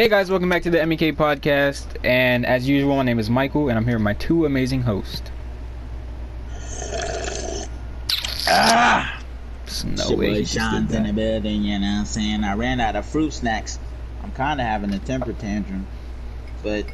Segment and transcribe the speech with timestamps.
[0.00, 1.84] Hey guys, welcome back to the MEK podcast.
[2.02, 5.30] And as usual, my name is Michael, and I'm here with my two amazing hosts.
[8.48, 9.22] Ah!
[9.66, 12.44] Snow Your boy Agent just did Sean's in the building, you know what I'm saying?
[12.44, 13.78] I ran out of fruit snacks.
[14.22, 15.86] I'm kind of having a temper tantrum.
[16.62, 16.86] But,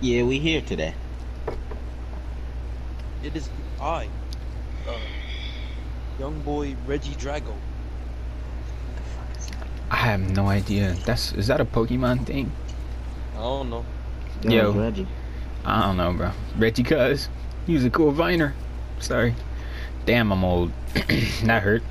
[0.00, 0.94] yeah, we here today.
[3.22, 4.08] It is I,
[4.88, 4.98] uh,
[6.18, 7.52] young boy Reggie Drago.
[9.90, 10.94] I have no idea.
[11.04, 12.50] That's is that a Pokemon thing?
[13.34, 13.84] I don't know.
[14.42, 14.72] That Yo.
[14.72, 15.06] Reggie.
[15.64, 16.30] I don't know, bro.
[16.56, 17.28] Reggie Cuz,
[17.66, 18.54] he was a cool viner.
[18.98, 19.34] Sorry.
[20.04, 20.72] Damn, I'm old.
[21.44, 21.82] that hurt.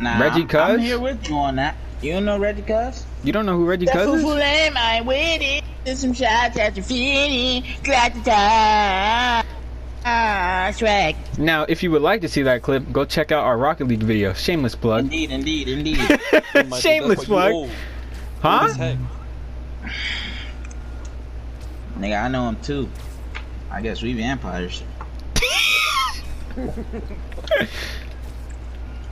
[0.00, 0.60] Nah, Reggie I'm, Cuz?
[0.60, 1.76] I'm here with you on that.
[2.02, 3.06] You don't know Reggie Cuz?
[3.22, 4.42] You don't know who Reggie That Cuz fool is?
[4.42, 5.64] am I with it.
[5.84, 7.64] There's some shots at your feet.
[7.82, 9.43] Glad to die.
[10.04, 11.16] Ah, swag.
[11.38, 14.02] Now, if you would like to see that clip, go check out our Rocket League
[14.02, 14.32] video.
[14.34, 15.04] Shameless plug.
[15.04, 15.98] Indeed, indeed, indeed.
[16.54, 17.50] Michael, Shameless plug.
[17.50, 17.68] you old.
[17.68, 17.76] Old
[18.42, 18.72] Huh?
[18.74, 18.98] heck.
[21.98, 22.88] Nigga, I know him too.
[23.70, 24.82] I guess we vampires.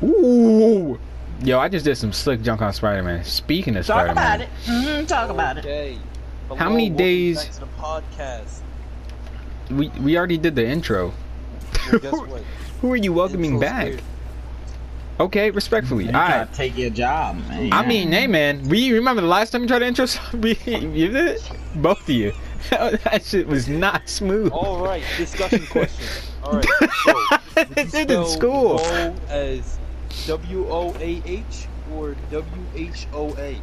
[0.03, 0.98] Ooh.
[1.42, 3.25] Yo, I just did some slick junk on Spider-Man.
[3.25, 4.48] Speaking of Talk Spider-Man, about it.
[4.66, 5.98] Mm, talk about it.
[6.56, 8.59] How many welcome days- back to the podcast.
[9.77, 11.12] We we already did the intro.
[11.91, 12.42] Well, guess what?
[12.81, 13.87] Who are you welcoming Intro's back?
[13.87, 14.03] weird.
[15.20, 16.05] Okay, respectfully.
[16.05, 17.73] You All gotta take your job, man.
[17.73, 20.59] I mean, hey man, we remember the last time you tried to intro somebody?
[20.67, 21.50] You did it?
[21.77, 22.33] Both of you.
[22.70, 24.50] that shit was not smooth.
[24.53, 26.06] All right, discussion question.
[26.43, 28.75] All right, so I would you did in spell school.
[28.77, 29.78] Woe as
[30.27, 33.61] W O A H or W H O A?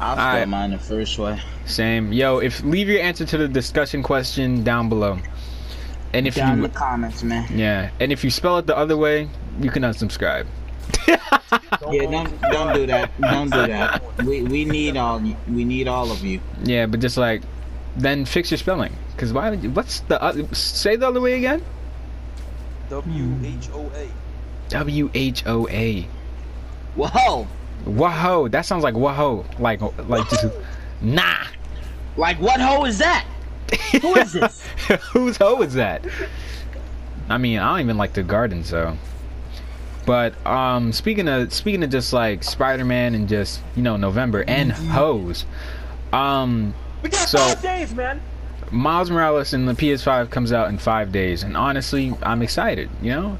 [0.00, 0.48] I'll spell Alright.
[0.48, 1.40] mine the first way.
[1.66, 2.12] Same.
[2.12, 5.18] Yo, if leave your answer to the discussion question down below.
[6.14, 7.48] And if Down in you the comments, man.
[7.56, 9.28] yeah, and if you spell it the other way,
[9.60, 10.46] you can unsubscribe.
[11.90, 13.10] Yeah, don't don't do that.
[13.20, 14.02] Don't do that.
[14.24, 16.40] We we need all we need all of you.
[16.64, 17.42] Yeah, but just like,
[17.96, 18.94] then fix your spelling.
[19.18, 19.50] Cause why?
[19.50, 20.46] Would you, what's the other?
[20.54, 21.62] Say the other way again.
[22.88, 24.08] W H O A.
[24.70, 26.06] W H O A.
[26.94, 27.46] Whoa!
[27.84, 29.44] Whoa, ho, that sounds like whoa, ho.
[29.58, 30.46] like like just
[31.00, 31.44] nah.
[32.16, 33.26] Like what hoe is that?
[34.02, 34.62] Who is this?
[35.12, 36.06] Whose hoe is that?
[37.28, 38.96] I mean, I don't even like the garden, so.
[40.04, 44.72] But um, speaking of speaking of just like Spider-Man and just you know November and
[44.72, 45.46] hoes,
[46.12, 48.20] um, We got So- five days, man.
[48.70, 52.88] Miles Morales and the PS5 comes out in five days, and honestly, I'm excited.
[53.02, 53.38] You know,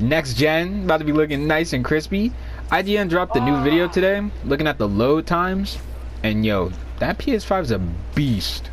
[0.00, 2.32] next gen about to be looking nice and crispy.
[2.72, 5.76] IGN dropped a new video today, looking at the load times,
[6.22, 7.78] and yo, that PS5's a
[8.14, 8.70] beast.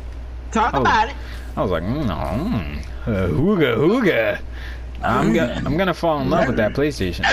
[0.52, 0.80] Talk Oh.
[0.80, 1.14] about it.
[1.54, 4.40] I was like, mm, mm, uh, hooga hooga.
[5.02, 7.24] I'm gonna I'm gonna fall in love with that PlayStation.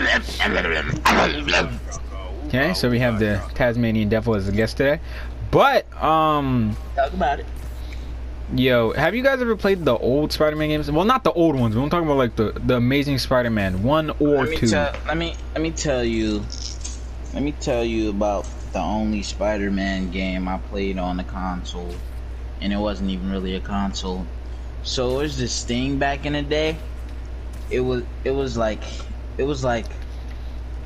[2.48, 5.00] Okay, so we have the Tasmanian Devil as a guest today,
[5.52, 6.76] but um.
[6.96, 7.46] Talk about it.
[8.54, 10.90] Yo, have you guys ever played the old Spider-Man games?
[10.90, 11.76] Well, not the old ones.
[11.76, 14.68] But I'm talking about like the the Amazing Spider-Man one or Let me two.
[14.68, 16.46] tell let me let me tell you
[17.34, 21.94] let me tell you about the only Spider-Man game I played on the console,
[22.62, 24.26] and it wasn't even really a console.
[24.82, 26.78] So it was this thing back in the day.
[27.70, 28.84] It was it was like
[29.38, 29.88] it was like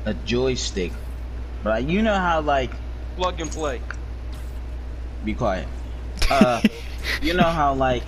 [0.04, 0.92] a joystick,
[1.62, 2.72] but you know how like
[3.14, 3.80] Plug and play.
[5.22, 5.68] be quiet.
[6.32, 6.60] Uh,
[7.20, 8.04] you know how like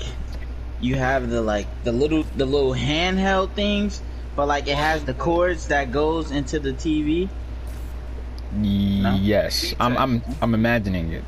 [0.80, 4.00] you have the like the little the little handheld things,
[4.36, 7.28] but like it has the cords that goes into the TV.
[9.20, 11.24] Yes, I'm I'm I'm imagining it.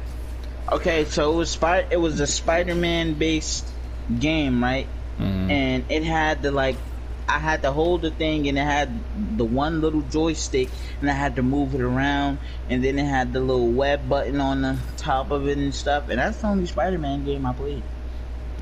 [0.73, 3.67] Okay, so it was spy- it was a Spider-Man based
[4.19, 4.87] game, right?
[5.21, 5.51] Mhm.
[5.51, 6.77] And it had the like
[7.29, 8.91] I had to hold the thing and it had
[9.37, 10.69] the one little joystick
[11.01, 12.39] and I had to move it around
[12.71, 16.09] and then it had the little web button on the top of it and stuff
[16.09, 17.83] and that's the only Spider-Man game I played.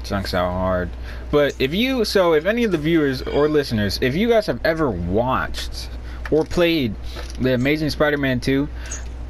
[0.02, 0.90] Chunks out hard.
[1.30, 4.60] But if you so if any of the viewers or listeners, if you guys have
[4.64, 5.88] ever watched
[6.30, 6.94] or played
[7.40, 8.68] the Amazing Spider-Man 2,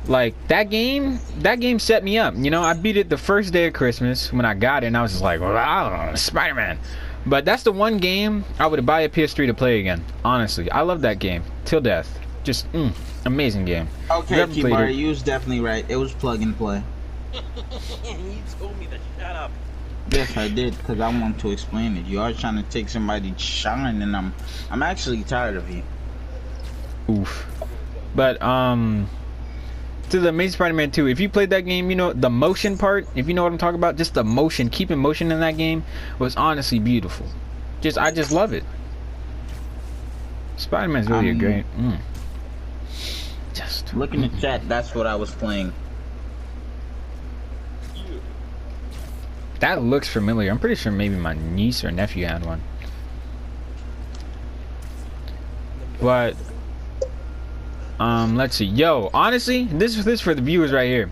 [0.07, 2.35] like that game, that game set me up.
[2.37, 4.97] You know, I beat it the first day of Christmas when I got it, and
[4.97, 6.79] I was just like, know, Spider-Man.
[7.27, 10.05] But that's the one game I would buy a PS3 to play again.
[10.25, 12.19] Honestly, I love that game till death.
[12.43, 12.93] Just mm,
[13.25, 13.89] amazing game.
[14.11, 15.85] Okay, You haven't Kibari, you was definitely right.
[15.89, 16.83] It was plug and play.
[17.33, 19.51] you told me to shut up.
[20.11, 22.05] Yes, I did, because I want to explain it.
[22.05, 24.35] You are trying to take somebody's shine, and I'm,
[24.71, 25.83] I'm actually tired of you.
[27.09, 27.47] Oof.
[28.15, 29.09] But um
[30.15, 33.09] to the Amazing Spider-Man 2, if you played that game, you know the motion part,
[33.17, 35.85] if you know what I'm talking about, just the motion, keeping motion in that game
[36.21, 37.27] was honestly beautiful.
[37.81, 38.63] Just I just love it.
[40.57, 41.99] Spider-Man's really Um, a great mm.
[43.55, 44.69] just Look in the chat.
[44.69, 45.73] That's what I was playing.
[49.59, 50.49] That looks familiar.
[50.53, 52.63] I'm pretty sure maybe my niece or nephew had one.
[56.01, 56.37] But
[57.99, 58.67] um, let's see.
[58.67, 61.11] Yo, honestly, this is this for the viewers right here.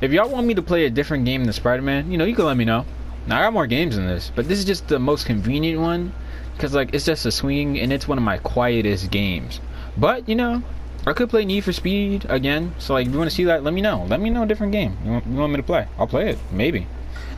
[0.00, 2.44] If y'all want me to play a different game than Spider-Man, you know, you can
[2.44, 2.84] let me know.
[3.26, 6.12] Now, I got more games than this, but this is just the most convenient one
[6.54, 9.60] because like it's just a swing and it's one of my quietest games.
[9.96, 10.62] But you know,
[11.06, 12.74] I could play Need for Speed again.
[12.78, 14.04] So like, if you want to see that, let me know.
[14.08, 15.86] Let me know a different game you want, you want me to play.
[15.98, 16.38] I'll play it.
[16.50, 16.86] Maybe.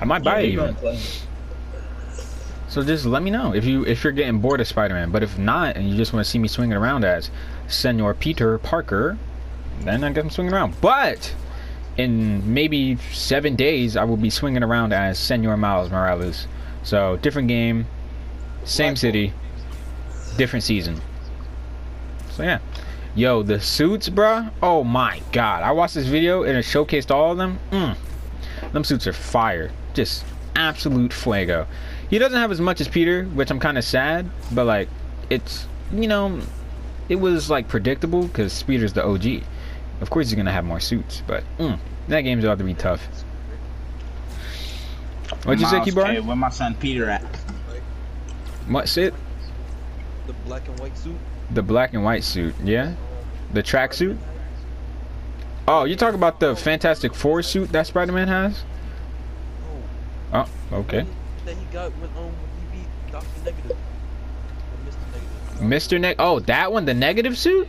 [0.00, 0.76] I might buy it even.
[2.68, 5.10] So just let me know if you if you're getting bored of Spider-Man.
[5.10, 7.30] But if not, and you just want to see me swinging around as
[7.70, 9.18] Senor Peter Parker,
[9.80, 10.80] then I am swinging around.
[10.80, 11.34] But
[11.96, 16.46] in maybe seven days, I will be swinging around as Senor Miles Morales.
[16.82, 17.86] So different game,
[18.64, 19.32] same city,
[20.36, 21.00] different season.
[22.32, 22.58] So yeah.
[23.14, 24.52] Yo, the suits, bruh.
[24.62, 25.62] Oh my god.
[25.64, 27.58] I watched this video and it showcased all of them.
[27.70, 27.96] Mm.
[28.72, 29.72] Them suits are fire.
[29.94, 30.24] Just
[30.54, 31.66] absolute fuego.
[32.08, 34.88] He doesn't have as much as Peter, which I'm kind of sad, but like,
[35.28, 36.40] it's, you know,
[37.10, 39.42] it was like predictable because Peter's the OG.
[40.00, 41.78] Of course, he's gonna have more suits, but mm,
[42.08, 43.06] that game's about to be tough.
[45.44, 46.06] What'd you say, Keyboard?
[46.06, 47.22] Hey, where my son Peter at?
[48.68, 49.12] What's it?
[50.26, 51.16] The black and white suit.
[51.50, 52.94] The black and white suit, yeah.
[53.52, 54.16] The track suit.
[55.66, 58.62] Oh, you talk about the Fantastic Four suit that Spider-Man has?
[60.32, 60.46] Oh.
[60.72, 61.04] Oh, okay.
[61.44, 62.32] That he got when um
[62.72, 63.76] he beat Doctor Negative.
[65.60, 65.68] Or Mr.
[65.68, 65.98] Negative.
[65.98, 66.00] Mr.
[66.00, 66.16] Neg.
[66.18, 67.68] Oh, that one, the negative suit.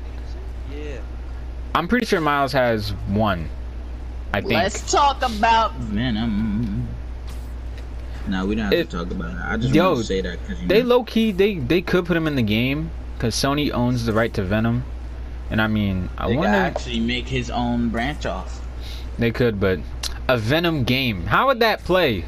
[0.73, 0.97] Yeah.
[1.75, 3.49] I'm pretty sure Miles has one.
[4.33, 4.53] I think.
[4.53, 6.87] Let's talk about Venom.
[8.27, 9.37] No, we don't have It- to talk about it.
[9.43, 12.15] I just Yo, want to say that because They low key they they could put
[12.15, 14.83] him in the game because Sony owns the right to Venom,
[15.49, 18.61] and I mean I they could wonder actually make his own branch off.
[19.17, 19.79] they could, but
[20.29, 22.23] a Venom game, how would that play?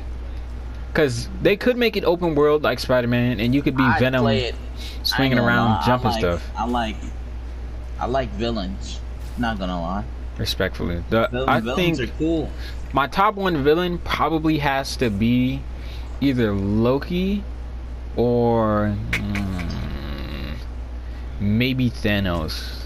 [0.92, 4.00] Because they could make it open world like Spider Man, and you could be I'd
[4.00, 4.56] Venom play it.
[5.04, 6.50] I swinging around, lie, I jumping like- stuff.
[6.58, 6.96] I like,
[8.00, 9.00] I like villains.
[9.38, 10.04] Not gonna lie,
[10.38, 12.52] Respectfully, the Villain, I villains think are cool.
[12.94, 15.62] my top one villain probably has to be
[16.22, 17.44] either Loki
[18.16, 20.56] or mm,
[21.40, 22.80] maybe Thanos.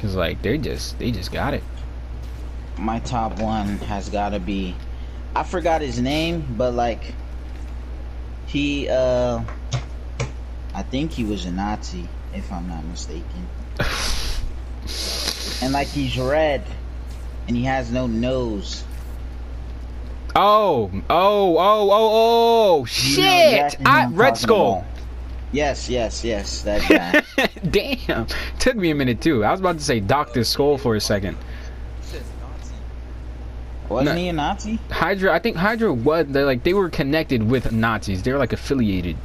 [0.00, 1.62] Cause like they just they just got it.
[2.78, 4.74] My top one has gotta be,
[5.34, 7.14] I forgot his name, but like,
[8.46, 9.42] he, uh,
[10.74, 13.46] I think he was a Nazi, if I'm not mistaken.
[15.62, 16.64] and like he's red,
[17.46, 18.82] and he has no nose.
[20.36, 23.76] Oh, oh, oh, oh, oh, You know shit!
[23.86, 24.84] I Red Skull.
[25.52, 27.48] Yes, yes, yes, that guy.
[27.70, 28.26] Damn,
[28.58, 29.44] took me a minute too.
[29.44, 31.36] I was about to say Doctor Skull for a second.
[32.00, 32.74] He says Nazi.
[33.88, 34.20] Wasn't No.
[34.20, 34.80] he a Nazi?
[34.90, 38.24] Hydra, I think Hydra was they like they were connected with Nazis.
[38.24, 39.16] They were like affiliated.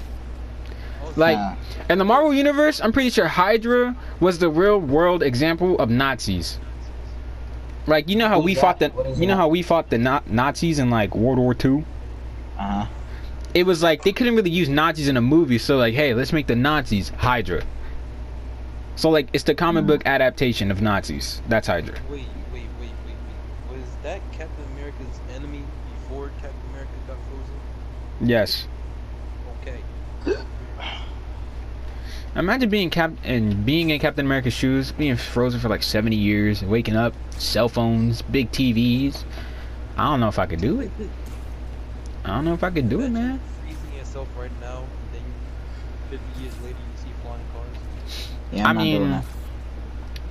[1.16, 1.56] Like Nah.
[1.90, 6.60] in the Marvel universe, I'm pretty sure Hydra was the real world example of Nazis.
[7.88, 9.90] Like you know how Who's we fought the What is you know how we fought
[9.90, 11.84] the Na- Nazis in like World War Two.
[12.58, 12.86] Uh huh.
[13.54, 16.32] It was like they couldn't really use Nazis in a movie, so like, hey, let's
[16.32, 17.64] make the Nazis Hydra.
[18.96, 19.88] So like, it's the comic Hmm.
[19.88, 21.42] book adaptation of Nazis.
[21.50, 21.96] That's Hydra.
[22.10, 22.92] Wait, wait, wait, wait,
[23.72, 23.80] wait.
[23.80, 25.64] Was that Captain America's enemy
[26.04, 28.28] before Captain America got frozen?
[28.30, 28.68] Yes.
[29.62, 29.80] Okay.
[32.36, 36.64] Imagine being Cap and being in Captain America's shoes, being frozen for like 70 years,
[36.64, 39.24] waking up, cell phones, big TVs.
[39.98, 40.92] I don't know if I could do it.
[42.24, 43.40] I don't know if I could do it, man.
[43.62, 45.22] Freezing yourself right now, and
[46.12, 48.28] then 50 years later you see flying cars.
[48.52, 49.24] Yeah, I I'm not doing mean,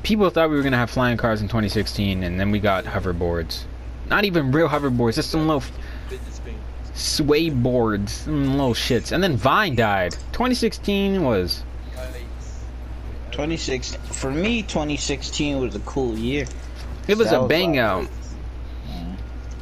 [0.02, 3.64] people thought we were gonna have flying cars in 2016, and then we got hoverboards.
[4.08, 5.62] Not even real hoverboards, just some little
[6.94, 9.12] sway boards, some little shits.
[9.12, 10.12] And then Vine died.
[10.32, 11.62] 2016 was.
[13.38, 13.66] Lights.
[13.66, 16.46] 26 for me 2016 was a cool year
[17.06, 18.06] It was That a was bang like- out.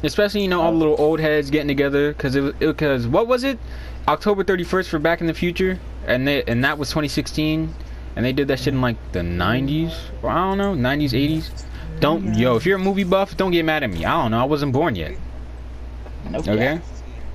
[0.03, 3.27] Especially, you know, all the little old heads getting together because it was because what
[3.27, 3.57] was it?
[4.07, 7.73] October 31st for Back in the Future, and they and that was 2016,
[8.15, 9.91] and they did that shit in like the 90s
[10.21, 11.49] or I don't know, 90s, 80s.
[11.99, 14.05] Don't yo, if you're a movie buff, don't get mad at me.
[14.05, 15.13] I don't know, I wasn't born yet.
[16.29, 16.47] Nope.
[16.47, 16.75] Okay,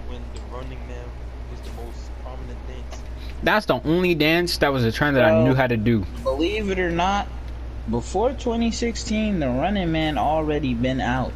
[0.09, 1.05] When the Running Man
[1.51, 3.03] was the most prominent dance.
[3.43, 6.05] That's the only dance that was a trend that I knew how to do.
[6.23, 7.29] believe it or not
[7.91, 11.33] before 2016 the running man already been out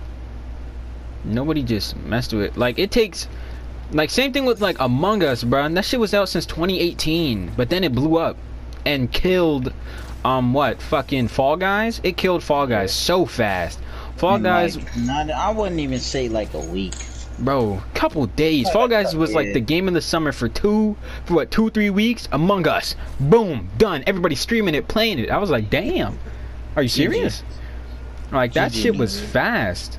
[1.26, 2.56] Nobody just messed with it.
[2.56, 3.28] Like it takes,
[3.92, 5.64] like same thing with like Among Us, bro.
[5.64, 8.36] And that shit was out since 2018, but then it blew up
[8.84, 9.72] and killed,
[10.25, 12.00] um, what fucking Fall Guys?
[12.04, 13.80] It killed Fall Guys so fast.
[14.16, 16.94] Fall Guys, like, not, i wouldn't even say like a week
[17.38, 18.69] bro, couple days.
[18.71, 21.90] Fall Guys was like the game of the summer for two, for what, two, three
[21.90, 22.28] weeks.
[22.33, 24.02] Among Us, boom, done.
[24.07, 25.31] Everybody streaming it, playing it.
[25.31, 26.19] I was like, damn,
[26.75, 27.43] are you serious?
[28.33, 29.99] Like that shit was fast.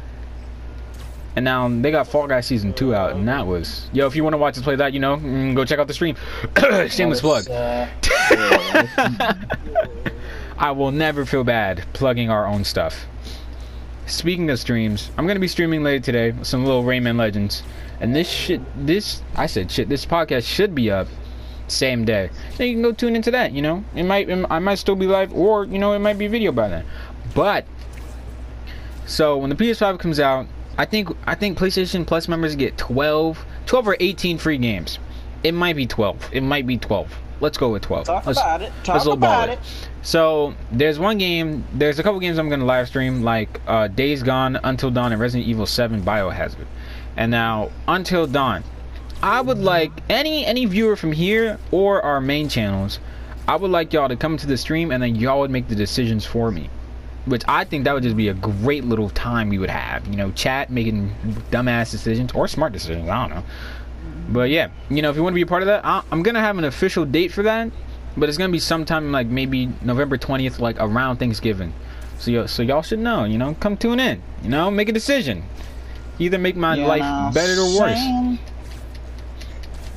[1.35, 4.07] And now they got Fall Guys season two out, and that was yo.
[4.07, 5.93] If you want to watch us play that, you know, mm, go check out the
[5.93, 6.15] stream.
[6.89, 7.47] Shameless plug.
[7.47, 7.87] Uh,
[10.57, 13.05] I will never feel bad plugging our own stuff.
[14.07, 17.61] Speaking of streams, I'm gonna be streaming later today with some little Rayman Legends,
[17.99, 21.07] and this shit, this I said shit, this podcast should be up
[21.67, 23.51] same day, so you can go tune into that.
[23.51, 26.27] You know, it might, I might still be live, or you know, it might be
[26.27, 26.85] video by then.
[27.35, 27.65] But
[29.05, 30.47] so when the PS5 comes out,
[30.77, 34.99] I think I think PlayStation Plus members get 12, 12 or 18 free games.
[35.43, 36.29] It might be 12.
[36.31, 37.13] It might be 12.
[37.41, 38.05] Let's go with 12.
[38.05, 38.71] talk Let's- about it.
[38.83, 39.59] Talk let's about it.
[39.59, 39.59] it.
[40.07, 41.65] So there's one game.
[41.73, 45.19] There's a couple games I'm gonna live stream, like uh, Days Gone, Until Dawn, and
[45.19, 46.65] Resident Evil 7 Biohazard.
[47.17, 48.63] And now Until Dawn,
[49.21, 52.99] I would like any any viewer from here or our main channels.
[53.49, 55.75] I would like y'all to come to the stream, and then y'all would make the
[55.75, 56.69] decisions for me.
[57.25, 60.07] Which I think that would just be a great little time we would have.
[60.07, 61.13] You know, chat making
[61.51, 63.09] dumbass decisions or smart decisions.
[63.09, 63.43] I don't know.
[64.29, 66.23] But yeah, you know, if you want to be a part of that, I- I'm
[66.23, 67.69] gonna have an official date for that,
[68.17, 71.73] but it's gonna be sometime like maybe November 20th, like around Thanksgiving.
[72.19, 73.23] So so y'all should know.
[73.25, 74.21] You know, come tune in.
[74.43, 75.43] You know, make a decision.
[76.19, 77.93] Either make my You know life better or worse.
[77.93, 78.39] saying?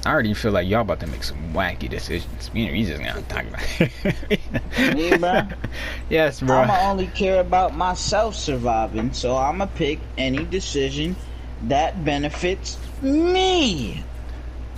[0.05, 2.51] I already feel like y'all about to make some wacky decisions.
[2.55, 4.41] You know, you just gotta talk about it.
[4.95, 5.43] Me, bro?
[6.11, 6.57] yes, bro.
[6.61, 11.17] I'ma only care about myself surviving, so I'ma pick any decision
[11.65, 14.03] that benefits me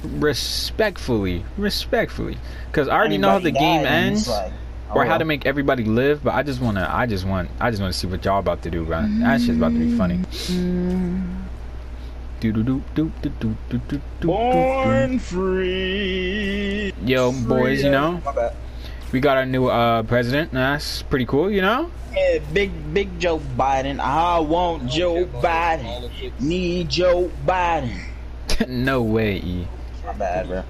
[0.04, 4.28] respectfully, respectfully, because I already Everybody know how the game ends.
[4.28, 4.52] Like,
[4.90, 7.70] oh, or how to make everybody live, but I just wanna, I just want, I
[7.70, 8.98] just wanna see what y'all about to do, bro.
[8.98, 9.20] Mm-hmm.
[9.20, 10.20] That shit's about to be funny.
[14.20, 16.92] Born free.
[17.04, 18.20] Yo, boys, you know,
[19.12, 20.52] we got our new uh, president.
[20.52, 21.90] That's pretty cool, you know.
[22.12, 24.00] Yeah, big big Joe Biden.
[24.00, 26.10] I want Joe Biden.
[26.40, 27.98] Need Joe Biden.
[28.68, 29.68] no way, E.
[30.06, 30.62] My bad, bro.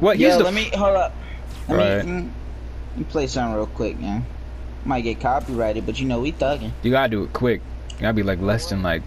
[0.00, 0.18] What?
[0.18, 1.12] Yo, let me hold up.
[1.68, 2.04] Let Right.
[2.06, 2.28] me, mm,
[2.90, 4.24] let me play something real quick, man.
[4.84, 6.72] Might get copyrighted, but you know we thugging.
[6.82, 7.60] You gotta do it quick.
[7.92, 9.02] You gotta be like less than like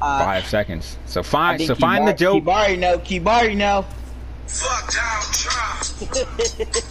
[0.00, 0.98] Uh, five seconds.
[1.06, 2.44] So find think so find the joke.
[2.44, 2.98] Kibari know.
[2.98, 3.84] Kibari know.
[4.46, 5.82] Fuck Donald Trump.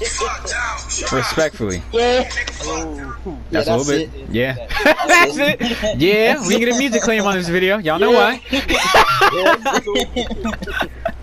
[0.09, 1.81] Fuck Donald Respectfully.
[1.93, 2.27] Yeah.
[2.63, 3.15] Oh,
[3.51, 4.09] That's Yeah, a little bit.
[4.13, 4.29] it.
[4.31, 4.55] Yeah.
[4.83, 5.97] That's That's it.
[5.99, 7.77] Yeah, we get a music claim on this video.
[7.77, 8.41] Y'all know why.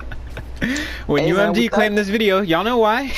[1.06, 3.12] When Hey, man, UMG we claimed this video, y'all know why.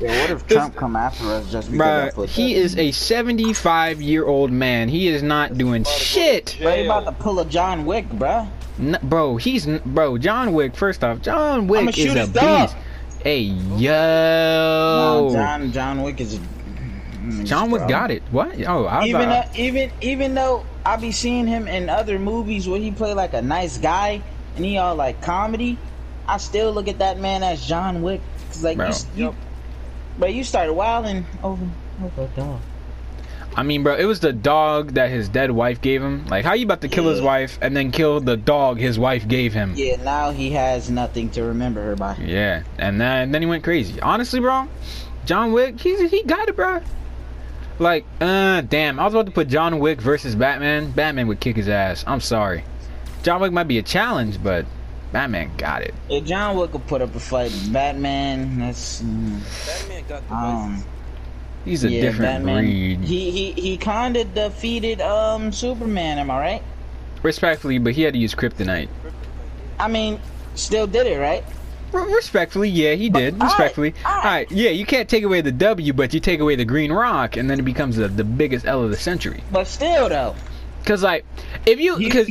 [0.00, 2.60] Yeah, what if Trump come after us just because Bruh, he that?
[2.60, 4.88] is a 75 year old man.
[4.88, 6.56] He is not doing shit.
[6.60, 8.48] Bro, you about to pull a John Wick, bruh.
[8.78, 10.16] N- bro, he's n- bro.
[10.16, 10.74] John Wick.
[10.74, 12.70] First off, John Wick is a his dog.
[12.70, 12.76] beast.
[13.22, 16.34] Hey yo, No, John John Wick is.
[16.34, 16.40] A,
[17.22, 17.44] Oh.
[17.44, 18.22] John Wick got it.
[18.30, 18.58] What?
[18.66, 22.18] Oh, I was Even about, though, even even though I be seeing him in other
[22.18, 24.22] movies where he play like a nice guy
[24.56, 25.76] and he all like comedy,
[26.30, 28.20] I still look at that man as John Wick.
[28.48, 28.90] Cause like Bro.
[29.16, 29.34] you, you,
[30.18, 31.68] but you started wilding over
[32.04, 32.60] over a dog.
[33.56, 36.24] I mean, bro, it was the dog that his dead wife gave him.
[36.26, 39.26] Like, how you about to kill his wife and then kill the dog his wife
[39.26, 39.74] gave him?
[39.76, 42.16] Yeah, now he has nothing to remember her by.
[42.16, 44.00] Yeah, and then then he went crazy.
[44.00, 44.68] Honestly, bro,
[45.26, 46.80] John Wick, he's he got it, bro.
[47.80, 50.92] Like, uh, damn, I was about to put John Wick versus Batman.
[50.92, 52.04] Batman would kick his ass.
[52.06, 52.62] I'm sorry.
[53.22, 54.64] John Wick might be a challenge, but
[55.12, 55.94] Batman got it.
[56.08, 57.52] Yeah, John Wick will put up a fight.
[57.72, 58.58] Batman.
[58.58, 59.02] That's.
[59.02, 60.84] Mm, Batman got the um,
[61.64, 62.64] He's a yeah, different Batman.
[62.64, 63.00] breed.
[63.00, 66.18] He he he kind of defeated um Superman.
[66.18, 66.62] Am I right?
[67.22, 68.88] Respectfully, but he had to use kryptonite.
[69.78, 70.20] I mean,
[70.54, 71.44] still did it, right?
[71.92, 73.34] R- respectfully, yeah, he did.
[73.34, 74.24] alright, Respectfully, alright.
[74.24, 76.92] all right, yeah, you can't take away the W, but you take away the Green
[76.92, 79.42] Rock, and then it becomes the, the biggest L of the century.
[79.50, 80.36] But still, though,
[80.86, 81.26] Cause like,
[81.66, 82.28] if you, He- because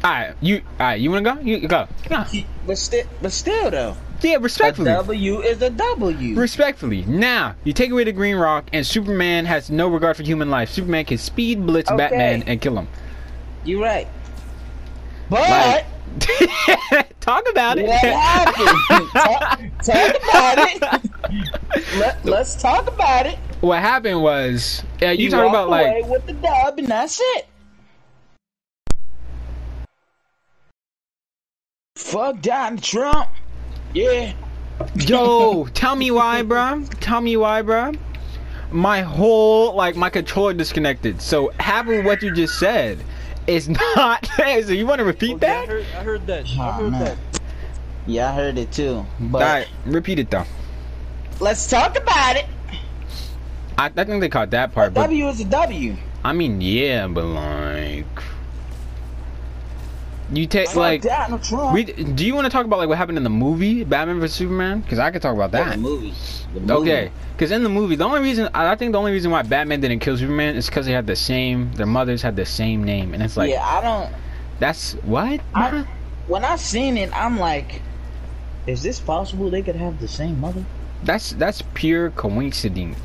[0.00, 1.40] he- all right, you, all right, you wanna go?
[1.40, 1.86] You go.
[2.30, 4.90] he, but still, but still, though, Yeah, a respectfully.
[4.92, 6.34] W is a W.
[6.38, 7.04] Respectfully.
[7.06, 10.70] Now, you take away the Green Rock, and Superman has no regard for human life.
[10.70, 11.96] Superman can speed blitz Okay.
[11.96, 12.88] Batman and kill him.
[13.64, 14.08] You're right.
[15.28, 15.86] But Like-
[17.20, 17.86] Talk about it.
[17.86, 19.08] what happened?
[19.12, 21.96] talk, talk about it.
[21.98, 23.38] Let, let's talk about it.
[23.60, 27.20] what happened was, yeah, you He talk about away like, with the dub, and that's
[27.22, 27.46] it.
[32.00, 33.28] Fuck Donald Trump.
[33.94, 34.32] Yeah.
[34.96, 36.88] yo, tell me why, bruh.
[37.00, 37.96] Tell me why, bruh.
[38.72, 41.20] My whole like my controller disconnected.
[41.20, 42.98] So half of what you just said
[43.46, 44.26] is not.
[44.36, 45.68] so you want to repeat Okay, I that?
[45.68, 46.46] heard, I heard that.
[46.58, 47.04] I Oh, heard man.
[47.04, 47.18] that.
[48.06, 49.04] Yeah, I heard it too.
[49.20, 50.46] But Alright, repeat it though.
[51.38, 52.46] let's talk about it.
[53.76, 55.96] I, I think they caught that A part, but W is a W.
[56.24, 58.06] I mean, yeah, but like,
[60.32, 61.74] you take like, Donald Trump.
[61.74, 64.36] we do you want to talk about like what happened in the movie Batman vs
[64.36, 64.80] Superman?
[64.80, 65.70] Because I could talk about Yeah, that.
[65.72, 66.14] the movie.
[66.54, 66.72] The movie.
[66.72, 69.42] Okay, because in the movie, the only reason I I think the only reason why
[69.42, 72.84] Batman didn't kill Superman is because they had the same, their mothers had the same
[72.84, 74.12] name, and it's like yeah, I don't.
[74.58, 75.40] that's what.
[75.54, 75.86] I,
[76.28, 77.82] when I seen it, I'm like,
[78.66, 79.50] is this possible?
[79.50, 80.64] They could have the same mother.
[81.02, 82.98] That's that's pure coincidence.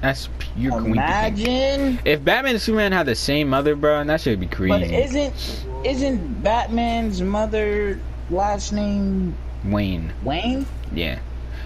[0.00, 0.96] That's pure coincidence.
[0.96, 1.98] Imagine.
[2.04, 4.70] If Batman and Superman had the same mother, bro, and that should be crazy.
[4.70, 7.98] But isn't isn't Batman's mother
[8.30, 10.66] last name Wayne, Wayne?
[10.92, 11.18] yeah.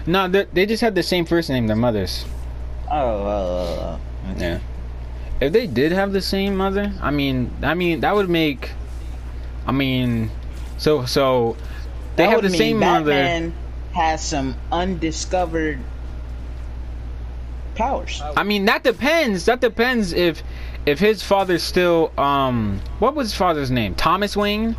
[0.05, 2.25] No, they they just had the same first name, their mothers.
[2.91, 3.97] Oh, uh,
[4.37, 4.59] Yeah.
[5.41, 8.71] If they did have the same mother, I mean, I mean that would make.
[9.65, 10.29] I mean,
[10.77, 11.57] so so
[12.15, 13.11] they that have the same mother.
[13.11, 13.53] Batman
[13.93, 15.79] has some undiscovered
[17.75, 18.21] powers.
[18.35, 19.45] I mean that depends.
[19.45, 20.43] That depends if
[20.85, 23.95] if his father's still um what was his father's name?
[23.95, 24.75] Thomas Wayne.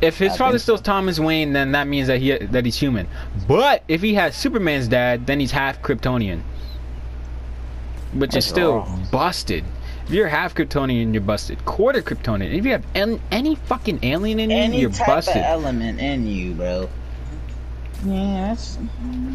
[0.00, 3.06] If his I father's still Thomas Wayne, then that means that he that he's human.
[3.46, 6.42] But if he has Superman's dad, then he's half Kryptonian,
[8.14, 9.06] which is That's still wrong.
[9.12, 9.64] busted.
[10.06, 11.64] If you're half Kryptonian, you're busted.
[11.64, 12.52] Quarter Kryptonian.
[12.52, 15.36] If you have an, any fucking alien in you, Any you're type busted.
[15.36, 16.88] of element in you, bro.
[18.04, 18.78] Yeah, that's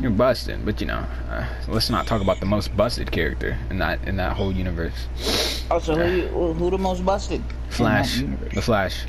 [0.02, 0.66] You're busted.
[0.66, 4.18] But you know, uh, let's not talk about the most busted character in that in
[4.18, 5.64] that whole universe.
[5.72, 7.42] also who, you- who the most busted?
[7.70, 8.22] Flash,
[8.54, 9.04] the Flash,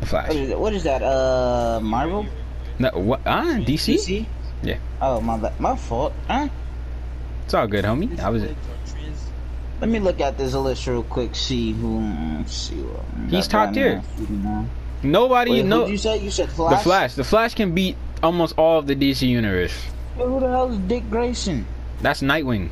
[0.00, 0.28] the Flash.
[0.28, 1.02] What is, it- what is that?
[1.02, 2.26] Uh, Marvel?
[2.78, 3.20] No, what?
[3.26, 3.94] Ah, DC?
[3.94, 4.26] DC?
[4.62, 4.78] Yeah.
[5.02, 5.60] Oh my bad.
[5.60, 6.12] My fault.
[6.26, 6.48] Huh?
[7.44, 8.18] It's all good, homie.
[8.18, 8.42] I was.
[8.42, 9.30] trans-
[9.80, 11.34] Let me look at this list real quick.
[11.36, 12.02] See who.
[12.46, 13.04] See what.
[13.30, 14.02] He's top tier.
[15.02, 15.50] Nobody.
[15.50, 15.86] Wait, no.
[15.86, 16.78] you said You said Flash.
[16.78, 16.82] The.
[16.82, 17.14] Flash.
[17.14, 19.74] The Flash can beat almost all of the DC universe.
[20.16, 21.66] Wait, Who the hell is Dick Grayson?
[22.00, 22.70] That's Nightwing.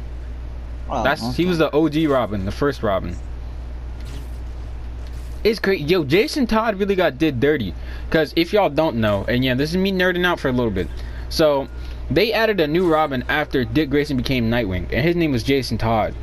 [0.89, 3.17] Oh, That's he was the OG Robin, the first Robin.
[5.45, 5.81] It's great.
[5.81, 7.75] Yo, Jason Todd really got did dirty.
[8.11, 10.71] Cause if y'all don't know, and yeah, this is me nerding out for a little
[10.71, 10.89] bit.
[11.29, 11.69] So
[12.11, 15.79] they added a new Robin after Dick Grayson became Nightwing, and his name was Jason
[15.79, 16.15] Todd.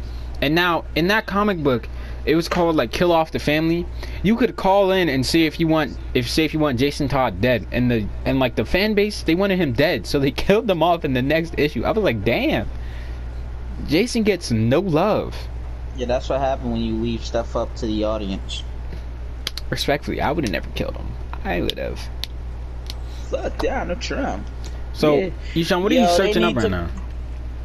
[0.41, 1.89] And now in that comic book,
[2.25, 3.85] it was called like Kill Off the Family.
[4.23, 7.07] You could call in and see if you want, if say if you want Jason
[7.07, 10.31] Todd dead, and the and like the fan base they wanted him dead, so they
[10.47, 11.83] killed him off in the next issue.
[11.85, 12.69] I was like, damn.
[13.87, 15.35] Jason gets no love.
[15.95, 18.63] Yeah, that's what happened when you leave stuff up to the audience.
[19.69, 21.07] Respectfully, I would have never killed him.
[21.43, 21.99] I would have.
[23.29, 24.45] Fuck Donald Trump.
[24.93, 25.29] So, Yeah.
[25.55, 26.87] Ishan, what are Yo, you searching up right to- now?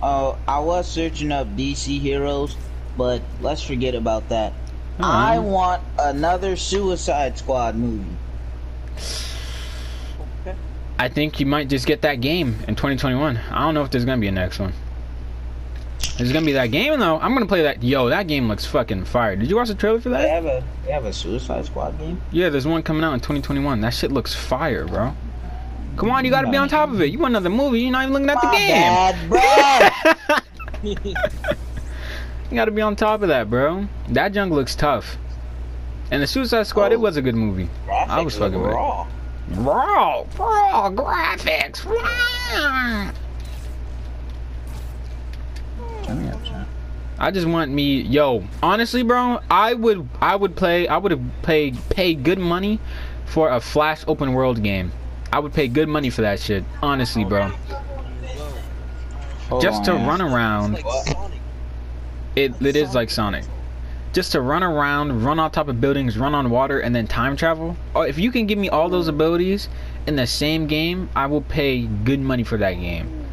[0.03, 2.57] Oh, I was searching up DC heroes,
[2.97, 4.53] but let's forget about that.
[5.01, 8.17] Oh, I want another Suicide Squad movie.
[10.43, 10.57] Okay.
[10.99, 13.37] I think you might just get that game in 2021.
[13.37, 14.73] I don't know if there's gonna be a next one.
[16.17, 17.19] There's gonna be that game though.
[17.19, 17.83] I'm gonna play that.
[17.83, 19.35] Yo, that game looks fucking fire.
[19.35, 20.23] Did you watch the trailer for that?
[20.23, 22.21] They have a they have a Suicide Squad game.
[22.31, 23.81] Yeah, there's one coming out in 2021.
[23.81, 25.15] That shit looks fire, bro.
[25.97, 27.07] Come on, you gotta be on top of it.
[27.07, 27.81] You want another movie?
[27.81, 28.69] You're not even looking at the game.
[28.71, 29.29] bad,
[30.85, 31.55] bro.
[32.55, 33.89] You gotta be on top of that, bro.
[34.11, 35.17] That junk looks tough.
[36.13, 37.01] And the Suicide Squad, it Oh.
[37.01, 37.69] was a good movie.
[37.91, 38.75] I was fucking with it.
[38.75, 39.07] raw.
[39.57, 41.85] Raw, raw graphics.
[41.85, 43.11] Raw.
[47.19, 48.45] I just want me, yo.
[48.63, 52.79] Honestly, bro, I would, I would play, I would have paid, paid good money
[53.27, 54.93] for a Flash open world game.
[55.33, 56.63] I would pay good money for that shit.
[56.81, 57.51] Honestly, bro.
[59.49, 60.07] Hold Just on, to man.
[60.07, 60.85] run around, Like.
[62.37, 63.45] It, it is like Sonic.
[64.13, 67.37] Just to run around, run on top of buildings, run on water, and then time
[67.37, 67.77] travel.
[67.97, 69.69] Oh, if you can give me all those abilities
[70.07, 73.27] in the same game, I will pay good money for that game.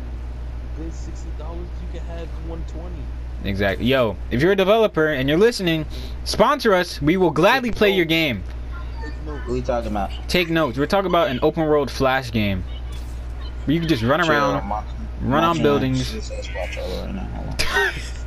[0.78, 1.68] Good sixty dollars.
[1.82, 2.96] You can have one twenty.
[3.44, 3.86] Exactly.
[3.86, 5.86] Yo, if you're a developer and you're listening,
[6.24, 7.00] sponsor us.
[7.00, 8.44] We will gladly play your game.
[9.26, 10.12] What are we talking about?
[10.28, 10.80] Take notes.
[10.80, 12.64] We're talking about an open world flash game.
[13.66, 14.68] Where you can just run around,
[15.22, 16.32] run on buildings.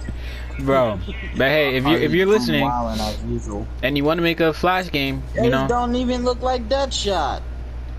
[0.61, 0.99] bro.
[1.37, 3.67] But hey, if you if you're listening wilding as usual.
[3.83, 6.69] and you want to make a flash game, you These know, don't even look like
[6.69, 7.43] Deadshot.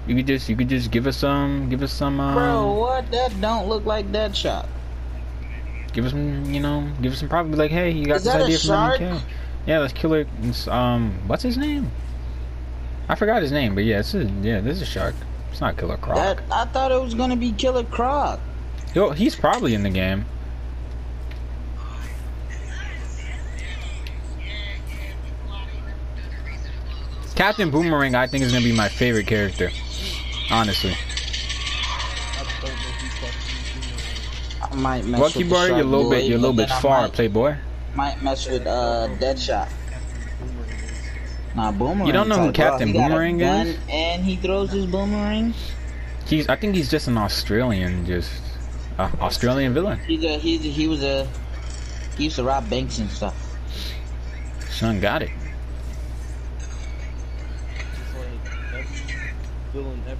[0.08, 3.12] you could just you could just give us some give us some um, Bro, what?
[3.12, 4.68] That don't look like Deadshot.
[5.94, 8.36] give us some you know give us some probably like hey you got Is this
[8.36, 9.00] idea from shark?
[9.00, 9.22] MK.
[9.66, 10.26] Yeah, let's killer.
[10.44, 11.90] it's, Um, what's his name?
[13.10, 15.16] I forgot his name, but yeah, this is yeah, this is a shark.
[15.52, 16.16] It's not Killer Croc.
[16.18, 18.40] That I thought it was gonna be Killer Croc.
[18.94, 20.26] Yo, he's probably in the game.
[27.36, 29.70] Captain Boomerang, I think is gonna be my favorite character.
[30.52, 33.92] Honestly, I don't know who's fucking
[34.62, 34.72] Boomerang.
[34.72, 37.02] I might mess Lucky with Bar, you're a little bit, you're a little bit far,
[37.04, 37.56] Might, Playboy.
[37.94, 39.70] might mess with uh Deadshot.
[41.56, 42.08] Nah, Boomerang.
[42.08, 42.52] You don't know who.
[42.52, 43.78] Captain a Boomerang is?
[43.90, 45.54] And he throws his boomerang.
[46.28, 48.30] He's, I think he's just an Australian, just
[48.98, 50.00] uh, Australian villain.
[50.00, 51.28] He's a he's a, he was a
[52.18, 53.36] he used to rob banks and stuff.
[54.70, 55.30] Son got it.
[59.76, 60.20] Villain ever.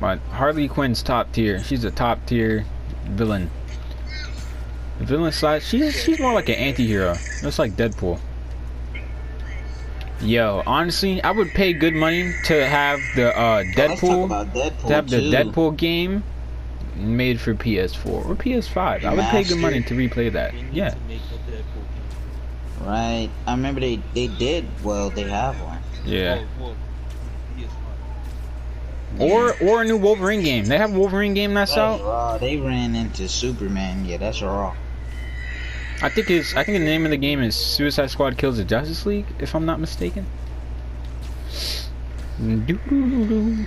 [0.00, 1.62] But Harley Quinn's top tier.
[1.62, 2.64] She's a top tier
[3.04, 3.50] villain.
[4.98, 7.14] The villain side, she's she's more like an anti-hero.
[7.40, 8.18] Just like Deadpool.
[10.20, 14.54] Yo, honestly, I would pay good money to have the uh, Let's talk Deadpool, about
[14.54, 15.16] Deadpool to have the.
[15.16, 16.22] Deadpool game
[16.94, 19.04] made for PS4 or PS5.
[19.04, 20.54] I would pay good money to replay that.
[20.72, 21.84] Yeah, to make a Deadpool
[22.80, 22.86] game.
[22.86, 23.30] Right.
[23.46, 24.66] I remember they they did.
[24.84, 25.80] Well, they have one.
[26.04, 26.36] yeah.
[26.36, 26.91] Well, well, PS5.
[29.18, 30.64] Or or a new Wolverine game.
[30.64, 32.04] They have a Wolverine game that's That's out.
[32.06, 32.38] raw.
[32.38, 34.04] They ran into Superman.
[34.06, 34.74] Yeah, that's raw.
[36.02, 38.64] I think it's I think the name of the game is Suicide Squad Kills the
[38.64, 40.26] Justice League, if I'm not mistaken.
[42.40, 43.64] Doo-doo-doo-doo.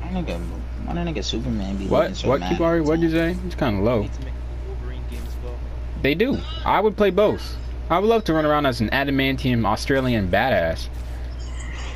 [0.00, 0.38] Why nigga,
[0.84, 2.16] why that nigga Superman be What?
[2.16, 2.40] so What?
[2.40, 2.82] Kibari?
[2.82, 3.36] What'd you say?
[3.46, 4.02] It's kind of low.
[4.02, 5.58] need to make a Wolverine game as well.
[6.02, 6.38] They do.
[6.64, 7.56] I would play both.
[7.90, 10.88] I would love to run around as an adamantium Australian badass.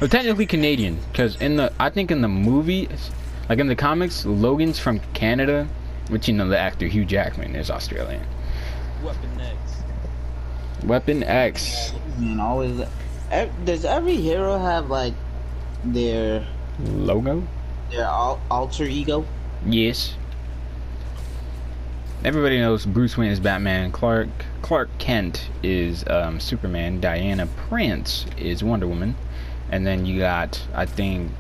[0.03, 2.89] Well, technically Canadian, because in the I think in the movie,
[3.49, 5.69] like in the comics, Logan's from Canada,
[6.09, 8.27] which you know the actor Hugh Jackman is Australian.
[9.05, 9.83] Weapon X.
[10.83, 12.83] Weapon X Man, always.
[13.65, 15.15] Does every hero have like
[15.85, 16.49] their
[16.81, 17.47] logo.
[17.93, 19.25] their al- alter ego?
[19.65, 20.17] Yes.
[22.25, 23.93] Everybody knows Bruce Wayne is Batman.
[23.93, 24.31] Clark
[24.63, 27.01] Clark Kent is um, Superman.
[27.01, 29.15] Diana Prince is Wonder Woman,
[29.73, 31.33] and then you got I think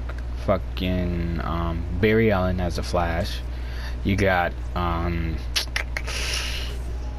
[0.47, 3.38] fucking um, Barry Allen as the Flash.
[4.03, 5.37] You got um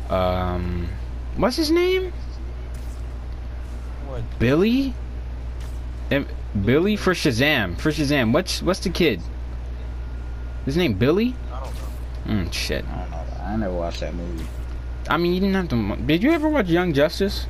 [0.09, 0.89] um
[1.37, 2.11] what's his name?
[4.07, 4.23] What?
[4.39, 4.93] Billy.
[6.11, 6.27] Em-
[6.65, 7.79] Billy for Shazam.
[7.79, 8.33] For Shazam.
[8.33, 9.21] What's what's the kid?
[10.65, 11.35] His name Billy?
[11.51, 11.73] I don't
[12.25, 12.43] know.
[12.45, 12.85] Mm, shit.
[12.85, 13.43] I don't know.
[13.43, 14.45] I never watched that movie.
[15.09, 15.95] I mean, you didn't have to.
[16.05, 17.45] Did you ever watch Young Justice?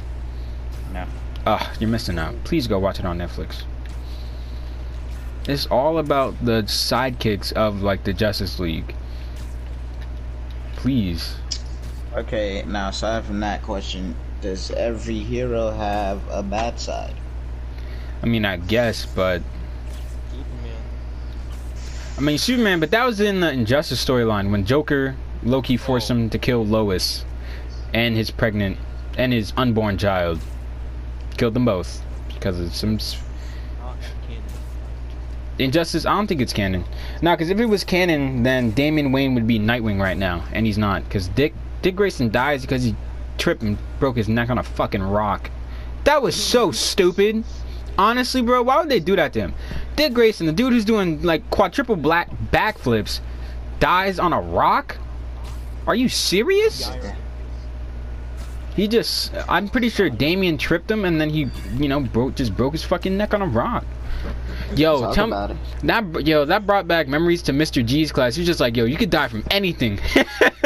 [0.92, 1.06] No.
[1.46, 2.36] Ah, you're missing out.
[2.44, 3.64] Please go watch it on Netflix.
[5.48, 8.96] It's all about the sidekicks of like the Justice League.
[10.78, 11.36] Please.
[12.16, 17.16] Okay, now aside from that question, does every hero have a bad side?
[18.22, 19.42] I mean, I guess, but
[20.32, 20.78] Superman.
[22.18, 22.80] I mean Superman.
[22.80, 27.26] But that was in the Injustice storyline when Joker Loki forced him to kill Lois
[27.94, 28.78] and his pregnant
[29.18, 30.40] and his unborn child.
[31.38, 33.00] Killed them both because of some.
[35.60, 36.84] Injustice, I don't think it's canon.
[37.22, 40.66] No, because if it was canon, then Damian Wayne would be Nightwing right now, and
[40.66, 41.04] he's not.
[41.04, 42.96] Because Dick Dick Grayson dies because he
[43.38, 45.52] tripped and broke his neck on a fucking rock.
[46.06, 47.44] That was so stupid.
[47.98, 49.54] Honestly, bro, why would they do that to him?
[49.96, 53.20] Dick Grayson, the dude who's doing like quadruple black backflips,
[53.80, 54.98] dies on a rock.
[55.86, 56.90] Are you serious?
[58.76, 62.56] He just, I'm pretty sure Damian tripped him, and then he, you know, broke just
[62.56, 63.86] broke his fucking neck on a rock.
[64.76, 65.56] Yo, Talk tell me.
[65.84, 67.86] That yo, that brought back memories to Mr.
[67.86, 68.36] G's class.
[68.36, 70.00] He's just like, yo, you could die from anything.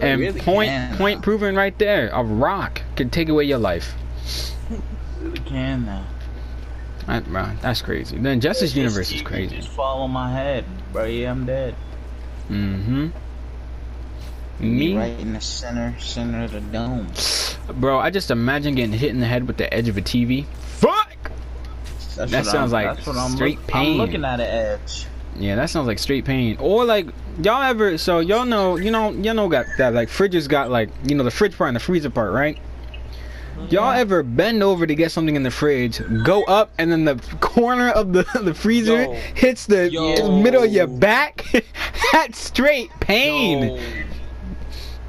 [0.00, 0.96] and really point can.
[0.96, 2.08] point proven right there.
[2.12, 3.94] A rock could take away your life.
[5.20, 6.06] Really can now.
[7.06, 8.16] That, bro, that's crazy.
[8.16, 9.56] The Injustice universe is crazy.
[9.56, 11.04] Just fall on my head, bro.
[11.04, 11.74] Yeah, I'm dead.
[12.48, 13.08] Mm-hmm.
[14.60, 17.08] Me, right in the center, center of the dome.
[17.80, 17.98] bro.
[17.98, 20.46] I just imagine getting hit in the head with the edge of a TV.
[20.46, 21.16] Fuck.
[22.16, 23.92] That's That sounds I'm- like that's what I'm straight look- pain.
[23.92, 25.06] I'm looking at an edge.
[25.36, 26.56] Yeah, that sounds like straight pain.
[26.60, 27.06] Or like
[27.42, 30.90] y'all ever so y'all know you know y'all know got that like fridges got like
[31.04, 32.58] you know the fridge part and the freezer part, right?
[33.70, 37.14] Y'all ever bend over to get something in the fridge, go up, and then the
[37.40, 39.12] corner of the the freezer Yo.
[39.34, 40.40] hits the Yo.
[40.42, 41.44] middle of your back?
[42.12, 43.62] That's straight pain.
[43.76, 43.78] Yo,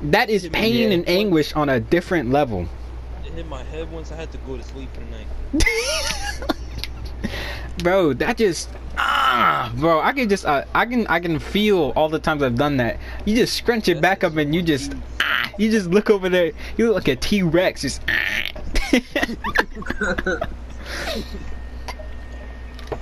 [0.04, 0.96] That is pain Yeah.
[0.96, 2.68] and anguish on a different level.
[3.26, 4.12] it hit my head once.
[4.12, 5.28] I had to go to sleep for the night.
[7.80, 12.08] bro that just ah bro i can just uh, i can i can feel all
[12.08, 15.52] the times i've done that you just scrunch your back up and you just ah
[15.58, 18.52] you just look over there you look like a t-rex just ah.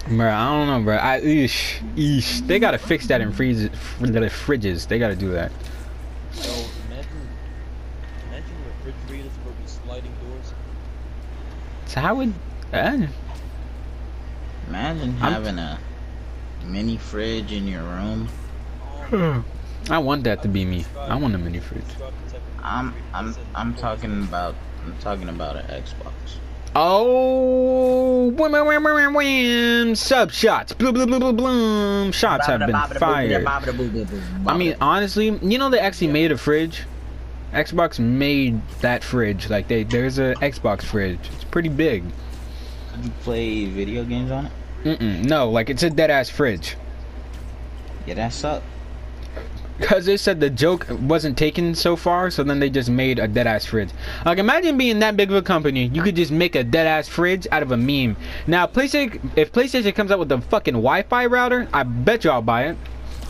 [0.07, 2.45] bro i don't know bro i eesh, eesh.
[2.47, 5.51] they gotta fix that in freezes the fridges they gotta do that
[6.33, 6.41] Yo,
[6.87, 7.27] imagine,
[8.29, 10.53] imagine refrigerators but with sliding doors.
[11.91, 12.33] So how would
[12.71, 12.97] uh,
[14.69, 15.77] Imagine I'm- having a
[16.65, 18.29] mini fridge in your room.
[19.89, 20.85] I want that to be me.
[20.97, 21.83] I want a mini fridge.
[22.63, 26.13] I'm I'm I'm talking about I'm talking about an Xbox.
[26.73, 29.95] Oh, wham, wham, wham, wham, wham.
[29.95, 30.71] sub shots.
[30.71, 32.11] Blue, blue, blue, blue, blue.
[32.13, 33.45] Shots have been fired.
[33.45, 36.83] I mean, honestly, you know they actually made a fridge.
[37.51, 39.49] Xbox made that fridge.
[39.49, 41.19] Like they, there's a Xbox fridge.
[41.33, 42.03] It's pretty big.
[43.01, 44.51] You play video games on it?
[44.83, 46.75] Mm-mm, no, like it's a dead ass fridge.
[48.05, 48.65] Yeah, that sucked.
[49.81, 53.27] Cause they said the joke wasn't taken so far, so then they just made a
[53.27, 53.89] dead ass fridge.
[54.25, 57.07] Like imagine being that big of a company, you could just make a dead ass
[57.07, 58.15] fridge out of a meme.
[58.45, 62.43] Now PlayStation, if PlayStation comes out with a fucking Wi-Fi router, I bet you I'll
[62.43, 62.77] buy it.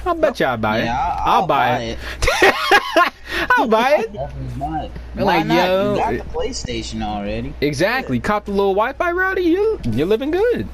[0.06, 0.86] I'll bet you I'll buy it.
[0.86, 2.00] Yeah, I'll, buy, it.
[3.58, 4.14] I'll buy it.
[4.14, 4.92] Definitely buy it.
[5.16, 5.56] They're Why like, not?
[5.68, 7.54] yo, you got the PlayStation already.
[7.62, 8.20] Exactly.
[8.20, 9.42] Cop the little Wi-Fi router.
[9.42, 10.68] You you're living good.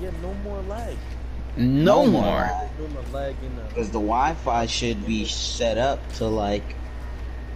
[0.00, 0.96] Yeah, no more lag.
[1.56, 2.22] No, No more.
[2.22, 2.70] more.
[2.78, 3.62] No more lag in the.
[3.62, 6.64] Because the Wi-Fi should be set up to like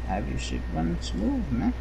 [0.07, 1.73] have your shit run smooth, man.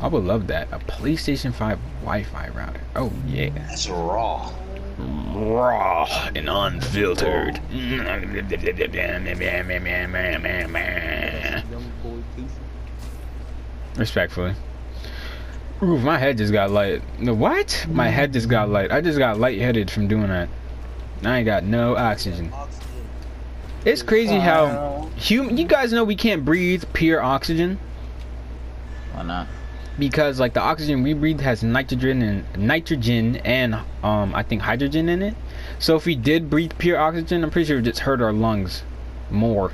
[0.00, 0.68] I would love that.
[0.72, 2.80] A PlayStation 5 Wi-Fi router.
[2.96, 3.50] Oh yeah.
[3.50, 4.50] That's raw.
[4.98, 7.60] Raw and unfiltered.
[11.70, 12.48] Young boy Casey.
[13.96, 14.54] Respectfully.
[15.82, 17.02] Ooh, my head just got light.
[17.18, 17.86] No, what?
[17.90, 18.92] My head just got light.
[18.92, 20.48] I just got lightheaded from doing that.
[21.24, 22.52] I ain't got no oxygen.
[22.52, 22.84] Oxygen.
[23.84, 27.78] It's crazy how Uh, hum- you guys know we can't breathe pure oxygen
[29.12, 29.46] Why not?
[29.98, 35.08] Because like the oxygen we breathe has nitrogen and nitrogen and um I think hydrogen
[35.08, 35.34] in it.
[35.78, 38.32] So if we did breathe pure oxygen, I'm pretty sure it would just hurt our
[38.32, 38.82] lungs
[39.30, 39.72] more.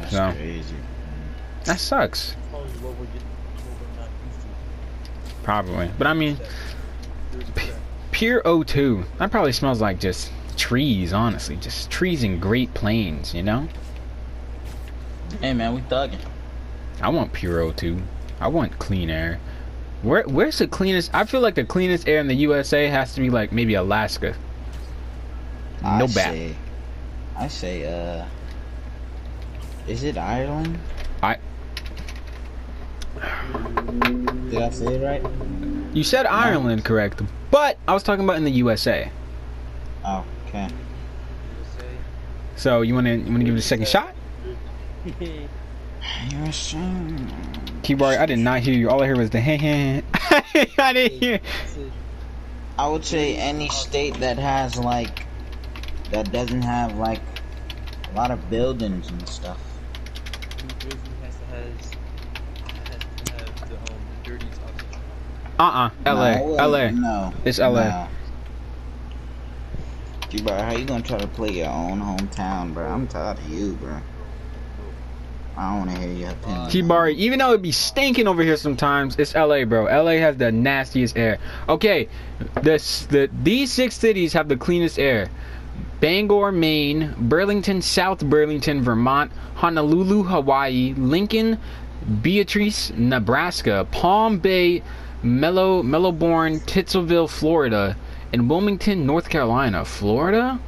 [0.00, 0.32] That's No.
[0.32, 0.74] crazy.
[1.64, 2.34] That sucks.
[2.50, 4.40] Probably what we're getting, what we're not used
[5.36, 5.42] to.
[5.44, 5.90] Probably.
[5.98, 6.38] But I mean,
[7.32, 7.80] There's a P- crack.
[8.12, 9.04] pure O2.
[9.18, 11.56] That probably smells like just trees, honestly.
[11.56, 13.68] Just trees and Great Plains, you know?
[15.40, 16.18] Hey man, we thugging.
[17.00, 18.00] I want pure O2.
[18.40, 19.38] I want clean air.
[20.02, 21.10] Where where's the cleanest?
[21.14, 24.34] I feel like the cleanest air in the USA has to be like maybe Alaska.
[25.82, 26.14] I No bat.
[26.14, 26.54] say,
[27.36, 27.84] I say,
[28.20, 28.24] uh,
[29.88, 30.78] is it Ireland?
[31.22, 31.38] I-
[34.50, 35.22] Did I say it right?
[35.94, 37.22] You said Ireland, correct?
[37.50, 39.10] But I was talking about in the USA.
[40.04, 40.68] Oh, okay.
[42.56, 44.14] So you wanna you wanna give it a second shot?
[46.30, 47.32] You're saying.
[47.82, 48.90] Keyboard, I did not hear you.
[48.90, 50.02] All I heard was the hey hey.
[50.78, 51.40] I didn't hear.
[52.78, 55.26] I would say any state that has like
[56.10, 57.20] that doesn't have like
[58.10, 59.58] a lot of buildings and stuff.
[60.62, 61.90] New Jersey has to has
[62.90, 65.00] has to have the um the dirtiest oxygen.
[65.58, 66.34] Uh uh LA.
[66.34, 66.90] No, LA.
[66.90, 67.34] No.
[67.44, 67.88] It's LA.
[67.88, 68.08] No.
[70.30, 72.86] Gee, bro, how you gonna try to play your own hometown, bro?
[72.86, 74.00] I'm tired of you, bro.
[75.58, 76.60] I don't wanna hear your opinion.
[76.60, 79.86] Uh, T-Bar, even though it be stinking over here sometimes, it's LA, bro.
[79.86, 81.38] LA has the nastiest air.
[81.68, 82.08] Okay,
[82.62, 85.28] this the these six cities have the cleanest air.
[85.98, 91.58] Bangor, Maine, Burlington, South Burlington, Vermont, Honolulu, Hawaii, Lincoln,
[92.22, 94.84] Beatrice, Nebraska, Palm Bay,
[95.24, 97.96] Mellow, Mellowborn, Titsville, Florida,
[98.32, 99.84] and Wilmington, North Carolina.
[99.84, 100.60] Florida?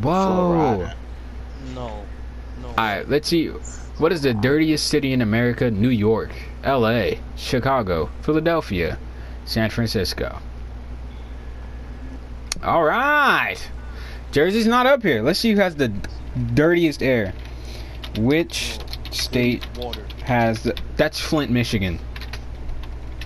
[0.00, 0.24] Whoa.
[0.24, 0.96] Florida.
[1.74, 2.05] No.
[2.78, 3.48] Alright, let's see.
[3.98, 5.70] What is the dirtiest city in America?
[5.70, 6.30] New York,
[6.64, 8.98] LA, Chicago, Philadelphia,
[9.46, 10.38] San Francisco.
[12.62, 13.70] Alright!
[14.32, 15.22] Jersey's not up here.
[15.22, 15.92] Let's see who has the
[16.54, 17.32] dirtiest air.
[18.18, 18.78] Which
[19.10, 19.64] state
[20.24, 20.76] has the.
[20.96, 21.98] That's Flint, Michigan.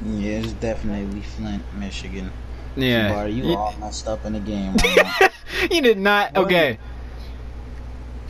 [0.04, 2.30] Yeah, it's definitely Flint, Michigan.
[2.76, 3.12] Yeah.
[3.12, 5.30] Bar, you You- all messed up in the game right
[5.70, 6.36] you did not.
[6.36, 6.78] Okay.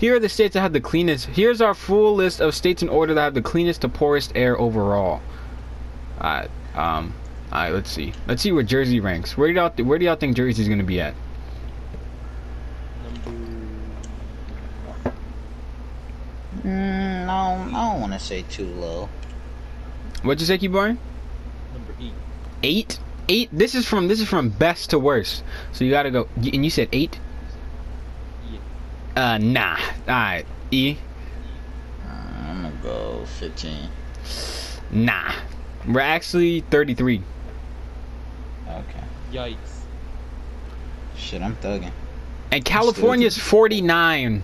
[0.00, 1.26] Here are the states that have the cleanest.
[1.26, 4.58] Here's our full list of states in order that have the cleanest to poorest air
[4.58, 5.20] overall.
[6.18, 7.12] Alright, um,
[7.52, 8.14] alright, let's see.
[8.26, 9.36] Let's see where Jersey ranks.
[9.36, 11.14] Where do y'all th- where do y'all think Jersey's gonna be at?
[16.64, 19.10] Mm, no, I don't want to say too low.
[20.22, 20.96] What'd you say, Keyboard?
[21.74, 22.12] Number eight.
[22.62, 22.98] Eight?
[23.28, 23.50] Eight?
[23.52, 25.44] This is from this is from best to worst.
[25.72, 26.26] So you gotta go.
[26.36, 27.18] And you said eight?
[29.16, 29.32] Yeah.
[29.32, 29.78] Uh, nah.
[30.08, 30.96] Alright, E.
[32.04, 32.10] Uh,
[32.48, 33.88] I'm gonna go 15.
[34.90, 35.32] Nah.
[35.88, 37.22] We're actually 33.
[38.68, 39.04] Okay.
[39.32, 39.56] Yikes.
[41.16, 41.92] Shit, I'm thugging.
[42.52, 44.42] And California's 49.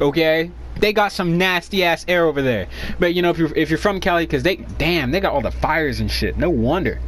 [0.00, 0.50] Okay?
[0.78, 2.68] They got some nasty ass air over there.
[2.98, 5.40] But you know, if you're if you're from Cali, because they damn, they got all
[5.40, 6.36] the fires and shit.
[6.36, 7.00] No wonder.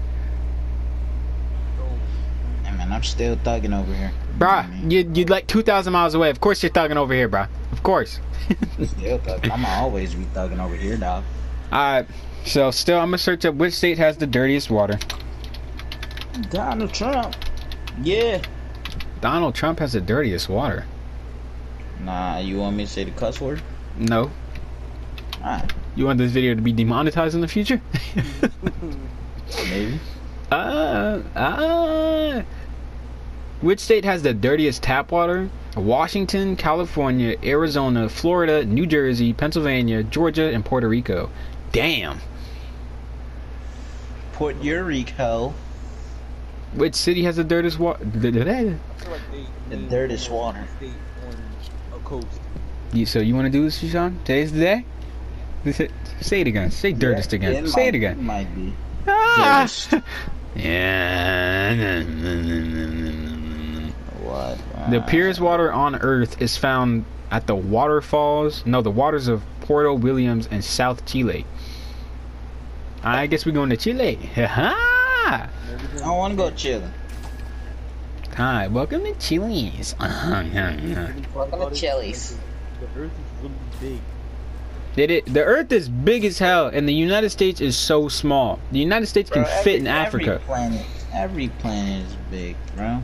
[2.98, 4.10] I'm still thugging over here.
[4.38, 6.30] Bruh, you you like two thousand miles away.
[6.30, 7.46] Of course you're thugging over here, bruh.
[7.70, 8.18] Of course.
[8.82, 9.52] Still thugging.
[9.52, 11.22] I'm always be thugging over here, dog.
[11.72, 12.08] Alright.
[12.44, 14.98] So still, I'm gonna search up which state has the dirtiest water.
[16.50, 17.36] Donald Trump.
[18.02, 18.42] Yeah.
[19.20, 20.84] Donald Trump has the dirtiest water.
[22.00, 23.62] Nah, you want me to say the cuss word?
[23.96, 24.32] No.
[25.40, 27.80] Alright, You want this video to be demonetized in the future?
[29.70, 30.00] maybe.
[30.50, 32.42] uh, uh.
[33.60, 35.50] Which state has the dirtiest tap water?
[35.76, 41.30] Washington, California, Arizona, Florida, New Jersey, Pennsylvania, Georgia, and Puerto Rico.
[41.72, 42.20] Damn.
[44.32, 45.54] Puerto Rico.
[46.74, 48.04] Which city has the dirtiest water?
[48.04, 48.32] I feel
[49.10, 49.20] like
[49.70, 50.64] The dirtiest water.
[50.76, 50.92] State
[51.26, 52.26] on a coast.
[52.92, 54.18] You, so you want to do this, Sean?
[54.24, 54.84] Today's the day.
[55.64, 55.90] It-
[56.20, 56.70] Say it again.
[56.70, 57.64] Say dirtiest again.
[57.64, 58.24] Yeah, Say might- it again.
[58.24, 58.72] Might be.
[59.06, 59.68] Ah!
[60.56, 62.02] Yeah.
[64.28, 64.90] What?
[64.90, 68.62] The Uh, purest water on Earth is found at the waterfalls.
[68.66, 71.44] No, the waters of Puerto Williams and South Chile.
[73.02, 74.16] I guess we're going to Chile.
[74.36, 75.48] Ha!
[76.04, 76.82] I want to go to Chile.
[78.36, 79.94] Hi, welcome to Chili's.
[79.98, 81.12] Uh-huh, yeah, yeah.
[81.34, 82.36] Welcome to Chili's.
[82.80, 83.10] The Earth
[83.42, 83.98] is big.
[84.94, 85.32] Did it?
[85.32, 88.58] The Earth is big as hell, and the United States is so small.
[88.72, 90.34] The United States can Bro, fit in Africa.
[90.34, 93.02] Every planet, every planet is big, bro.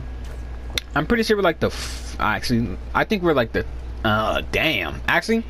[0.95, 1.67] I'm pretty sure we're like the.
[1.67, 3.65] F- actually, I think we're like the.
[4.03, 5.01] Uh, damn.
[5.07, 5.43] Actually,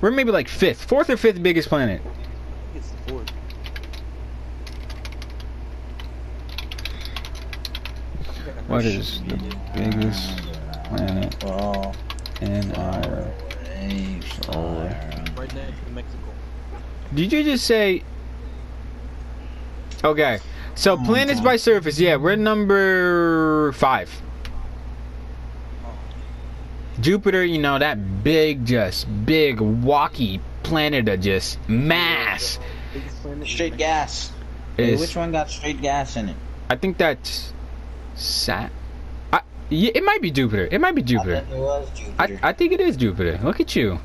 [0.00, 2.00] we're maybe like fifth, fourth or fifth biggest planet.
[2.00, 3.30] I think it's the fourth.
[8.66, 9.36] What is the
[9.74, 10.42] biggest
[10.84, 11.92] planet Oh,
[12.40, 13.28] in our?
[14.44, 14.88] Solar.
[15.36, 16.22] Right next to Mexico.
[17.14, 18.02] Did you just say?
[20.04, 20.40] Okay,
[20.74, 21.98] so Oh, planets by surface.
[21.98, 24.10] Yeah, we're number five.
[27.00, 32.58] Jupiter, you know that big, just big, walky planet of just mass.
[33.44, 34.32] Straight gas.
[34.76, 36.36] Hey, which one got straight gas in it?
[36.70, 37.52] I think that's
[38.14, 38.72] Sat.
[39.32, 40.68] I, yeah, it might be Jupiter.
[40.70, 41.40] It might be I Jupiter.
[41.40, 42.46] think it was I, Jupiter.
[42.46, 43.38] I think it is Jupiter.
[43.42, 43.98] Look at you,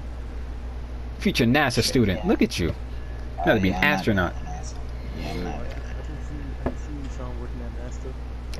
[1.19, 2.25] future NASA student.
[2.27, 2.73] Look at you.
[3.39, 4.34] Oh, gotta be oh, yeah, an I'm not astronaut.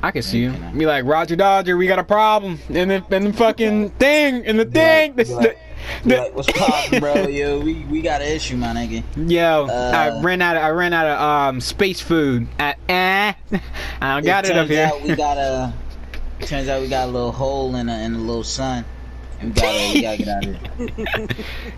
[0.00, 0.04] not.
[0.04, 0.64] I can see, I you, Sean, working at NASA.
[0.64, 0.78] I can him.
[0.78, 2.58] Be like Roger Dodger, we got a problem.
[2.68, 5.16] And the and the fucking thing and the Be like- thing.
[5.16, 5.58] the, like-
[6.04, 7.14] the- like, what's poppin', bro?
[7.26, 9.02] Yo, we, we got an issue, my nigga.
[9.28, 10.56] Yo, Uh, I ran out.
[10.56, 12.46] Of, I ran out of um space food.
[12.58, 13.32] At, eh,
[14.00, 14.86] I got it, up turns here.
[14.86, 15.72] Out we got a.
[16.46, 18.84] Turns out we got a little hole in a in a little sun.
[19.42, 21.26] We gotta, we gotta get out of here.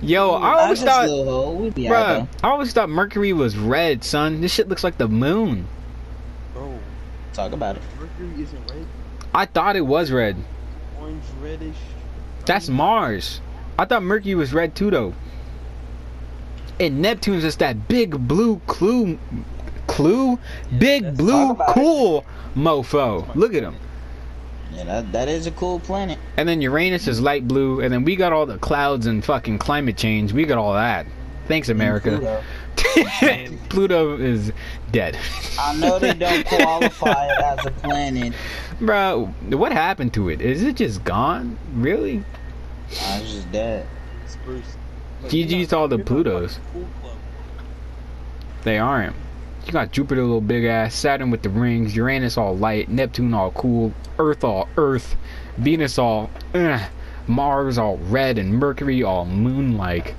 [0.03, 1.57] Yo, I always thought, little hole.
[1.57, 4.41] We be bruh, out I always thought Mercury was red, son.
[4.41, 5.67] This shit looks like the moon.
[7.35, 7.51] Bro, there.
[7.51, 7.83] Talk about it.
[7.99, 8.87] Mercury isn't red.
[9.35, 10.37] I thought it was red.
[10.99, 11.77] Orange, reddish.
[12.47, 13.41] That's Mars.
[13.79, 15.15] I thought Mercury was red too, though.
[16.81, 19.19] And Neptune's just that big blue clue,
[19.87, 20.39] clue,
[20.79, 21.75] big blue Talk about it.
[21.75, 22.25] cool
[22.57, 23.35] mofo.
[23.35, 23.77] Look at him.
[24.73, 26.19] Yeah, that that is a cool planet.
[26.37, 29.59] And then Uranus is light blue, and then we got all the clouds and fucking
[29.59, 30.33] climate change.
[30.33, 31.07] We got all that.
[31.47, 32.43] Thanks, America.
[32.77, 33.57] Pluto.
[33.69, 34.53] Pluto is
[34.95, 35.19] dead.
[35.59, 38.33] I know they don't qualify it as a planet.
[38.81, 40.41] Bro, what happened to it?
[40.41, 41.59] Is it just gone?
[41.75, 42.25] Really?
[43.07, 43.87] I was just dead.
[44.27, 44.65] Spurs.
[45.23, 46.59] Like, GG's you're not- to all the you're like Plutos.
[46.73, 46.87] cool.
[48.63, 49.15] They aren't.
[49.67, 53.51] You got Jupiter, little big ass, Saturn with the rings, Uranus all light, Neptune all
[53.53, 55.17] cool, Earth all Earth,
[55.57, 56.87] Venus all, uh,
[57.27, 60.15] Mars all red, and Mercury all moon like.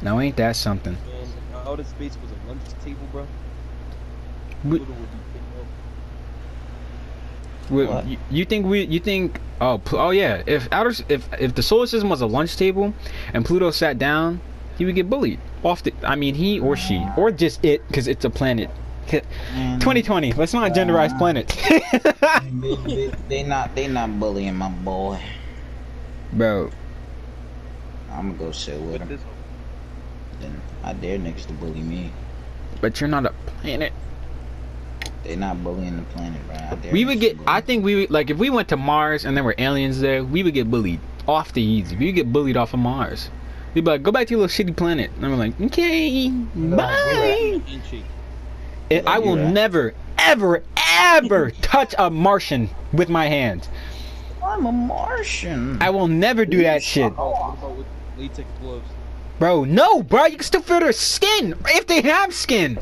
[0.00, 0.92] Now ain't that something?
[0.94, 2.31] Man, if outer space was a lunch
[2.84, 3.26] table, bro.
[4.64, 5.66] We- Pluto would be big up.
[7.70, 8.06] Would- What?
[8.06, 8.82] You, you think we?
[8.84, 9.40] You think?
[9.60, 10.42] Oh, oh yeah.
[10.46, 12.92] If outer, if if the solar system was a lunch table,
[13.34, 14.40] and Pluto sat down,
[14.78, 15.92] he would get bullied off the.
[16.02, 18.70] I mean, he or she, or just it, because it's a planet.
[19.08, 20.32] 2020.
[20.34, 21.54] Let's not genderize planets.
[22.62, 25.18] They, they, they not they not bullying my boy.
[26.32, 26.70] Bro,
[28.12, 29.08] I'm gonna go sit with With him.
[29.08, 29.20] this,
[30.40, 32.12] Then I dare niggas to bully me.
[32.82, 33.94] But you're not a planet.
[35.24, 36.56] They're not bullying the planet, bro.
[36.56, 37.36] I dare We would get.
[37.36, 40.00] bully I think we would like if we went to Mars and there were aliens
[40.00, 40.22] there.
[40.22, 41.96] We would get bullied off the easy.
[41.96, 43.30] We would get bullied off of Mars.
[43.74, 45.10] We'd be like, go back to your little shitty planet.
[45.16, 47.62] And I'm like, okay, bye.
[47.66, 48.04] handshake.
[48.90, 49.52] It- I will right.
[49.52, 53.68] never, ever, ever touch a Martian with my hands.
[54.44, 55.80] I'm a Martian.
[55.80, 57.12] I will never do that shit,
[59.42, 59.74] What about with latex gloves?
[59.74, 59.74] bro.
[59.74, 60.26] No, bro.
[60.26, 62.78] You can still feel their skin if they have skin.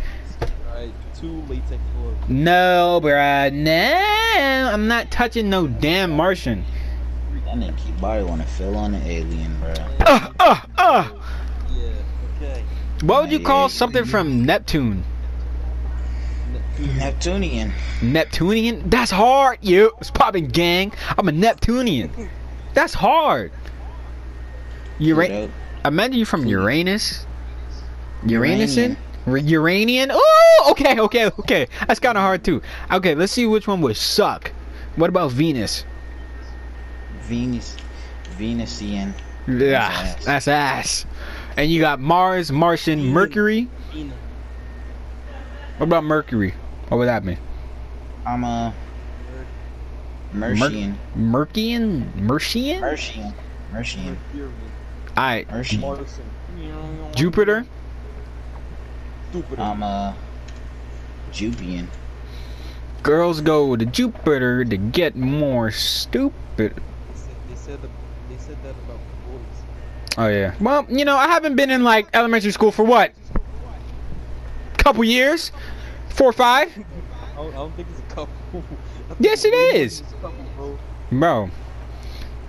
[0.68, 2.28] Alright, two latex gloves.
[2.28, 3.48] No, bro.
[3.50, 6.64] nah, I'm not touching no damn Martian.
[7.46, 9.72] That nigga keep body wanna fill on an alien, bro.
[10.00, 11.08] Uh, uh, uh.
[11.72, 11.92] Yeah,
[12.36, 12.64] okay.
[13.04, 13.68] What would you call Yeah.
[13.68, 15.02] something from Neptune?
[16.78, 17.72] Neptunian.
[18.02, 18.88] Neptunian?
[18.88, 19.92] That's hard, you.
[19.98, 20.92] It's popping gang.
[21.16, 22.30] I'm a Neptunian.
[22.74, 23.50] That's hard.
[24.98, 25.48] You Ura-
[25.82, 27.26] Dude, Imagine you from Uranus.
[28.26, 28.96] Uranian?
[29.26, 29.48] Uranian.
[29.48, 30.10] Uranian?
[30.12, 31.66] Oh, okay, okay, okay.
[31.86, 32.62] That's kind of hard too.
[32.90, 34.52] Okay, let's see which one would suck.
[34.96, 35.84] What about Venus?
[37.22, 37.76] Venus.
[38.36, 39.14] Venusian.
[39.46, 40.24] Yeah, ass.
[40.24, 41.06] that's ass.
[41.56, 43.68] And you got Mars, Martian, Mercury.
[45.76, 46.54] What about Mercury?
[46.88, 47.38] What would that mean?
[48.26, 48.74] I'm a
[50.32, 50.98] Mercian.
[51.14, 52.12] Mercian?
[52.16, 52.80] Mercian?
[52.80, 53.34] Mercian.
[53.72, 54.18] Mercian.
[55.20, 55.44] Mercury.
[55.44, 55.80] Alright, Mercian.
[55.80, 57.12] Martian.
[57.14, 57.66] Jupiter.
[59.32, 59.62] Jupiter.
[59.62, 60.16] I'm uh, a
[61.32, 61.88] Jupian.
[63.02, 66.34] Girls go to Jupiter to get more stupid.
[66.56, 66.72] They
[67.14, 67.88] said, they said, the,
[68.28, 70.16] they said that about boys.
[70.18, 70.54] Oh yeah.
[70.60, 73.12] Well, you know, I haven't been in like elementary school for what?
[74.78, 75.52] Couple years?
[76.10, 76.70] Four or five?
[76.76, 78.34] I don't, I don't think it's a couple.
[79.18, 80.78] Yes, it's couple, bro.
[81.10, 81.50] Bro.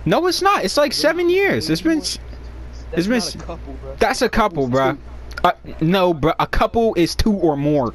[0.06, 0.64] No, it's not.
[0.64, 1.68] It's like seven years.
[1.68, 2.00] It's been.
[2.92, 3.96] That's It's been- not a couple, bro.
[3.98, 4.98] That's a couple, bruh.
[5.44, 6.32] Uh, no, bro.
[6.38, 7.92] A couple is two or more.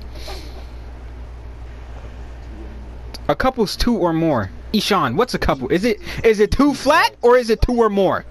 [3.29, 4.49] A couple's two or more.
[4.73, 5.69] Ishan, what's a couple?
[5.69, 8.25] Is it is it two flat or is it two or more?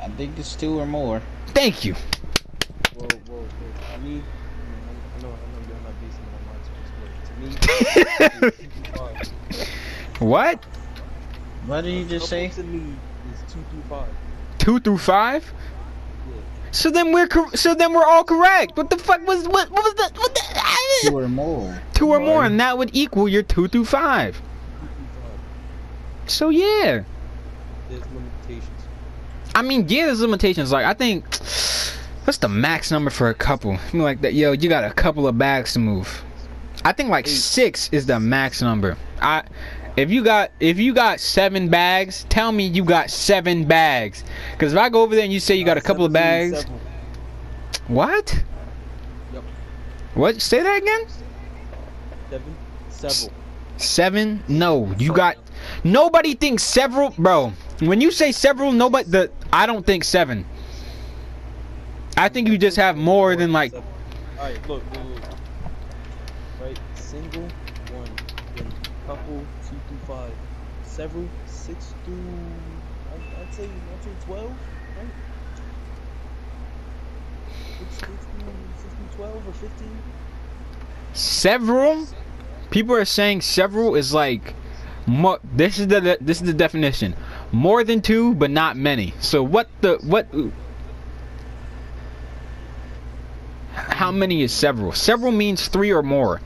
[0.00, 1.22] I think it's two or more.
[1.48, 1.94] Thank you.
[1.94, 3.44] Whoa, whoa, whoa.
[3.44, 5.34] To I know, I know
[5.66, 7.28] you're not basing it on my experience.
[7.28, 10.20] To me, two through five.
[10.20, 10.64] What?
[11.66, 12.48] What did you just say?
[12.48, 12.94] Couple To me,
[13.32, 14.08] is two through five.
[14.58, 15.52] Two through five?
[16.70, 16.76] Yeah.
[16.76, 18.76] So then we're cor- so then we're all correct.
[18.76, 20.16] What the fuck was what what was that?
[20.18, 21.82] What the, Two or more.
[21.94, 24.34] two or more, and that would equal your two through five.
[24.36, 26.30] Two through five.
[26.30, 27.02] So yeah.
[27.88, 28.68] There's limitations.
[29.54, 30.70] I mean, yeah, there's limitations.
[30.72, 31.24] Like I think,
[32.24, 33.72] what's the max number for a couple?
[33.72, 36.22] I mean, like that, yo, you got a couple of bags to move.
[36.84, 37.30] I think like Eight.
[37.30, 38.96] six is the max number.
[39.20, 39.42] I,
[39.96, 44.22] if you got if you got seven bags, tell me you got seven bags.
[44.60, 46.66] Cause if I go over there and you say you got a couple of bags,
[47.88, 48.44] what?
[49.32, 49.42] Yep.
[50.12, 50.42] What?
[50.42, 51.06] Say that again.
[52.28, 52.56] Seven,
[52.90, 53.32] several.
[53.78, 54.44] Seven?
[54.48, 55.38] No, you got.
[55.82, 57.54] Nobody thinks several, bro.
[57.78, 59.08] When you say several, nobody.
[59.08, 60.44] The I don't think seven.
[62.18, 63.72] I think you just have more than like.
[64.36, 65.22] Alright, look, look, look.
[66.60, 67.48] Right, single,
[67.92, 68.10] one.
[68.56, 68.70] Then
[69.06, 70.32] couple, two through five.
[70.84, 72.14] Several, six through.
[73.14, 73.70] I'd, I'd say,
[74.30, 74.52] I'd say twelve,
[74.96, 75.06] right?
[77.78, 79.98] Six, six, through, six through twelve or fifteen.
[81.12, 82.06] several?
[82.70, 84.54] People are saying several is like
[85.06, 87.16] mo- this is the this is the definition.
[87.52, 89.14] More than two but not many.
[89.20, 90.28] So what the what
[93.74, 94.92] how many is several?
[94.92, 96.40] Several means three or more.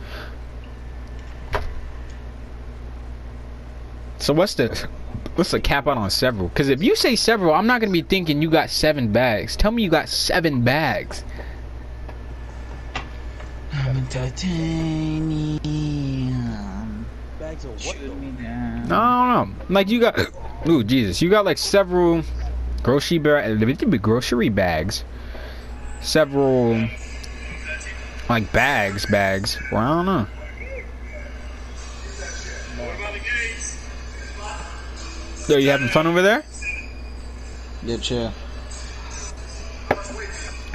[4.18, 4.88] So what's the
[5.34, 8.02] what's the cap out on several because if you say several i'm not gonna be
[8.02, 11.24] thinking you got seven bags tell me you got seven bags
[13.76, 15.60] I'm titanium.
[17.38, 18.92] Bags of what Shoot me down.
[18.92, 19.64] I don't know.
[19.68, 20.18] Like you got,
[20.68, 22.22] ooh Jesus, you got like several
[22.82, 25.04] grocery bag, uh, grocery bags,
[26.00, 26.88] several
[28.28, 29.58] like bags, bags.
[29.72, 30.26] Well, I don't know.
[35.44, 36.42] So you having fun over there?
[37.82, 38.32] Yeah, chill.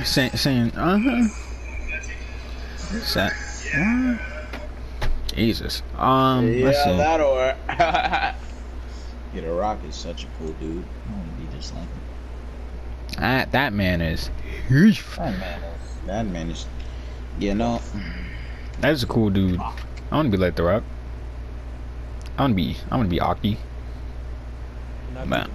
[0.03, 1.27] Saying, saying, uh huh.
[2.99, 3.33] Set.
[5.33, 5.81] Jesus.
[5.97, 6.97] Um, let's see.
[6.97, 7.55] that or.
[7.67, 8.35] yeah,
[9.33, 10.85] The Rock is such a cool dude.
[11.07, 11.89] I want to be just like him.
[13.17, 14.29] That that man is.
[14.69, 16.05] That man is.
[16.05, 16.67] That man is.
[17.39, 17.81] Yeah, no.
[18.81, 19.59] That is a cool dude.
[19.59, 20.83] I want to be like The Rock.
[22.37, 22.77] I want to be.
[22.91, 23.57] I want to be Aki.
[25.25, 25.49] Man.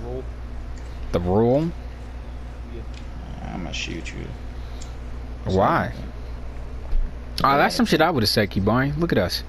[1.13, 1.71] The rule.
[3.43, 4.27] I'm gonna shoot you.
[5.45, 5.93] Why?
[7.43, 8.93] Oh, that's some shit I would have said, Boy.
[8.97, 9.43] Look at us.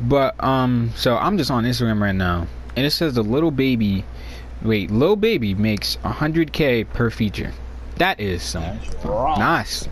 [0.00, 2.46] But um, so I'm just on Instagram right now,
[2.76, 4.04] and it says the Lil Baby.
[4.62, 7.52] Wait, little baby makes 100k per feature.
[7.96, 9.88] That is some That's nice.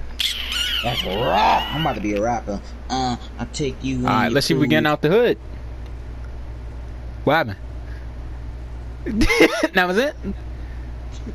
[0.83, 1.65] That's raw.
[1.73, 2.61] I'm about to be a rapper.
[2.91, 3.99] Uh, I take you.
[3.99, 5.39] All right, let's see if we getting out the hood.
[7.25, 7.59] What happened?
[9.07, 10.15] that was it?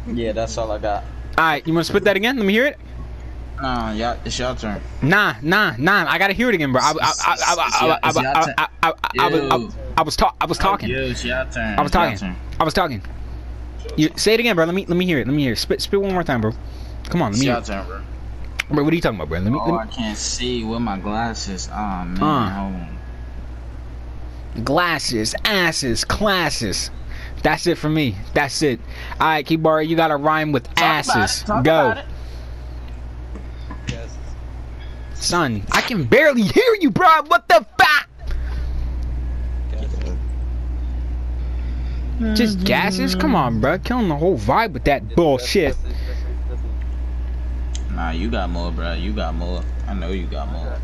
[0.07, 1.03] Yeah, that's all I got.
[1.37, 2.37] Alright, you wanna spit that again?
[2.37, 2.77] Let me hear it.
[3.61, 4.81] Nah, yeah, it's your turn.
[5.03, 6.05] Nah, nah, nah.
[6.09, 6.81] I gotta hear it again, bro.
[6.81, 7.43] I was talking.
[10.41, 10.95] I was talking.
[10.95, 12.35] I was talking.
[12.59, 13.01] I was talking.
[13.97, 14.65] You say it again, bro.
[14.65, 15.27] Let me let me hear it.
[15.27, 15.57] Let me hear it.
[15.57, 16.53] Spit spit one more time, bro.
[17.05, 17.49] Come on, let me.
[17.49, 17.71] It's it.
[17.71, 18.01] turn, bro.
[18.71, 19.39] Bro, what are you talking about, bro?
[19.39, 19.59] Let me.
[19.59, 19.79] Oh, let me...
[19.79, 21.69] I can't see with my glasses.
[21.71, 22.75] Oh man, uh, hold
[24.55, 24.63] on.
[24.63, 26.89] Glasses, asses, classes.
[27.43, 28.15] That's it for me.
[28.33, 28.79] That's it.
[29.19, 31.41] All right, Kibari, you gotta rhyme with Talk about asses.
[31.41, 32.05] it, talk Go, about it.
[33.89, 34.17] Yes.
[35.15, 35.63] son.
[35.71, 37.07] I can barely hear you, bro.
[37.27, 38.07] What the fuck?
[42.35, 43.15] Just gases?
[43.15, 43.79] Come on, bro.
[43.79, 45.75] Killing the whole vibe with that bullshit.
[47.91, 48.93] Nah, you got more, bro.
[48.93, 49.63] You got more.
[49.87, 50.77] I know you got more.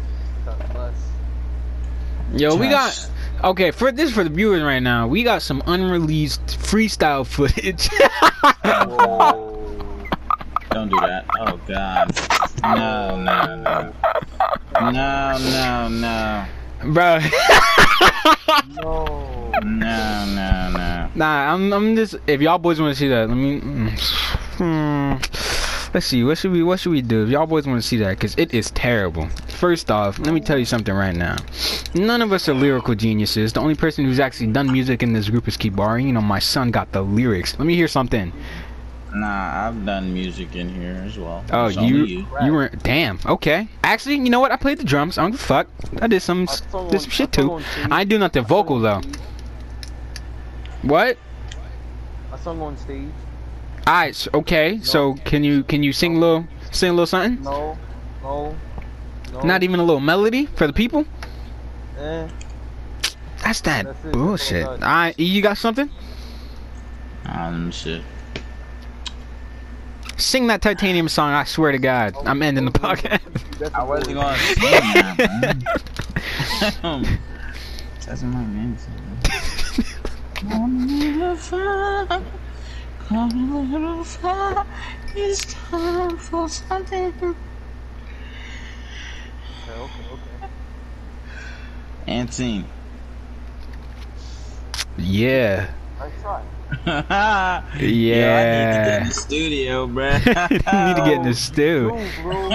[2.34, 3.10] Yo, we got.
[3.43, 7.88] Okay, for this for the viewers right now, we got some unreleased freestyle footage.
[10.71, 11.25] Don't do that.
[11.39, 12.11] Oh god.
[12.63, 13.93] No, no, no.
[14.91, 16.45] No, no, no.
[16.93, 17.19] bro.
[18.81, 19.51] No.
[19.63, 21.09] No, no, no.
[21.15, 23.59] Nah, I'm I'm just if y'all boys want to see that, let me.
[23.61, 23.89] mm,
[24.57, 25.17] Hmm,
[25.93, 26.23] let's see.
[26.23, 28.11] What should we What should we do if y'all boys want to see that?
[28.11, 29.27] Because it is terrible.
[29.47, 31.38] First off, let me tell you something right now.
[31.95, 33.53] None of us are lyrical geniuses.
[33.53, 36.05] The only person who's actually done music in this group is Kibari.
[36.05, 37.57] You know, my son got the lyrics.
[37.57, 38.31] Let me hear something.
[39.13, 41.43] Nah, I've done music in here as well.
[41.51, 43.67] Oh, It's you, only you were damn okay.
[43.83, 44.51] Actually, you know what?
[44.51, 45.17] I played the drums.
[45.17, 45.67] I don't give a fuck.
[46.01, 47.61] I did some I did some shit too.
[47.89, 49.01] I do nothing I saw vocal though.
[50.83, 51.17] What?
[52.31, 53.09] I sung on stage.
[53.88, 54.81] Alright, so, okay.
[54.83, 57.41] So can you can you sing a little sing a little something?
[57.41, 57.77] No.
[58.21, 58.53] No.
[59.31, 59.41] No.
[59.41, 61.05] Not even a little melody for the people?
[61.97, 62.27] Eh.
[63.41, 64.65] That's that That's it, that's all bullshit.
[64.67, 65.89] Alright, you got something?
[67.27, 68.01] Um, shit.
[70.17, 72.13] Sing that titanium song, I swear to God.
[72.25, 73.21] I'm ending the podcast.
[73.57, 75.63] That's I a wasn't gonna sing that,
[76.83, 77.17] man.
[78.05, 78.45] That's my
[82.19, 82.33] name.
[85.16, 87.14] it's time for something.
[87.14, 87.34] Okay,
[89.70, 90.49] okay, okay.
[92.05, 92.66] Antine.
[94.97, 95.70] yeah.
[95.99, 96.43] Nice try.
[97.80, 97.80] yeah.
[97.80, 97.86] I need to
[98.84, 100.20] get in the studio, bruh.
[100.51, 101.91] you need to get in the stew.
[102.24, 102.49] Bro.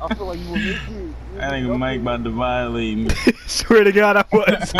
[0.00, 1.14] I feel like you will make it.
[1.38, 3.10] I think Mike about to violate me.
[3.46, 4.74] swear to God, I was.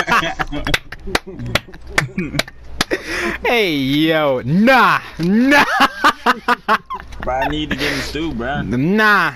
[3.45, 4.41] Hey, yo.
[4.45, 5.01] Nah.
[5.19, 5.65] Nah.
[7.23, 8.63] bro, I need to get in the stew, bro.
[8.63, 9.35] Nah.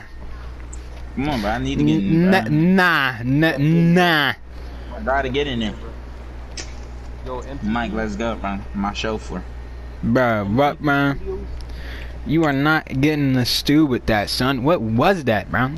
[1.15, 1.51] Come on, bro.
[1.51, 2.31] I need to get in.
[2.31, 2.43] Nah.
[2.43, 2.51] Bro.
[2.53, 3.23] Nah.
[3.23, 3.57] Nah.
[3.59, 4.33] Nah.
[4.97, 5.75] I gotta get in there.
[7.27, 8.59] Yo, Mike, let's go, bro.
[8.75, 9.43] My chauffeur.
[10.05, 11.47] Bruh, what, man?
[12.27, 14.63] You are not getting the stew with that, son.
[14.65, 15.73] What was that, bro?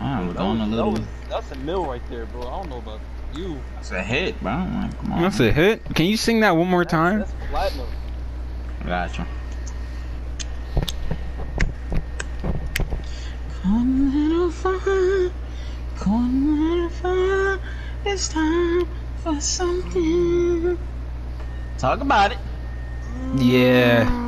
[0.00, 0.90] I was that doing a was- that little.
[0.92, 2.42] was- That's a mill right there, bro.
[2.42, 3.00] I don't know about
[3.36, 3.60] you.
[3.74, 4.52] That's a hit, bro.
[4.52, 5.22] Like, come on.
[5.22, 5.84] That's a hit.
[5.94, 7.20] Can you sing that one more time?
[7.20, 7.86] That's platinum.
[8.86, 9.26] Gotcha.
[13.62, 15.32] Come little fire,
[15.96, 17.58] come little fire,
[18.04, 18.88] it's time
[19.24, 20.78] for something.
[21.78, 22.38] Talk about it.
[23.36, 24.24] Yeah.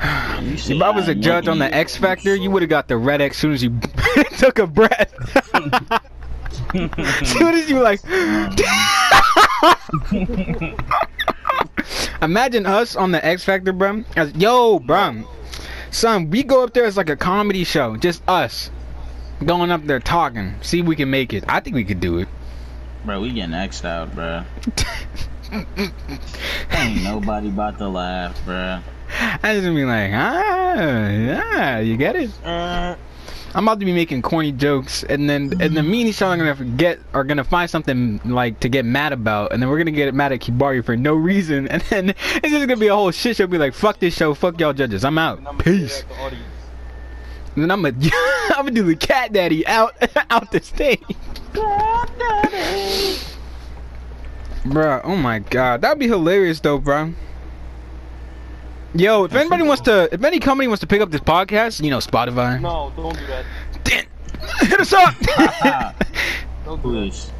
[0.38, 2.96] You If I was a judge on the X Factor, you would have got the
[2.96, 3.76] red X soon as you
[4.38, 5.12] took a breath.
[6.72, 8.00] soon as you like.
[12.22, 14.04] Imagine us on the X Factor, bro.
[14.16, 15.24] As, Yo, bro.
[15.90, 17.96] Son, we go up there as like a comedy show.
[17.96, 18.70] Just us.
[19.44, 20.54] Going up there talking.
[20.62, 21.44] See if we can make it.
[21.48, 22.28] I think we could do it.
[23.04, 24.42] Bro, we getting X'd out, bro.
[26.72, 28.80] Ain't nobody about to laugh, bro.
[29.10, 32.30] I just be like, ah, yeah, you get it?
[32.44, 32.96] Uh,
[33.54, 36.44] I'm about to be making corny jokes, and then and then me and Sean are
[36.44, 39.90] gonna forget are gonna find something like to get mad about, and then we're gonna
[39.90, 43.10] get mad at Kibari for no reason, and then it's just gonna be a whole
[43.10, 43.46] shit show.
[43.46, 46.02] Be like, fuck this show, fuck y'all judges, I'm out, And I'm peace.
[46.02, 46.36] the.
[47.54, 47.96] And then I'm gonna
[48.50, 49.94] I'm gonna do the cat daddy out
[50.30, 51.02] out the stage.
[51.54, 53.16] Cat daddy.
[54.64, 57.14] Bruh, oh my god, that'd be hilarious though, bro.
[58.94, 61.90] Yo, if anybody wants to, if any company wants to pick up this podcast, you
[61.90, 63.44] know, Spotify, No, don't do that.
[64.60, 65.14] Hit us up.
[66.64, 67.30] Don't do this.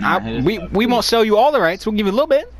[0.00, 1.84] I, we we won't sell you all the rights.
[1.86, 2.52] We'll give you a little bit,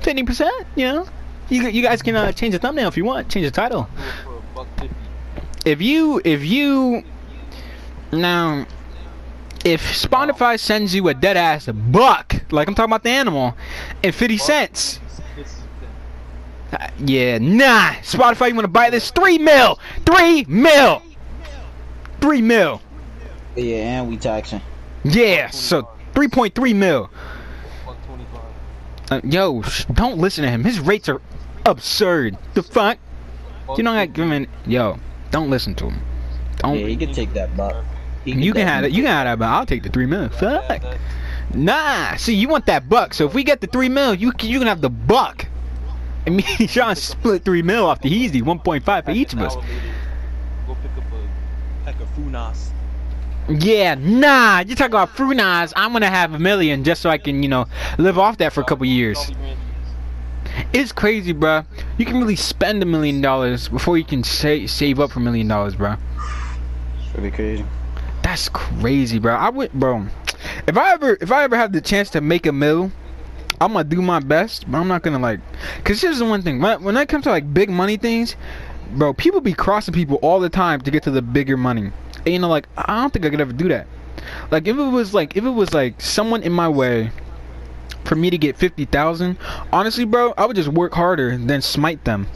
[0.00, 0.66] fifty percent.
[0.76, 1.08] You know,
[1.48, 3.88] you you guys can uh, change the thumbnail if you want, change the title.
[3.96, 4.94] Do it for a buck fifty.
[5.64, 7.04] If you if you
[8.12, 8.66] now
[9.64, 13.56] if Spotify sends you a dead ass buck, like I'm talking about the animal,
[14.02, 15.00] and fifty cents.
[16.70, 17.90] This is the- uh, yeah, nah.
[18.02, 19.10] Spotify, you wanna buy this?
[19.10, 21.02] Three mil, three mil,
[22.20, 22.80] three mil.
[23.56, 24.60] Yeah, and we taxing.
[25.04, 27.10] Yeah, so 3.3 mil.
[29.10, 30.62] Uh, yo, sh- don't listen to him.
[30.64, 31.20] His rates are
[31.64, 32.36] absurd.
[32.54, 32.98] The fuck?
[33.76, 34.12] You don't got 50.
[34.12, 34.46] giving.
[34.66, 34.98] Yo,
[35.30, 36.00] don't listen to him.
[36.58, 36.78] Don't.
[36.78, 37.84] Yeah, he can take that buck.
[38.24, 38.92] He you can have it.
[38.92, 40.28] You can have that, but I'll take the three mil.
[40.28, 40.82] Fuck.
[41.54, 42.16] Nah.
[42.16, 43.14] See, you want that buck.
[43.14, 45.46] So if we get the three mil, you can, you can have the buck.
[46.28, 49.54] And me and Sean split three mil off the easy, 1.5 for each of us.
[49.54, 49.62] Go
[50.74, 52.68] pick up a pack of Funyuns.
[53.48, 54.58] Yeah, nah.
[54.58, 55.72] You talk about Frunas.
[55.74, 57.64] I'm gonna have a million just so I can, you know,
[57.96, 59.32] live off that for a couple years.
[60.74, 61.64] It's crazy, bruh.
[61.96, 65.22] You can really spend a million dollars before you can sa- save up for a
[65.22, 65.98] million dollars, bruh.
[66.98, 67.64] It's pretty crazy.
[68.20, 69.34] That's crazy, bro.
[69.34, 70.08] I would, bro.
[70.66, 72.92] If I ever, if I ever have the chance to make a mill,
[73.60, 75.40] I'm gonna do my best, but I'm not gonna like.
[75.84, 76.60] Cause here's the one thing.
[76.60, 78.36] When, when it comes to like big money things,
[78.92, 81.90] bro, people be crossing people all the time to get to the bigger money.
[82.18, 83.86] And you know, like I don't think I could ever do that.
[84.50, 87.10] Like if it was like if it was like someone in my way
[88.04, 89.38] for me to get fifty thousand,
[89.72, 92.28] honestly, bro, I would just work harder than smite them.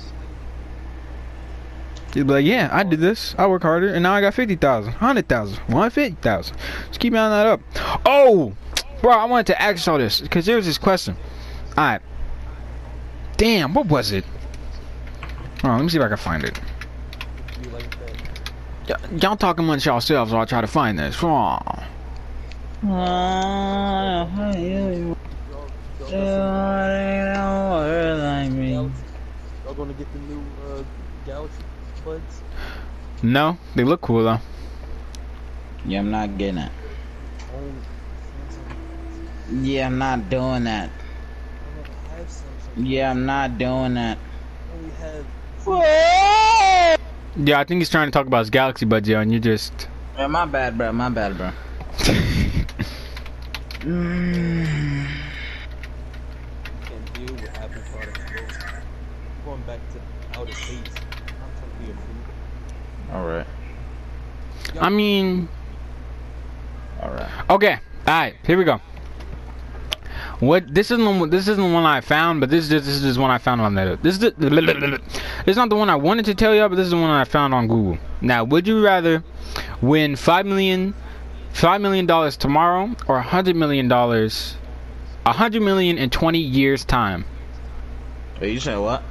[2.15, 3.35] You'd be like, yeah, I did this.
[3.39, 6.57] I work harder, and now I got 50,000, 100,000, 150,000.
[6.89, 7.61] Just keep on that up.
[8.05, 8.53] Oh,
[9.03, 11.17] bro, I wanted to ask y'all this, because there was this question.
[11.77, 12.01] Alright.
[13.37, 14.25] Damn, what was it?
[15.65, 16.59] Oh, let me see if I can find it.
[17.63, 17.91] You like
[18.87, 19.11] that?
[19.13, 21.17] Y- y'all talk amongst yourselves while I try to find this.
[21.23, 21.59] Oh.
[22.83, 22.91] You
[26.11, 28.71] Y'all, y'all, do got it like some me.
[28.73, 29.05] Galaxy-
[29.65, 30.83] y'all gonna get the new uh,
[31.25, 31.63] Galaxy
[32.05, 32.43] buds?
[33.23, 34.41] No, they look cool though.
[35.87, 36.73] Yeah, I'm not getting it.
[37.55, 37.92] Own Samsung.
[39.61, 40.89] Yeah, I'm not doing that.
[40.91, 42.89] I never have Samsung.
[42.89, 44.19] Yeah, I'm not doing that.
[47.37, 49.89] Yeah, I think he's trying to talk about his Galaxy Buds, yo, and you just.
[50.17, 50.93] Yeah, my bad, bro.
[50.93, 51.51] My bad, bro.
[53.81, 55.07] Mm.
[56.85, 58.81] can't deal with Apple products, bro.
[59.45, 60.79] Going back to outer space.
[60.79, 63.13] I'm trying to be a food.
[63.13, 63.47] All right.
[64.81, 65.49] I mean,
[67.03, 67.29] All right.
[67.51, 67.73] Okay,
[68.07, 68.81] all right, here we go.
[70.43, 72.89] What this isn't the one- this isn't the one I found, but this is this
[72.89, 75.89] is just one I found on the this is the, this is not the one
[75.89, 77.97] I wanted to tell y'all, but this is the one I found on Google.
[78.21, 79.23] Now, would you rather
[79.81, 80.95] win five million
[81.53, 84.57] five million dollars tomorrow or a hundred million dollars
[85.25, 87.25] a hundred million in twenty years time?
[88.41, 89.05] Wait, you said what?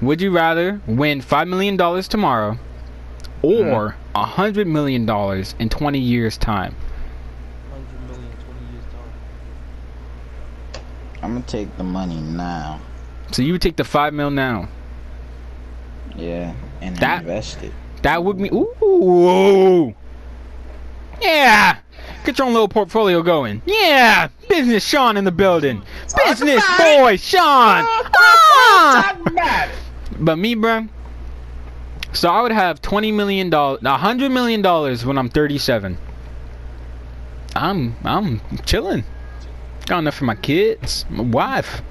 [0.00, 2.58] Would you rather win five million dollars tomorrow
[3.42, 3.52] or
[3.88, 4.16] mm-hmm.
[4.16, 6.76] a hundred million dollars in twenty years time?
[7.70, 9.12] 100 million, 20 years time.
[11.26, 12.80] I'm gonna take the money now.
[13.32, 14.68] So you would take the five mil now.
[16.14, 17.72] Yeah, and That- invest it.
[18.02, 19.92] That would be ooh.
[21.20, 21.78] Yeah.
[22.24, 23.60] Get your own little portfolio going.
[23.66, 24.28] Yeah.
[24.48, 25.82] Business Sean in the building.
[26.24, 27.84] Business boy Sean.
[27.88, 29.16] Ah.
[30.20, 30.88] But me, bruh.
[32.12, 35.98] So I would have twenty million dollars, a hundred million dollars when I'm 37.
[37.56, 39.02] I'm I'm chilling.
[39.86, 41.82] Got enough for my kids, my wife.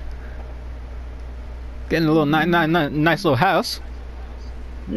[1.89, 3.80] Getting a little ni- ni- ni- nice little house.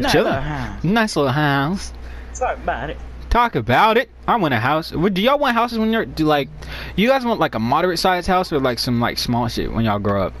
[0.09, 0.43] Chilling.
[0.83, 1.93] Nice little house.
[2.35, 2.97] Talk about it.
[3.29, 4.09] Talk about it.
[4.27, 4.91] I want a house.
[4.91, 6.49] Do y'all want houses when you're do like?
[6.95, 9.85] You guys want like a moderate sized house or like some like small shit when
[9.85, 10.33] y'all grow up?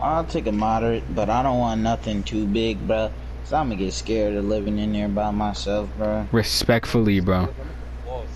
[0.00, 3.10] I'll take a moderate, but I don't want nothing too big, bro.
[3.44, 6.26] So I'm gonna get scared of living in there by myself, bro.
[6.30, 7.40] Respectfully, bro.
[7.40, 8.26] Like, I'm at the boss.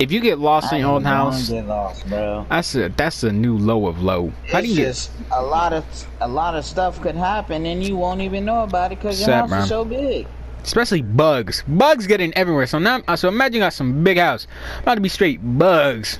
[0.00, 2.46] If you get lost in your own I house, Get lost, bro.
[2.48, 4.32] that's a that's a new low of low.
[4.50, 4.86] How do It's you get?
[4.86, 5.84] just a lot of
[6.22, 9.26] a lot of stuff could happen and you won't even know about it because your
[9.26, 9.62] Sad, house man.
[9.64, 10.26] is so big.
[10.62, 11.62] Especially bugs.
[11.68, 12.66] Bugs get in everywhere.
[12.66, 14.46] So now, so imagine you got some big house.
[14.80, 16.18] About to be straight bugs.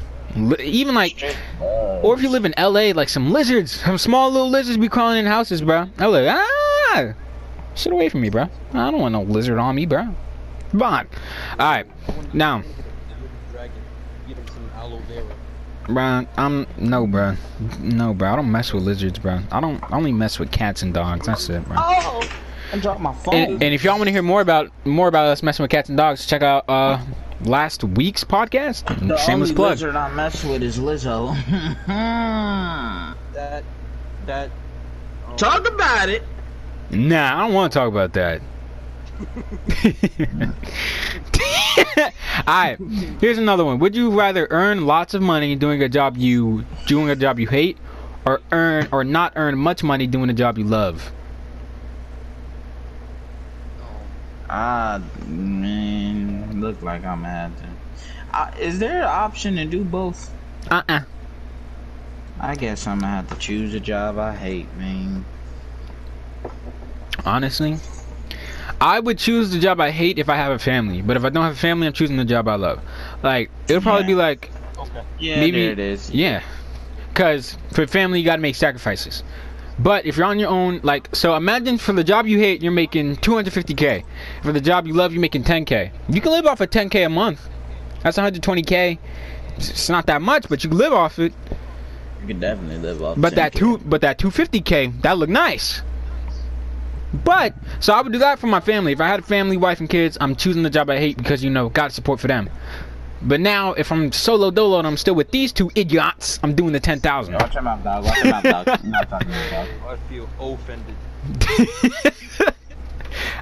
[0.61, 4.79] Even like, or if you live in LA, like some lizards, some small little lizards
[4.79, 5.89] be crawling in houses, bro.
[5.99, 7.13] I'm like, ah,
[7.75, 8.45] shit away from me, bro.
[8.73, 10.15] I don't want no lizard on me, bro.
[10.71, 11.07] Come on.
[11.59, 11.87] All right,
[12.33, 12.53] Now.
[12.53, 13.83] I wanna get a little dragon.
[14.29, 15.25] Get him some aloe vera.
[15.87, 16.27] bro.
[16.37, 17.35] I'm no, bro.
[17.81, 18.33] No, bro.
[18.33, 19.41] I don't mess with lizards, bro.
[19.51, 19.83] I don't.
[19.85, 21.27] I only mess with cats and dogs.
[21.27, 21.77] That's it, bro.
[21.79, 22.29] Oh,
[22.73, 23.35] I dropped my phone.
[23.35, 25.89] And, and if y'all want to hear more about more about us messing with cats
[25.89, 26.99] and dogs, check out uh
[27.45, 28.85] last week's podcast.
[29.09, 29.71] the Shameless only plug.
[29.73, 31.35] lizard I mess with is Lizzo.
[33.33, 33.65] That,
[34.27, 34.51] that.
[35.27, 36.23] Um, Talk about it.
[36.91, 38.43] Nah, I don't want to talk about that.
[42.47, 42.79] Alright,
[43.21, 43.79] here's another one.
[43.79, 47.47] Would you rather earn lots of money doing a job you doing a job you
[47.47, 47.79] hate,
[48.25, 51.13] or earn or not earn much money doing a job you love?
[54.49, 57.53] Ah, man, look like I'm at.
[58.33, 60.33] Uh, is there an option to do both?
[60.71, 61.01] Uh-uh.
[62.41, 65.25] I guess I'm gonna have to choose a job I hate, man.
[67.25, 67.79] Honestly,
[68.81, 71.03] I would choose the job I hate if I have a family.
[71.03, 72.81] But if I don't have a family, I'm choosing the job I love.
[73.23, 74.09] Like it'll probably Yeah.
[74.09, 75.03] be like, Okay.
[75.19, 76.11] Yeah, Maybe- there it is.
[76.11, 76.41] yeah,
[77.11, 79.23] because for family you gotta make sacrifices.
[79.79, 82.73] But if you're on your own, like, so imagine for the job you hate, you're
[82.73, 84.05] making 250k.
[84.43, 85.91] For the job you love, you're making 10k.
[86.09, 87.47] You can live off of 10k a month.
[88.03, 88.99] That's 120k.
[89.57, 91.33] It's it's not that much, but you can live off it.
[92.23, 93.17] You can definitely live off.
[93.19, 93.59] But that 10K.
[93.59, 95.83] two, but that 250k, that look nice.
[97.13, 98.93] But so I would do that for my family.
[98.93, 101.43] If I had a family, wife, and kids, I'm choosing the job I hate because
[101.43, 102.49] you know got support for them.
[103.23, 106.73] But now, if I'm solo dolo and I'm still with these two idiots, I'm doing
[106.73, 107.35] the 10,000.
[107.35, 108.05] Watch your mouth, dog.
[108.05, 108.69] Watch your mouth, dog.
[108.69, 109.69] I'm not talking to you, dog.
[109.89, 110.95] I feel offended.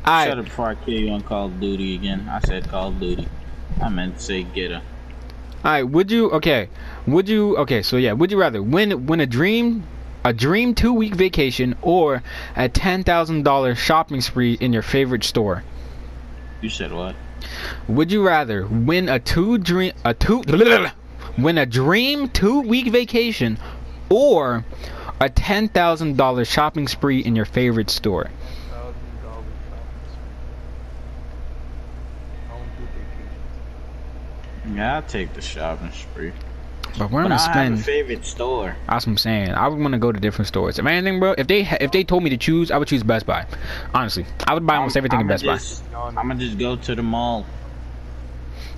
[0.07, 2.29] Alright, Shut up before I kill you on Call of Duty again.
[2.29, 3.29] I said Call of Duty.
[3.81, 4.83] I meant to say get her.
[5.64, 5.89] alright.
[5.89, 6.31] Would you?
[6.33, 6.69] Okay.
[7.07, 7.57] Would you?
[7.59, 7.83] Okay.
[7.83, 8.12] So yeah.
[8.12, 9.85] Would you rather win win a dream,
[10.25, 12.23] a dream two week vacation, or
[12.57, 15.62] a ten thousand dollar shopping spree in your favorite store?
[16.61, 17.14] You said what?
[17.89, 20.43] Would you rather win a two dream a two
[21.39, 23.59] win a dream two week vacation
[24.11, 24.64] or
[25.21, 28.31] a ten thousand dollar shopping spree in your favorite store?
[28.71, 30.25] Thousand dollar shopping spree.
[32.45, 32.85] I don't do
[34.64, 34.77] vacations.
[34.77, 36.33] Yeah, I'll take the shopping spree.
[36.99, 38.76] But we're But gonna I have a favorite store.
[38.88, 39.51] That's what I'm saying.
[39.51, 40.78] I would want to go to different stores.
[40.78, 43.26] If anything, bro, if they if they told me to choose, I would choose Best
[43.26, 43.46] Buy.
[43.94, 46.94] Honestly, I would buy almost everything in I'ma Best just, I'm gonna just go to
[46.94, 47.46] the mall.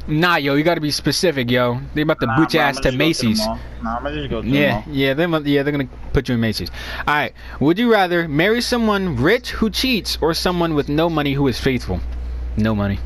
[0.07, 1.81] Nah, yo, you gotta be specific, yo.
[1.95, 3.39] They about to Nah, boot your ass to just go the Macy's.
[3.39, 4.85] Nah, I'm gonna just go to the Yeah, mall.
[4.89, 6.71] yeah, they yeah they're gonna put you in Macy's.
[7.07, 11.35] All right, would you rather marry someone rich who cheats or someone with no money
[11.35, 12.01] who is faithful?
[12.57, 12.99] No money.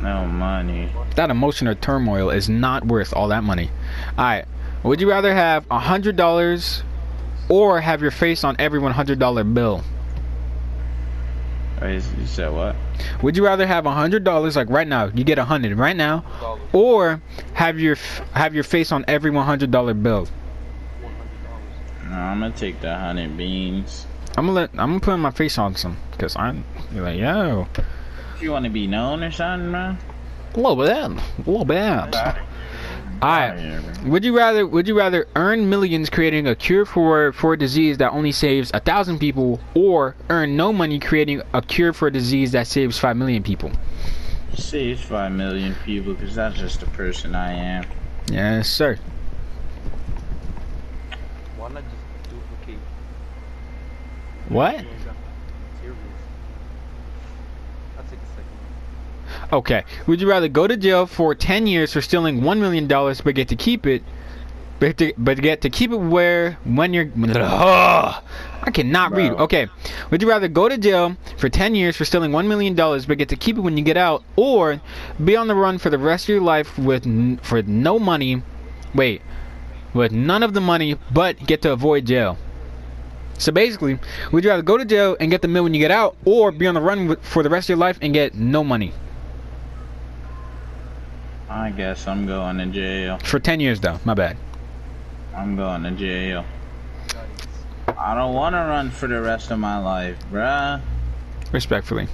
[0.00, 0.90] No money.
[1.16, 3.70] That emotional turmoil is not worth all that money.
[4.18, 4.44] All right,
[4.82, 6.82] would you rather have a hundred dollars
[7.48, 9.84] or have your face on every one hundred dollar bill?
[11.80, 12.74] You said what?
[13.22, 15.06] Would you rather have a hundred dollars like right now?
[15.14, 16.24] You get a hundred right now,
[16.72, 17.22] or
[17.54, 17.96] have your
[18.32, 20.26] have your face on every one hundred dollar bill?
[21.00, 22.10] One hundred dollars.
[22.10, 24.04] No, I'm gonna take the hundred beans.
[24.36, 27.68] I'm gonna let I'm gonna put my face on some because I'm like yo
[28.40, 29.98] You want to be known or something, man?
[30.54, 32.14] a little bit, a little bit.
[33.20, 34.04] All right.
[34.04, 37.98] Would you rather would you rather earn millions creating a cure for for a disease
[37.98, 42.12] that only saves a thousand people, or earn no money creating a cure for a
[42.12, 43.72] disease that saves five million people?
[44.56, 47.86] Saves five million people, cause that's just the person I am.
[48.30, 48.98] Yes, sir.
[51.56, 52.78] Why not just duplicate
[54.48, 54.76] What?
[54.76, 55.16] the exact
[55.74, 55.98] materials?
[57.96, 59.37] I'll take a second.
[59.52, 59.84] Okay.
[60.06, 63.48] Would you rather go to jail for 10 years for stealing $1 million but get
[63.48, 64.02] to keep it,
[64.78, 67.10] but, to, but get to keep it where, when you're.
[67.26, 68.22] Ugh,
[68.62, 69.32] I cannot read.
[69.32, 69.66] Okay.
[70.10, 73.30] Would you rather go to jail for 10 years for stealing $1 million but get
[73.30, 74.80] to keep it when you get out, or
[75.24, 78.42] be on the run for the rest of your life with n- for no money?
[78.94, 79.22] Wait.
[79.94, 82.36] With none of the money but get to avoid jail?
[83.38, 83.98] So basically,
[84.32, 86.52] would you rather go to jail and get the mill when you get out, or
[86.52, 88.92] be on the run with, for the rest of your life and get no money?
[91.48, 93.18] I guess I'm going to jail.
[93.24, 93.98] For 10 years, though.
[94.04, 94.36] My bad.
[95.34, 96.44] I'm going to jail.
[97.96, 100.80] I don't want to run for the rest of my life, bruh.
[101.52, 102.08] Respectfully.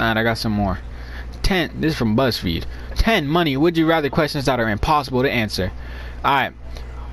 [0.00, 0.78] Alright, I got some more.
[1.42, 1.80] 10.
[1.80, 2.64] This is from BuzzFeed.
[2.96, 3.56] 10 money.
[3.56, 5.70] Would you rather questions that are impossible to answer?
[6.24, 6.52] Alright.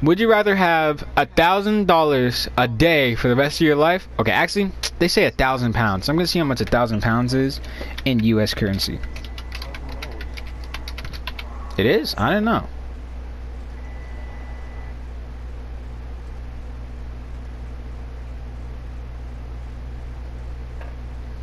[0.01, 4.07] Would you rather have a thousand dollars a day for the rest of your life?
[4.17, 6.07] Okay, actually, they say a thousand pounds.
[6.07, 7.59] I'm gonna see how much a thousand pounds is
[8.05, 8.53] in U.S.
[8.53, 8.97] currency.
[11.79, 12.13] It is?
[12.17, 12.67] I don't know.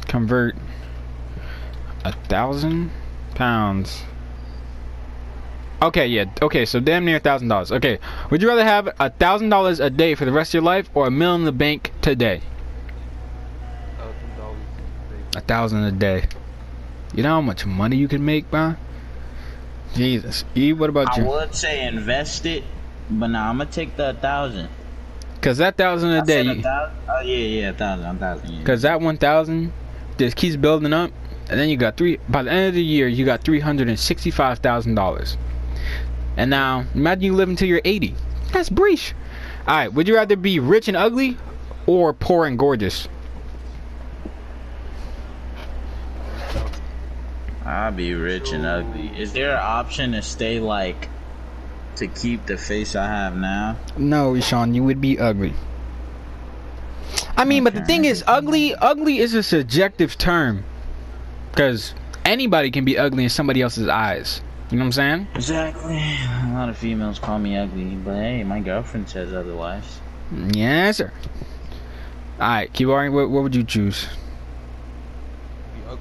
[0.07, 0.55] Convert
[2.05, 2.91] a thousand
[3.34, 4.03] pounds.
[5.80, 6.26] Okay, yeah.
[6.43, 7.72] Okay, so damn near a thousand dollars.
[7.72, 10.64] Okay, would you rather have a thousand dollars a day for the rest of your
[10.64, 12.43] life or a million in the bank today?
[15.34, 16.26] A thousand a day.
[17.14, 18.76] You know how much money you can make, man?
[19.95, 20.45] Jesus.
[20.57, 21.28] E, what about I you?
[21.28, 22.64] would say invest it,
[23.11, 24.68] but now I'm gonna take the thousand.
[25.41, 26.97] Cause that thousand a I day, a thousand.
[27.09, 28.53] Oh yeah, yeah, a thousand, a thousand.
[28.53, 28.64] Yeah.
[28.64, 29.72] Cause that one thousand
[30.18, 31.12] just keeps building up,
[31.49, 32.18] and then you got three.
[32.28, 35.37] By the end of the year, you got three hundred and sixty-five thousand dollars.
[36.37, 38.14] And now, imagine you live until you're eighty.
[38.53, 39.14] That's breach.
[39.66, 39.93] All right.
[39.93, 41.37] Would you rather be rich and ugly,
[41.87, 43.09] or poor and gorgeous?
[47.67, 49.09] I'll be rich and ugly.
[49.19, 51.09] Is there an option to stay like
[51.97, 53.77] to keep the face I have now?
[53.97, 55.53] No, Sean, you would be ugly.
[57.37, 60.64] I mean, but the thing is, ugly, ugly is a subjective term,
[61.51, 61.93] because
[62.25, 64.41] anybody can be ugly in somebody else's eyes.
[64.71, 65.29] You know what I'm saying?
[65.35, 65.97] Exactly.
[65.97, 70.01] A lot of females call me ugly, but hey, my girlfriend says otherwise.
[70.53, 71.12] Yes, sir.
[72.41, 74.07] All right, Kibari, what, what would you choose?
[75.75, 76.01] Be ugly.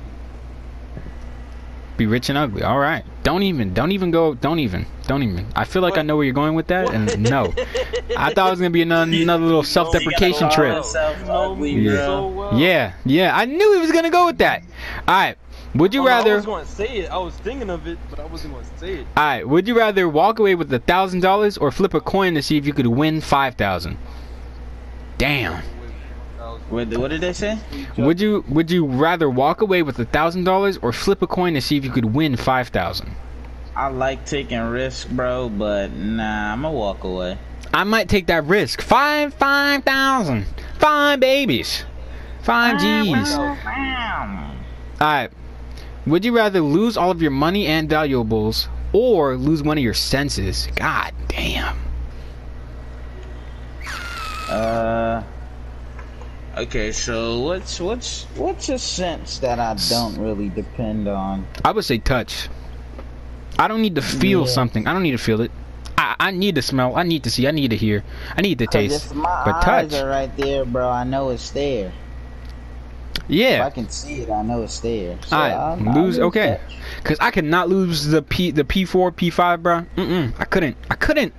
[1.97, 2.61] Be rich and ugly.
[2.61, 3.05] All right.
[3.23, 3.73] Don't even.
[3.73, 4.33] Don't even go.
[4.33, 4.85] Don't even.
[5.07, 5.47] Don't even.
[5.55, 7.53] I feel like I know where you're going with that, and no.
[8.17, 10.75] I thought it was gonna be another, another little self-deprecation trip.
[10.77, 12.05] myself You know ugly, Yeah.
[12.05, 12.59] so well.
[12.59, 13.35] Yeah, yeah.
[13.37, 14.63] I knew he was gonna go with that.
[15.07, 15.37] All right.
[15.75, 16.35] Would you Oh, no, I rather?
[16.35, 17.11] was going to say it.
[17.11, 19.07] I was thinking of it, but I wasn't going to say it.
[19.17, 19.45] All right.
[19.45, 22.55] Would you rather walk away with a thousand dollars or flip a coin to see
[22.55, 23.97] if you could win five thousand?
[25.17, 25.61] Damn.
[26.70, 27.59] What, what did they say?
[27.97, 31.53] Would you Would you rather walk away with a thousand dollars or flip a coin
[31.53, 33.16] to see if you could win five thousand?
[33.76, 37.38] I like taking risks, bro, but nah, I'ma walk away.
[37.74, 38.82] I might take that risk.
[38.82, 40.47] Five five thousand.
[40.80, 41.84] Five babies.
[42.41, 43.34] Five G's.
[43.36, 43.57] All
[45.01, 45.30] right.
[46.07, 49.93] Would you rather lose all of your money and valuables or lose one of your
[49.93, 50.68] senses?
[50.76, 51.78] God damn.
[54.49, 55.24] Uh.
[56.57, 61.45] Okay, so what's what's what's a sense that I don't really depend on?
[61.65, 62.47] I would say touch.
[63.59, 64.47] I don't need to feel Yeah.
[64.47, 64.87] something.
[64.87, 65.51] I don't need to feel it.
[65.97, 66.95] I, I need to smell.
[66.95, 67.47] I need to see.
[67.47, 68.03] I need to hear.
[68.37, 69.05] I need to 'Cause taste.
[69.11, 70.01] if my But eyes touch.
[70.01, 71.91] are right there, bro, I know it's there.
[73.27, 75.17] If I can see it, I know it's there.
[75.25, 76.59] So Alright, I'll- I'll lose- okay.
[76.61, 76.77] touch.
[77.03, 79.85] Cause I could not lose the P the P four P five, bro.
[79.97, 80.31] Mm-mm.
[80.39, 80.77] I couldn't.
[80.91, 81.33] I couldn't.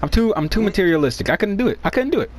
[0.00, 0.66] I'm too I'm too mm-hmm.
[0.66, 1.28] materialistic.
[1.30, 1.78] I couldn't do it.
[1.84, 2.30] I couldn't do it.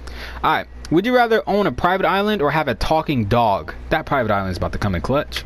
[0.43, 0.67] All right.
[0.93, 3.73] Would you rather own a private island or have a talking dog?
[3.89, 5.43] That private island is about to come in clutch.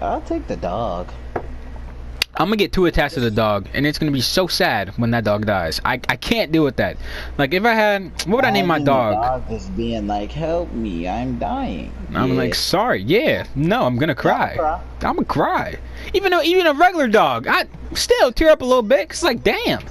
[0.00, 1.10] I'll take the dog.
[2.34, 5.10] I'm gonna get too attached to the dog, and it's gonna be so sad when
[5.10, 5.78] that dog dies.
[5.84, 6.96] I, I can't deal with that.
[7.36, 9.14] Like if I had, what would I name my Imagine the dog?
[9.22, 12.36] dog just being like, "Help me, I'm dying." I'm Yeah.
[12.36, 14.54] like, sorry, yeah, no, I'm gonna cry.
[14.56, 14.80] cry.
[15.02, 15.76] I'm gonna cry.
[16.14, 19.10] Even though even a regular dog, I still tear up a little bit.
[19.10, 19.82] Cause like, damn,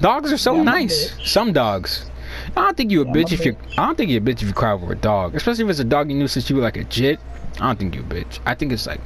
[0.00, 1.12] dogs are so Yeah, nice.
[1.22, 2.10] Some dogs.
[2.56, 3.54] I don't think you a Yeah, bitch if you.
[3.54, 3.78] bitch.
[3.78, 5.80] I don't think you a bitch if you cry over a dog, especially if it's
[5.80, 7.18] a dog you knew since you were like a jit.
[7.60, 8.38] I don't think you a bitch.
[8.46, 9.00] I think it's like,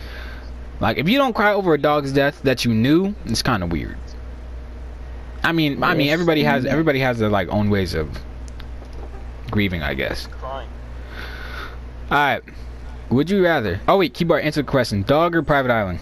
[0.81, 3.73] like if you don't cry over a dog's death that you knew, it's kind of
[3.73, 3.97] weird.
[5.43, 8.09] I mean, I mean, everybody has everybody has their like own ways of
[9.51, 10.27] grieving, I guess.
[10.27, 10.69] Crying.
[12.11, 12.43] All right.
[13.11, 13.81] Would you rather?
[13.89, 15.03] Oh wait, keyboard answer the question.
[15.03, 16.01] Dog or private island?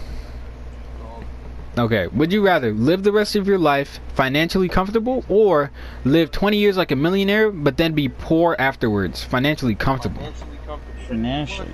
[1.77, 2.07] Okay.
[2.07, 5.71] Would you rather live the rest of your life financially comfortable or
[6.05, 9.23] live 20 years like a millionaire but then be poor afterwards?
[9.23, 10.17] Financially comfortable.
[10.17, 11.01] Financially comfortable.
[11.07, 11.71] Financially.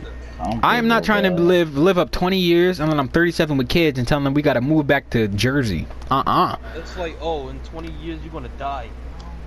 [0.61, 3.69] I am not trying to live live up 20 years and then I'm 37 with
[3.69, 5.87] kids and telling them we got to move back to Jersey.
[6.11, 6.57] Uh-uh.
[6.75, 8.89] It's like, oh, in 20 years you're gonna die.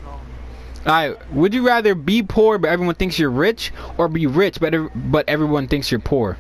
[0.05, 0.91] No, no.
[0.91, 4.75] Alright, would you rather be poor but everyone thinks you're rich or be rich but
[5.11, 6.39] but everyone thinks you're poor?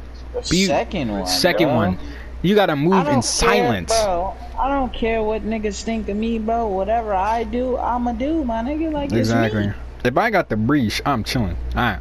[0.51, 1.27] Be- second one.
[1.27, 1.77] Second bro.
[1.77, 1.99] one.
[2.47, 3.93] You got to I move don't in care, silence.
[4.03, 4.37] bro.
[4.59, 6.69] I don't care what niggas think of me, bro.
[6.69, 8.93] Whatever I do, I'ma do, my nigga.
[8.93, 9.65] Like Exactly.
[9.65, 9.83] it's me.
[10.05, 11.57] If I got the breach, I'm chilling.
[11.75, 11.99] Alright.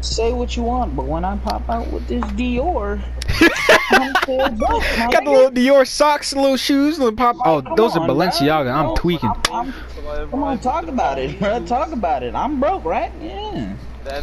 [0.00, 3.00] Say what you want, but when I pop out with this Dior,
[3.90, 5.32] I'm still broke, my Got the nigga.
[5.32, 7.34] little Dior socks, little shoes, little pop.
[7.44, 8.14] Oh, Come those are on, bro.
[8.14, 8.72] Balenciaga.
[8.72, 9.28] I'm No, tweaking.
[9.30, 11.66] I'm- I'm- Come on, talk about it, bro.
[11.66, 12.34] Talk about it.
[12.36, 13.10] I'm broke, right?
[13.20, 13.74] Yeah.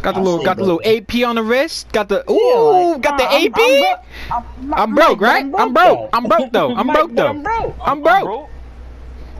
[0.02, 1.92] Got the little, got the little AP on the wrist.
[1.92, 3.52] Got the Yeah, ooh, like, got the nah, I'm- AP.
[3.60, 4.05] I'm broke.
[4.30, 5.44] I'm, I'm broke, right?
[5.56, 6.10] I'm broke.
[6.12, 6.74] I'm broke though.
[6.74, 7.28] I'm broke though.
[7.28, 7.76] I'm broke.
[7.82, 8.50] I'm broke.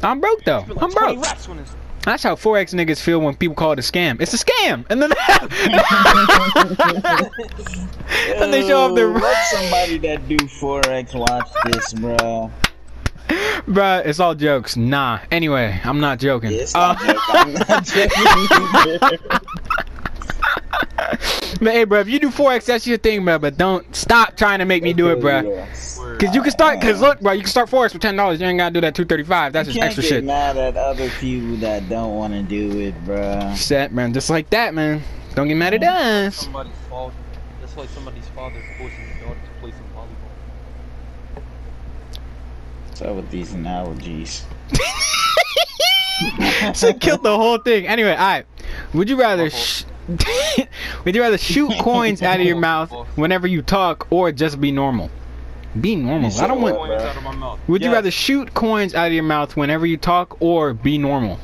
[0.03, 0.65] I'm broke though.
[0.81, 1.23] I'm broke.
[1.25, 1.75] racks on this.
[2.03, 4.21] That's how forex niggas feel when people call it a scam.
[4.21, 5.11] It's a scam, and then
[8.37, 9.09] and they show off their.
[9.11, 12.53] Yo, Let somebody that do forex watch this, bro.
[13.67, 14.77] Bruh, it's all jokes.
[14.77, 15.19] Nah.
[15.33, 16.53] Anyway, I'm not joking.
[16.53, 17.17] It's Uh, not joke.
[17.29, 17.85] I'm not
[19.11, 19.19] joking.
[21.61, 23.39] but hey, bro, if you do forex, that's your thing, bro.
[23.39, 25.67] But don't stop trying to make me do it, bro.
[26.19, 28.41] Cause you can start, cause look, bro, you can start forex for ten dollars.
[28.41, 29.53] You ain't gotta do that two thirty five.
[29.53, 30.25] That's You just can't extra get shit.
[30.25, 33.53] mad at other people that don't want to do it, bro.
[33.55, 35.03] Set, man, just like that, man.
[35.35, 36.37] Don't get mad at us.
[36.37, 37.13] Somebody's father.
[37.61, 41.43] That's like somebody's father forcing his daughter to play some volleyball.
[42.89, 44.45] What's up with these analogies?
[46.75, 47.87] so it killed the whole thing.
[47.87, 48.47] Anyway, all right.
[48.95, 49.51] Would you rather?
[50.21, 50.61] Sh-
[51.05, 54.71] would you rather shoot coins out of your mouth whenever you talk, or just be
[54.71, 55.11] normal?
[55.81, 56.31] Be normal.
[56.41, 56.77] I don't want.
[56.77, 57.61] Coins out of my mouth.
[57.69, 61.39] Would you rather shoot coins out of your mouth whenever you talk, or be normal?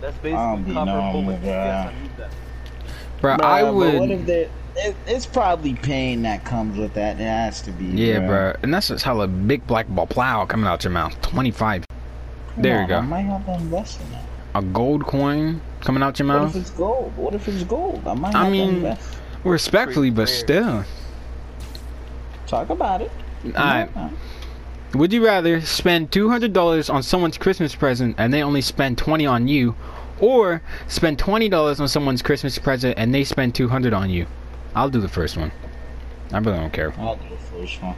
[0.00, 1.40] That's I'll basically be copper normal, bullet.
[1.40, 1.44] bruh.
[1.44, 2.30] Yes, I need that.
[3.20, 4.10] Bro, Bruh, I would.
[4.10, 7.16] if it, it's probably pain that comes with that.
[7.20, 7.86] It has to be.
[7.86, 8.26] Yeah, bro.
[8.52, 8.56] bro.
[8.62, 11.20] And that's just how a big black ball plow coming out your mouth.
[11.22, 11.84] 25.
[11.88, 12.98] Come There you go.
[12.98, 14.24] I might have to invest in that.
[14.54, 16.54] A gold coin coming out your mouth?
[16.54, 17.16] What if it's gold?
[17.16, 18.06] What if it's gold?
[18.06, 19.18] I might I have mean, to invest.
[19.42, 20.84] Respectfully, but still.
[22.46, 23.10] Talk about it.
[23.46, 23.88] Alright.
[24.92, 29.48] Would you rather spend $200 on someone's Christmas present and they only spend 20 on
[29.48, 29.74] you,
[30.20, 34.26] or spend $20 on someone's Christmas present and they spend 200 on you?
[34.74, 35.52] I'll do the first one.
[36.32, 36.92] I really don't care.
[36.98, 37.96] I'll do the first one.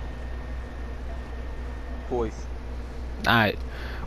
[2.09, 2.47] Boys.
[3.26, 3.59] Alright.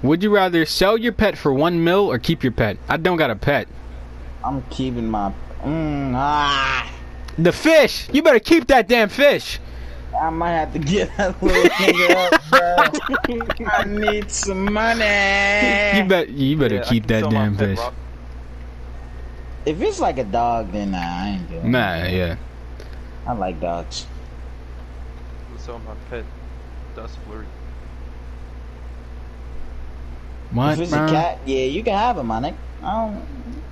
[0.03, 2.77] Would you rather sell your pet for one mil or keep your pet?
[2.89, 3.67] I don't got a pet.
[4.43, 5.31] I'm keeping my.
[5.63, 6.91] Mm, ah,
[7.37, 8.09] The fish!
[8.11, 9.59] You better keep that damn fish!
[10.19, 12.41] I might have to get that little nigga up,
[13.59, 13.65] bro.
[13.71, 15.97] I need some money.
[15.97, 17.79] You bet you better Yeah, keep that damn fish.
[17.79, 17.93] rock.
[19.65, 21.71] If it's like a dog, then nah, I ain't doing.
[21.71, 22.13] Nah, it.
[22.13, 22.35] yeah.
[23.25, 24.05] I like dogs.
[25.53, 26.25] I'll sell my pet
[26.95, 27.45] dust flurry.
[30.53, 31.05] What, if it's bro?
[31.05, 32.55] a cat, yeah, you can have him, my nigga.
[32.83, 33.25] I don't.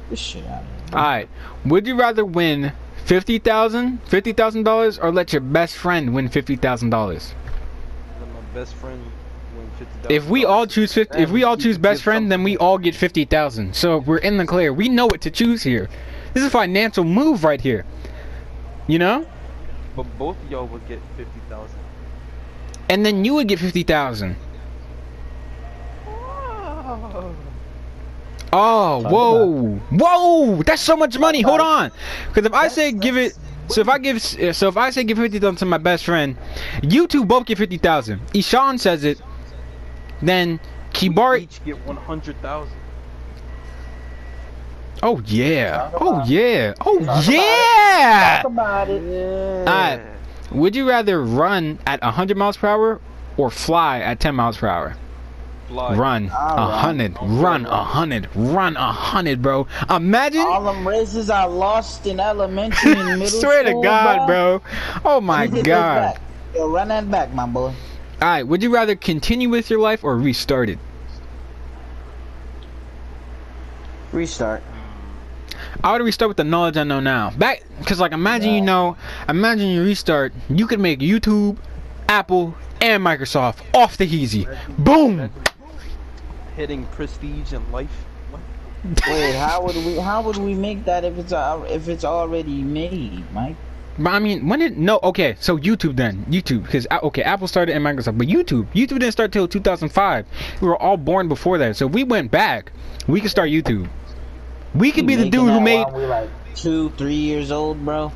[0.09, 0.97] This shit out of here.
[0.97, 1.29] Alright.
[1.65, 2.73] Would you rather win
[3.05, 7.33] fifty thousand, fifty thousand dollars, or let your best friend win fifty thousand dollars?
[8.19, 9.01] Let my best friend
[9.55, 10.23] win fifty dollars.
[10.23, 12.95] If we all choose fifty, if we all choose best friend, then we all get
[12.95, 13.75] fifty thousand.
[13.75, 14.73] So we're in the clear.
[14.73, 15.87] We know what to choose here.
[16.33, 17.85] This is a financial move right here.
[18.87, 19.25] You know?
[19.95, 21.79] But both of y'all would get fifty thousand.
[22.89, 24.35] And then you would get fifty thousand.
[28.53, 30.63] Oh, Talk whoa, whoa!
[30.63, 31.41] That's so much money.
[31.41, 31.91] Hold on,
[32.27, 33.37] because if I say give it,
[33.69, 36.35] so if I give, so if I say give fifty thousand to my best friend,
[36.83, 38.19] you two both get fifty thousand.
[38.33, 39.21] Ishan says it,
[40.21, 40.59] then
[40.91, 41.39] Kibar.
[41.39, 42.77] each get one hundred thousand.
[45.01, 48.41] Oh yeah, oh yeah, oh Talk yeah.
[48.43, 49.01] Talk about it.
[49.67, 50.01] Alright.
[50.51, 52.99] Would you rather run at hundred miles per hour
[53.37, 54.97] or fly at ten miles per hour?
[55.71, 55.95] Fly.
[55.95, 59.67] Run a hundred, run a hundred, run a hundred, bro.
[59.89, 60.41] Imagine.
[60.41, 63.41] All them races I lost in elementary and middle school.
[63.41, 64.61] Swear to God, bro.
[65.05, 66.19] Oh my Let me get this God.
[66.53, 67.73] Yo, run that back, my boy.
[68.21, 70.77] Alright, would you rather continue with your life or restart it?
[74.11, 74.61] Restart.
[75.83, 77.31] I would restart with the knowledge I know now.
[77.31, 78.97] Back, cause like imagine you know,
[79.29, 81.57] imagine you restart, you could make YouTube,
[82.09, 84.47] Apple, and Microsoft off the easy.
[84.77, 85.31] Boom.
[86.55, 88.05] Hitting prestige in life.
[88.29, 88.41] What?
[89.07, 89.97] Wait, how would we?
[89.97, 93.55] How would we make that if it's uh, if it's already made, Mike?
[93.97, 94.99] But I mean, when did no?
[95.03, 98.99] Okay, so YouTube then YouTube because uh, okay, Apple started and Microsoft, but YouTube, YouTube
[98.99, 100.25] didn't start till 2005.
[100.61, 102.71] We were all born before that, so if we went back,
[103.07, 103.89] we could start YouTube.
[104.73, 105.83] We could be the dude who made.
[105.83, 108.11] while we like two, three years old, bro.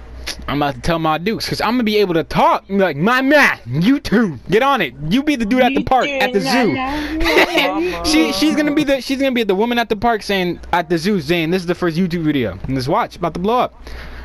[0.48, 2.66] I'm about to tell my dukes because I'm gonna be able to talk.
[2.70, 4.94] like, my man, you two, get on it.
[5.10, 6.76] You be the dude at the park, at the zoo.
[8.06, 10.90] she she's gonna be the she's gonna be the woman at the park saying at
[10.90, 13.60] the zoo saying this is the first YouTube video and this watch about to blow
[13.60, 13.74] up.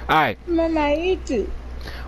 [0.09, 0.49] All right.
[0.49, 1.51] Mama, eat too.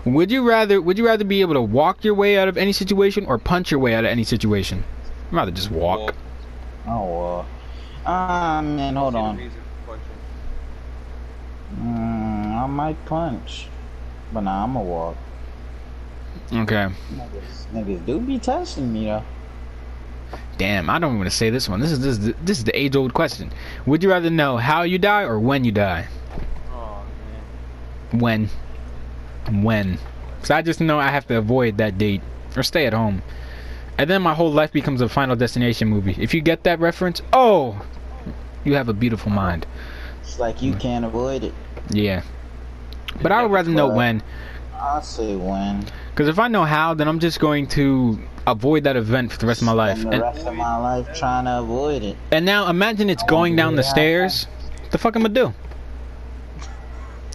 [0.05, 2.73] Would you rather would you rather be able to walk your way out of any
[2.73, 4.83] situation or punch your way out of any situation?
[5.27, 6.13] I'd rather just walk.
[6.85, 7.45] Oh well.
[8.05, 9.37] Ah man, hold on.
[9.37, 9.97] reason for.
[11.79, 13.67] Mm, I might punch,
[14.33, 15.15] but nah, I'ma walk.
[16.51, 16.89] Okay.
[17.13, 19.23] Niggas, niggas do be testing me though.
[20.57, 21.79] Damn, I don't even want to say this one.
[21.79, 23.51] This is this is the, this is the age old question.
[23.85, 26.07] Would you rather know how you die or when you die?
[26.71, 27.03] Oh
[28.11, 28.19] man.
[28.19, 28.49] When?
[29.63, 29.99] When?
[30.43, 32.21] So I just know I have to avoid that date
[32.55, 33.21] or stay at home.
[33.97, 36.15] And then my whole life becomes a final destination movie.
[36.17, 37.85] If you get that reference, oh,
[38.63, 39.65] you have a beautiful mind.
[40.21, 40.79] It's like you mm.
[40.79, 41.53] can't avoid it.
[41.89, 42.23] Yeah.
[43.21, 44.21] But I would rather know when.
[44.79, 45.85] I'll say when.
[46.11, 49.47] Because if I know how, then I'm just going to avoid that event for the
[49.47, 49.97] rest of my life.
[50.03, 52.17] And the And, rest of my life trying to avoid it.
[52.31, 54.47] and now imagine it's going down the stairs.
[54.91, 55.53] The fuck am I do?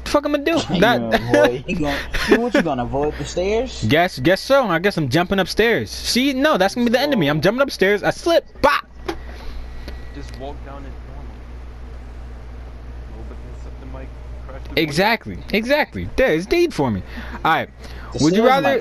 [0.05, 0.59] The fuck am I do?
[0.75, 1.69] You gonna avoid, That.
[1.69, 3.85] you gonna, what you gonna avoid the stairs?
[3.89, 4.67] guess guess so.
[4.67, 5.91] I guess I'm jumping upstairs.
[5.91, 7.29] See, no, that's gonna be the end of me.
[7.29, 8.03] I'm jumping upstairs.
[8.03, 8.47] I slip.
[8.63, 8.87] Bop.
[10.15, 11.33] Just walk down it normal.
[13.17, 14.09] Nobody can set the mic.
[14.79, 15.39] Crash Exactly.
[15.53, 16.09] Exactly.
[16.17, 17.03] There's deed for me.
[17.45, 17.71] All right.
[18.13, 18.79] The Would you rather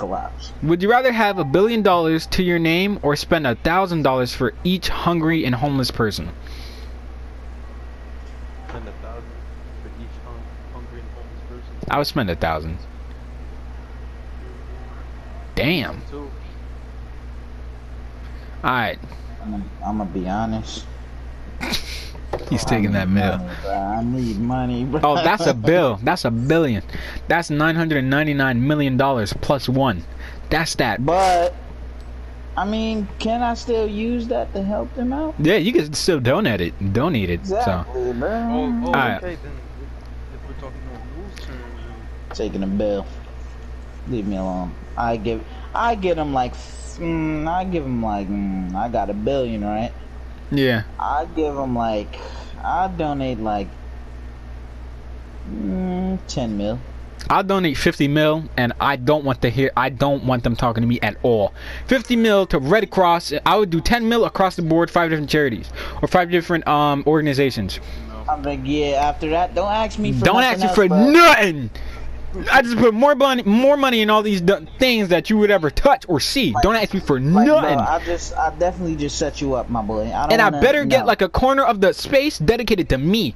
[0.63, 4.33] would you rather have a billion dollars to your name or spend a thousand dollars
[4.33, 6.29] for each hungry and homeless person?
[8.69, 9.23] Spend a thousand
[9.81, 10.41] for each hung,
[10.73, 11.89] hungry and homeless person.
[11.89, 12.77] I would spend a thousand.
[15.55, 16.01] Damn.
[16.13, 16.29] All
[18.63, 18.99] right.
[19.41, 20.85] I'm I'm gonna be honest.
[22.49, 23.38] He's taking that mill.
[23.38, 23.67] Money.
[23.67, 25.01] I need money, bro.
[25.03, 25.99] Oh, that's a bill.
[26.03, 26.84] That's a billion.
[27.28, 30.03] That's nine hundred and ninety-nine million dollars plus one.
[30.49, 31.05] That's that.
[31.05, 31.53] But
[32.57, 35.36] I mean, can I still use that to help them out?
[35.39, 36.93] Yeah, you can still donate it.
[36.93, 37.45] Donate it.
[37.45, 38.30] So Exactly, bro.
[38.30, 39.23] Oh, oh Alright.
[39.23, 39.51] okay, then
[39.82, 43.05] if, if we're talking on rules terms, Taking a bill.
[44.09, 44.73] Leave me alone.
[44.97, 45.43] I give.
[45.75, 46.53] I get them like.
[46.97, 48.28] Mm, I give them like.
[48.28, 49.91] Mm, I got a billion, right?
[50.51, 50.83] Yeah.
[50.99, 52.15] I give them like.
[52.63, 53.67] I donate like.
[55.49, 56.79] Mm, Ten mil.
[57.29, 59.71] I'll donate 50 mil, and I don't want to hear.
[59.75, 61.53] I don't want them talking to me at all.
[61.87, 63.33] 50 mil to Red Cross.
[63.45, 65.69] I would do 10 mil across the board, five different charities
[66.01, 67.79] or five different um organizations.
[68.29, 69.09] I'm like, yeah.
[69.09, 70.25] After that, don't ask me for.
[70.25, 71.09] don't ask me for bro.
[71.11, 71.69] nothing.
[72.51, 75.49] I just put more money, more money in all these d- things that you would
[75.49, 76.51] ever touch or see.
[76.51, 77.80] Like- don't ask me for Like, bro, nothing.
[77.80, 80.05] I just, I definitely just set you up, my boy.
[80.13, 81.05] I don't and I wanna- better get no.
[81.05, 83.34] like a corner of the space dedicated to me.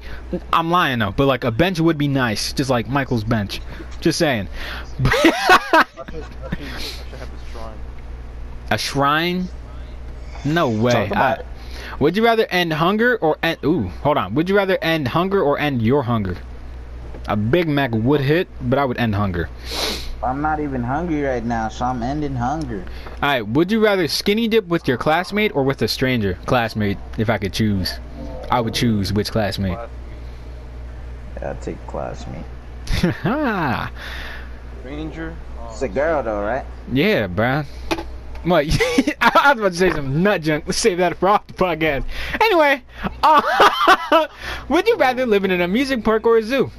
[0.54, 3.62] I'm lying though, but like a bench would be nice, just like Michael's bench.
[4.02, 4.48] Just saying.
[5.04, 7.04] I should, I should,
[7.56, 7.74] I
[8.72, 9.48] a shrine.
[10.46, 11.10] No way.
[11.14, 11.44] I-
[12.00, 13.60] would you rather end hunger or end?
[13.64, 14.34] Ooh, hold on.
[14.34, 16.36] Would you rather end hunger or end your hunger?
[17.28, 19.50] A Big Mac would hit, but I would end hunger.
[20.24, 22.86] I'm not even hungry right now, so I'm ending hunger.
[23.08, 23.42] All right.
[23.48, 26.98] Would you rather skinny dip with your classmate or with a stranger classmate?
[27.18, 28.00] If I could choose,
[28.52, 29.78] I would choose which classmate.
[31.38, 32.46] Yeah, I'll take classmate.
[32.88, 33.92] Ha.
[34.84, 35.36] Ranger.
[35.70, 36.66] It's a girl though, right?
[36.92, 37.66] yeah, bruh.
[38.44, 38.66] What?
[39.22, 40.66] I was about to say some nut junk.
[40.66, 42.04] Let's save that for off the podcast.
[42.42, 42.84] Anyway,
[43.24, 44.28] uh,
[44.68, 46.72] would you rather live in an amusement park or a zoo?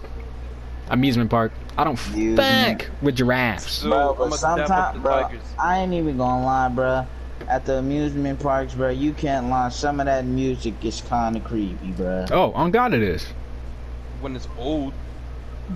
[0.92, 1.50] Amusement park.
[1.78, 2.82] I don't Amusement.
[2.82, 3.72] fuck with giraffes.
[3.72, 5.42] So, bro, but I'ma dap up sometimes, bro, Tigers.
[5.58, 7.06] I ain't even gonna lie, bro.
[7.48, 9.70] At the amusement parks, bro, you can't lie.
[9.70, 12.26] Some of that music is kind of creepy, bro.
[12.30, 13.24] Oh, on God it is.
[14.20, 14.92] When it's old,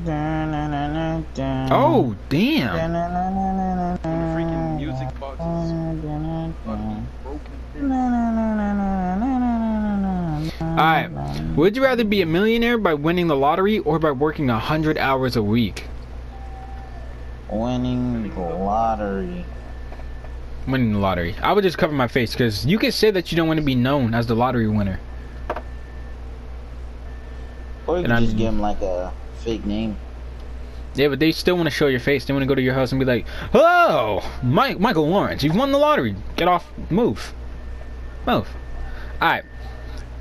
[0.07, 1.25] Oh,
[1.71, 2.75] Oh, damn.
[2.77, 5.47] when the freaking music box is
[6.67, 7.57] fucking broken.
[10.61, 11.11] Alright.
[11.57, 14.99] Would you rather be a millionaire by winning the lottery or by working a hundred
[14.99, 15.85] hours a week?
[17.51, 19.45] Winning the lottery.
[20.67, 21.35] Winning the lottery.
[21.43, 23.65] I would just cover my face because you can say that you don't want to
[23.65, 24.99] be known as the lottery winner.
[27.87, 29.13] Or you And can I'm- just give him like a
[29.45, 29.97] fake name.
[30.97, 32.25] Yeah, but they still want to show your face.
[32.25, 35.45] They want to go to your house and be like, "Hello, Mike, Michael Lawrence.
[35.45, 36.17] You've won the lottery.
[36.37, 36.73] Get off.
[36.91, 37.35] Move.
[38.27, 38.49] Move."
[39.21, 39.45] All right.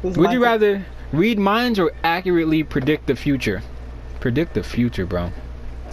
[0.05, 0.51] Who's Would you Michael?
[0.53, 3.63] rather read minds or accurately predict the future?
[4.19, 5.31] Predict the future, bro.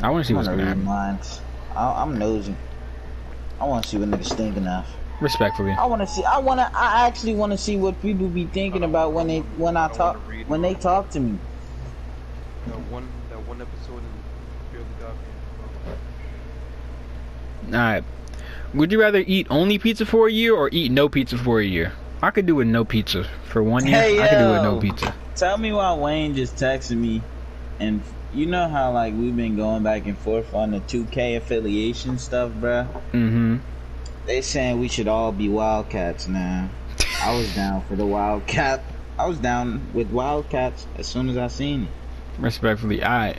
[0.03, 0.85] I want to see I'm what's gonna gonna read happen.
[0.85, 1.41] minds.
[1.75, 2.55] I, I'm nosy.
[3.59, 4.85] I want to see what niggas thinking of.
[5.23, 5.71] Respectfully.
[5.71, 6.23] I want to see.
[6.25, 6.71] I want to.
[6.77, 9.89] I actually want to see what people be thinking about when they when I I
[9.89, 11.39] talk when they talk to me.
[12.67, 15.15] That one, that one episode in Fear the God.
[17.69, 18.05] All right.
[18.75, 21.65] Would you rather eat only pizza for a year or eat no pizza for a
[21.65, 21.95] year?
[22.23, 24.01] I could do with no pizza for one year.
[24.01, 25.15] Hey, I could do with no pizza.
[25.35, 27.21] Tell me why Wayne just texted me,
[27.81, 28.01] and
[28.33, 32.53] you know how like we've been going back and forth on the 2K affiliation stuff,
[32.53, 32.87] bruh.
[33.13, 33.57] Mm-hmm.
[34.27, 36.71] They saying we should all be Wildcats now.
[37.21, 38.85] I was down for the Wildcat.
[39.19, 41.89] I was down with Wildcats as soon as I seen it.
[42.39, 43.37] Respectfully, right.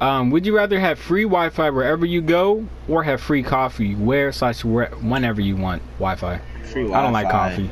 [0.00, 4.32] Um, would you rather have free Wi-Fi wherever you go, or have free coffee where
[4.32, 6.40] slash whenever you want Wi-Fi?
[6.64, 7.70] Free I don't like coffee.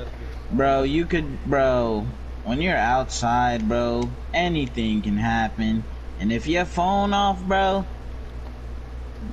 [0.53, 2.07] Bro, you could, bro.
[2.45, 5.85] When you're outside, bro, anything can happen.
[6.19, 7.85] And if your phone off, bro,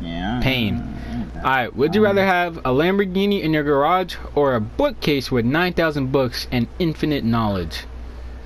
[0.02, 0.94] yeah, Pain.
[1.38, 1.76] All right.
[1.76, 6.12] Would you rather have a Lamborghini in your garage or a bookcase with nine thousand
[6.12, 7.86] books and infinite knowledge?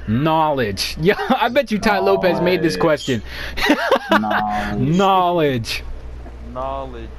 [0.08, 0.98] Knowledge.
[1.02, 3.22] Yeah, I bet you Tai Lopez made this question.
[4.12, 4.80] Knowledge.
[4.80, 5.84] knowledge.
[6.54, 7.10] Knowledge.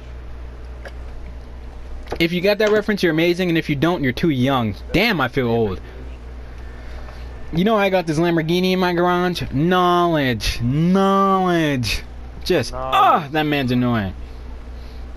[2.19, 4.75] If you got that reference, you're amazing, and if you don't, you're too young.
[4.91, 5.81] Damn, I feel old.
[7.51, 9.43] You know I got this Lamborghini in my garage?
[9.51, 10.61] Knowledge.
[10.61, 12.01] Knowledge.
[12.43, 13.31] Just, ah, Knowledge.
[13.31, 14.13] that man's annoying.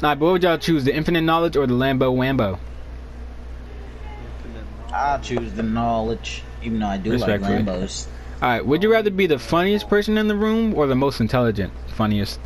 [0.03, 2.59] Alright, but what would y'all choose, the infinite knowledge or the Lambo Wambo?
[4.93, 7.63] I'll choose the knowledge, even though I do like Respectfully.
[7.63, 8.07] Lambos.
[8.43, 11.73] Alright, would you rather be the funniest person in the room or the most intelligent?
[11.95, 12.39] Funniest.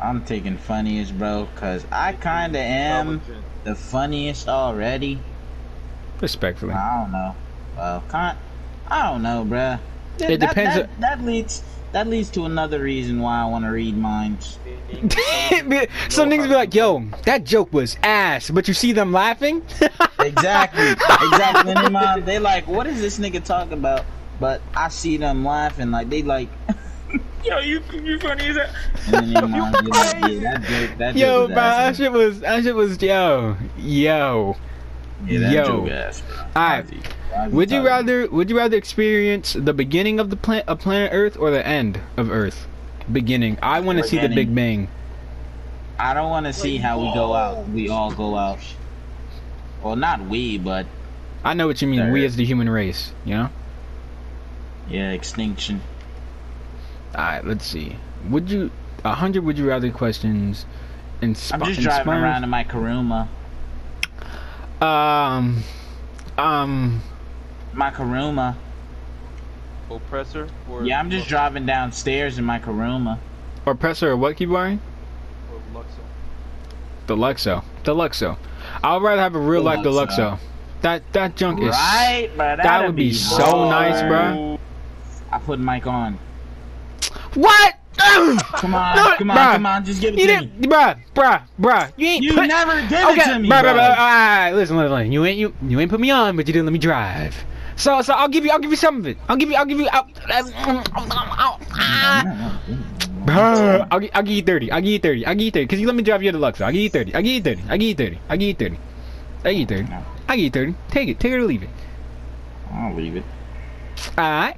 [0.00, 3.44] I'm taking funniest, bro, cause I kinda am Intelligent.
[3.66, 5.18] The funniest already.
[6.20, 6.72] Respectfully.
[6.72, 7.34] I don't know.
[7.76, 8.36] Well, con-
[8.88, 9.78] I don't know, bruh.
[10.18, 11.62] That- It that- depends That, on- that leads.
[11.92, 14.58] That leads to another reason why I want to read minds.
[14.90, 19.62] Some niggas be like, yo, that joke was ass, but you see them laughing?
[20.18, 20.88] Exactly.
[20.88, 21.72] exactly.
[21.72, 24.04] And they, mind, they like, what is this nigga talking about?
[24.40, 26.48] but I see them laughing like they like.
[27.46, 28.70] Yo, you you funny as that.
[29.06, 31.96] And then their moms be like, yeah, that joke, that Yo, joke bro, was that
[31.96, 34.56] shit was that shit was yo yo.
[35.26, 35.64] Yeah, yo.
[35.64, 36.22] joke ass.
[36.56, 36.86] Alright.
[36.86, 37.02] Ozzy.
[37.32, 41.10] Ozzy Would you rather would you rather experience the beginning of the planet of planet
[41.12, 42.66] Earth or the end of Earth?
[43.10, 43.58] Beginning.
[43.62, 44.88] I want to see the Big Bang.
[45.98, 47.68] I don't want to see how we go out.
[47.68, 48.58] We all go out.
[49.82, 50.86] Well, not we, but
[51.44, 52.10] I know what you mean.
[52.10, 53.50] We as the human race, you know.
[54.90, 55.80] yeah, extinction.
[57.16, 57.96] All right, let's see.
[58.28, 58.70] Would you
[59.04, 60.66] a hundred would you rather questions?
[61.22, 63.28] Insp- I'm just driving inspiring- around in my Kuruma.
[64.82, 65.62] Um,
[66.36, 67.00] um.
[67.72, 68.54] My Kuruma.
[69.90, 73.18] Oppressor or Yeah, I'm just driving downstairs in my Kuruma.
[73.64, 74.78] Oppressor or what keyboard?
[75.50, 76.02] or Luxo.
[77.06, 77.64] The Luxo.
[77.84, 78.36] The Luxo.
[78.82, 80.08] I'd rather have a real life Deluxo.
[80.08, 80.38] Deluxo.
[80.82, 81.70] That that junk is.
[81.70, 82.56] Right, bro.
[82.56, 84.58] that would be so nice, bro.
[85.32, 86.18] I put mic on.
[87.36, 87.74] What?
[87.98, 89.52] Come on, No, come on, bruh.
[89.52, 89.84] come on.
[89.84, 90.46] Just give it You to me.
[90.46, 91.92] didn't, bruh, bruh, bruh.
[91.96, 92.46] You ain't You put.
[92.46, 93.90] never give okay, it to me, bruh, bruh, bruh.
[93.90, 95.12] All right, listen, listen, listen.
[95.12, 97.34] You ain't you you ain't put me on, but you didn't let me drive.
[97.76, 99.16] So so I'll give you I'll give you some of it.
[99.28, 99.88] I'll give you I'll give you.
[99.92, 100.06] I'll,
[103.26, 104.70] Bruh, I'll, gi- I'll give you 30.
[104.70, 105.26] I'll give you 30.
[105.26, 105.64] I'll give you 30.
[105.64, 106.64] Because you let me drive you to Luxor.
[106.64, 107.14] I'll give you 30.
[107.14, 107.62] I'll give you 30.
[107.68, 108.18] I'll give you 30.
[108.28, 108.78] I'll give you 30.
[109.44, 109.92] I'll give you 30.
[110.28, 110.74] I'll give you 30.
[110.90, 111.20] Take it.
[111.20, 111.68] Take it or leave it.
[112.72, 113.24] I'll leave it.
[114.16, 114.56] Alright.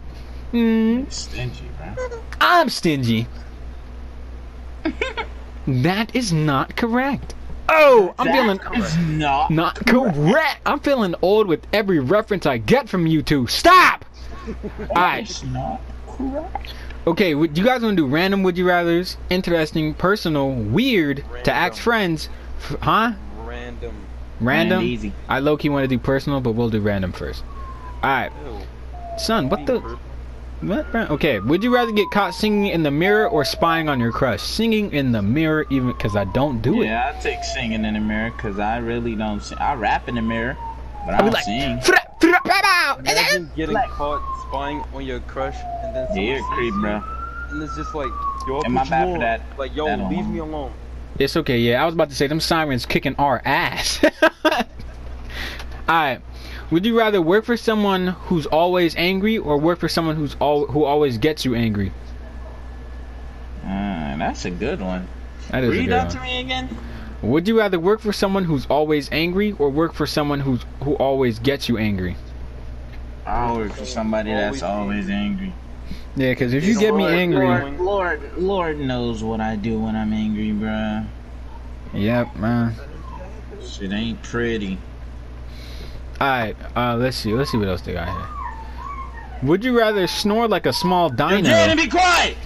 [0.52, 1.64] Mm, Stingy.
[2.40, 3.26] I'm stingy.
[5.66, 7.34] that is not correct.
[7.68, 9.50] Oh, I'm feeling It's not.
[9.50, 10.60] not correct.
[10.64, 13.46] I'm feeling old with every reference I get from you two.
[13.46, 14.04] Stop!
[14.90, 15.28] Alright.
[15.28, 16.72] It's not correct.
[17.06, 19.18] Okay, would you guys want to do random would you rather's?
[19.28, 22.28] Interesting, personal, weird, to ask friends.
[22.58, 23.12] F- huh?
[23.44, 23.94] Random.
[24.40, 24.78] Random?
[24.80, 25.12] And easy.
[25.28, 27.44] I low key want to do personal, but we'll do random first.
[28.02, 29.18] Alright, Ew.
[29.18, 29.98] son, what the.
[30.60, 30.94] Being What?
[31.10, 34.42] Okay, would you rather get caught singing in the mirror or spying on your crush?
[34.42, 36.86] Singing in the mirror, even because I don't do it.
[36.86, 39.58] Yeah, I take singing in the mirror because I really don't sing.
[39.58, 40.56] I rap in the mirror,
[41.06, 41.80] but I I'll be don't like, sing.
[41.80, 45.94] "Fra- fra- pra- pow," and then- Imagine getting Like- caught spying on your crush and
[45.94, 47.02] then Yeah, you're creep, bro.
[47.50, 48.10] And it's just like,
[48.46, 49.40] yo, Am I bad for that?
[49.58, 50.72] Like, yo, That leave me alone.
[51.18, 51.82] It's okay, yeah.
[51.82, 54.00] I was about to say them sirens kicking our ass.
[55.88, 56.20] Alright.
[56.70, 60.66] Would you rather work for someone who's always angry or work for someone who's all
[60.66, 61.92] who always gets you angry?
[63.64, 65.08] Uh, that's a good one.
[65.50, 66.16] That is a Read good that one.
[66.16, 66.76] to me again.
[67.22, 70.94] Would you rather work for someone who's always angry or work for someone who's who
[70.96, 72.16] always gets you angry?
[73.26, 75.52] I'll work for somebody that's always angry.
[76.16, 79.94] Yeah, because if you get me angry, Lord, Lord, Lord knows what I do when
[79.96, 81.06] I'm angry, bruh.
[81.94, 82.74] yep, man.
[83.64, 84.78] Shit ain't pretty.
[86.20, 88.26] Alright, uh, let's see, let's see what else they got here.
[89.48, 91.48] Would you rather snore like a small Yo, dino?
[91.48, 92.36] Jaden, be quiet!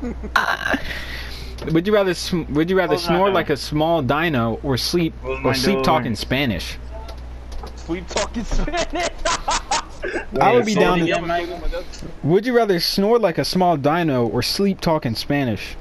[1.72, 2.14] Would you rather
[2.52, 3.34] would you rather Close my snore door.
[3.34, 5.84] like a small dino or sleep Close my or sleep door.
[5.84, 6.78] talking Spanish?
[7.74, 8.86] Sleep talking Spanish.
[10.40, 14.26] I would be Say down it to- Would you rather snore like a small dino
[14.28, 15.74] or sleep talking Spanish?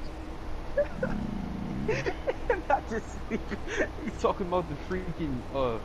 [2.68, 3.40] Not just sleep.
[4.04, 5.78] He's talking about the freaking, uh,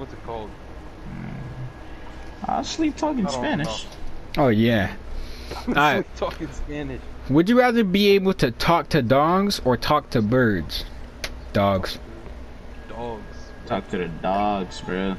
[0.00, 0.50] what's it called?
[1.04, 2.50] Hmm.
[2.50, 3.86] I'll sleep talking I don't Spanish.
[4.38, 4.94] Oh yeah.
[5.68, 6.04] Alright.
[6.06, 7.00] Sleep talking Spanish.
[7.28, 10.84] Would you rather be able to talk to dogs or talk to birds?
[11.52, 11.98] Dogs.
[12.88, 13.22] Dogs.
[13.66, 15.16] Talk to the dogs, bro.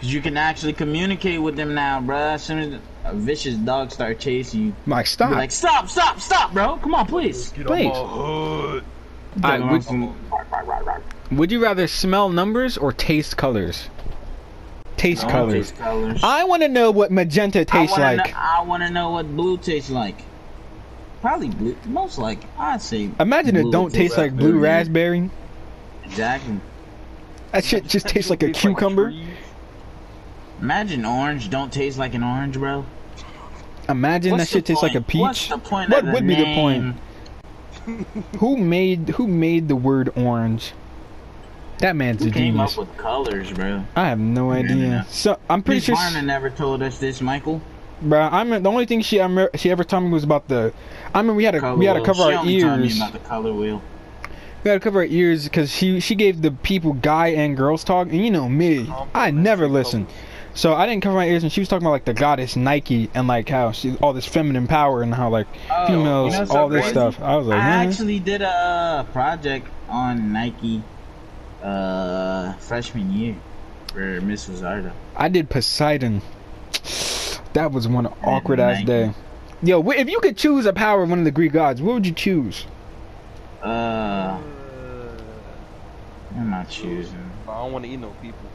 [0.00, 2.16] Cause you can actually communicate with them now, bro.
[2.18, 5.30] As soon as a vicious dog start chasing you, Like be stop.
[5.30, 6.76] like, stop, stop, stop, bro.
[6.78, 7.50] Come on, please.
[7.52, 7.86] Get Please.
[7.94, 8.82] on
[9.36, 9.82] my hood.
[11.30, 13.88] Would, would you rather smell numbers or taste colors?
[15.02, 15.70] Taste I colors.
[15.72, 16.20] taste colors.
[16.22, 18.30] I want to know what magenta tastes I wanna like.
[18.30, 20.22] Know, I want to know what blue tastes like.
[21.20, 21.76] Probably blue.
[21.86, 23.10] Most like I'd say.
[23.18, 25.28] Imagine it don't with taste like blue raspberry.
[26.04, 26.60] Exactly.
[27.50, 29.10] That shit just tastes like a cucumber.
[29.10, 29.26] trees.
[30.60, 32.84] Imagine orange don't taste like an orange, bro.
[33.88, 35.20] Imagine What's that shit the tastes like a point?
[35.20, 35.50] What's peach.
[35.50, 36.96] the point What of the would be the point?
[38.38, 40.74] Who made who made the word orange?
[41.82, 42.72] That man's Who a came genius.
[42.72, 43.84] up with colors, bro?
[43.96, 45.04] I have no idea.
[45.08, 47.60] So I'm pretty Miss sure, Varna never told us this, Michael.
[48.00, 48.20] bro.
[48.20, 50.72] I'm the only thing she ever she ever told me was about the.
[51.14, 52.96] I mean, we had to Color we had to cover She our me ears.
[52.96, 53.82] about the color wheel.
[54.64, 57.82] We had to cover our ears because she she gave the people guy and girls
[57.84, 60.06] talk, and you know me, I never listen.
[60.54, 63.10] So I didn't cover my ears, and she was talking about like the goddess Nike
[63.14, 66.40] and like how she all this feminine power and how like Oh, females you know
[66.42, 67.20] all something this stuff.
[67.20, 67.88] I was like, I man.
[67.88, 70.82] actually did a project on Nike
[71.62, 73.36] uh freshman year
[73.92, 74.92] for Miss Wazarda.
[75.16, 76.22] I did Poseidon.
[77.52, 79.12] That was one awkward ass day.
[79.62, 82.06] Yo, if you could choose a power of one of the Greek gods, what would
[82.06, 82.66] you choose?
[83.62, 84.38] Uh,
[86.36, 87.30] I'm not choosing.
[87.46, 88.48] I don't want to eat no people.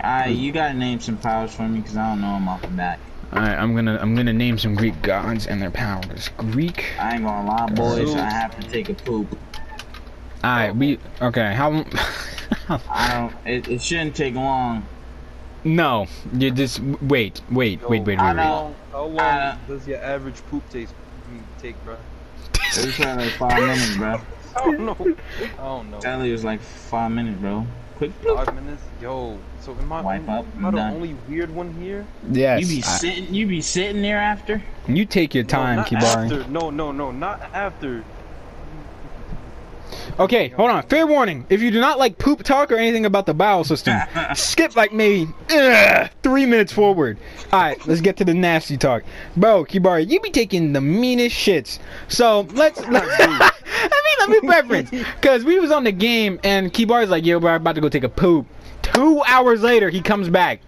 [0.00, 2.68] Alright, you gotta name some powers for me because I don't know them off the
[2.68, 2.98] bat.
[3.32, 6.30] All right, I'm gonna I'm gonna name some Greek gods and their powers.
[6.36, 6.84] Greek.
[6.98, 8.08] I ain't gonna lie, boys.
[8.08, 8.14] Zeus.
[8.14, 9.38] I have to take a poop.
[10.44, 11.52] All right, we okay.
[11.54, 11.84] How?
[12.88, 13.46] I don't.
[13.46, 14.86] It, it shouldn't take long.
[15.64, 18.36] no, you just wait, wait, wait, wait, I wait, wait.
[18.36, 18.74] know.
[18.92, 20.94] How long does your average poop taste
[21.30, 21.96] mm, take, bro?
[22.66, 24.20] It's was probably like five minutes, bro.
[24.56, 24.96] I don't know.
[25.58, 26.00] I don't know.
[26.00, 27.66] Tell you it was like five minutes, bro.
[27.96, 28.12] Quick.
[28.22, 28.82] Five minutes?
[29.02, 30.94] Yo, so am I, Wipe up, am I the done.
[30.94, 32.06] only weird one here?
[32.30, 32.60] Yes.
[32.60, 33.34] You be I- sitting.
[33.34, 34.62] You be sitting there after.
[34.86, 36.24] you take your time, not Kibari.
[36.32, 36.48] after.
[36.48, 38.04] No, no, no, not after.
[40.18, 40.82] Okay, hold on.
[40.84, 41.46] Fair warning.
[41.48, 43.96] If you do not like poop talk or anything about the bowel system,
[44.34, 47.18] skip like maybe ugh, three minutes forward.
[47.52, 49.04] Alright, let's get to the nasty talk.
[49.36, 51.78] Bro, Kibari, you be taking the meanest shits.
[52.08, 54.90] So let's let, I mean let me preference.
[55.22, 57.88] Cause we was on the game and Kibari's like, yo bro, I'm about to go
[57.88, 58.46] take a poop.
[58.82, 60.60] Two hours later he comes back.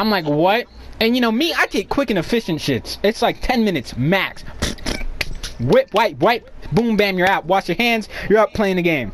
[0.00, 0.66] I'm like, what?
[0.98, 2.98] And you know me, I take quick and efficient shits.
[3.04, 4.42] It's like ten minutes max.
[5.60, 7.44] Whip, wipe, wipe, boom, bam, you're out.
[7.46, 9.12] Wash your hands, you're out playing the game.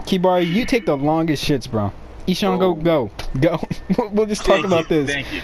[0.00, 1.92] Kibari, you take the longest shits, bro.
[2.26, 3.10] Ishan, go, go,
[3.40, 3.60] go.
[4.12, 5.40] We'll- just talk Thank about you, this, Thank you.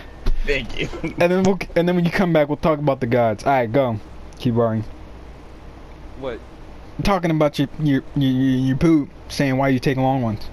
[0.47, 0.89] Thank you.
[1.19, 3.45] and then we'll, and then when you come back, we'll talk about the gods.
[3.45, 3.99] All right, go,
[4.37, 4.83] Kibari.
[6.19, 6.41] What?
[6.97, 10.49] I'm talking about your your your, your your poop, saying why you take long ones.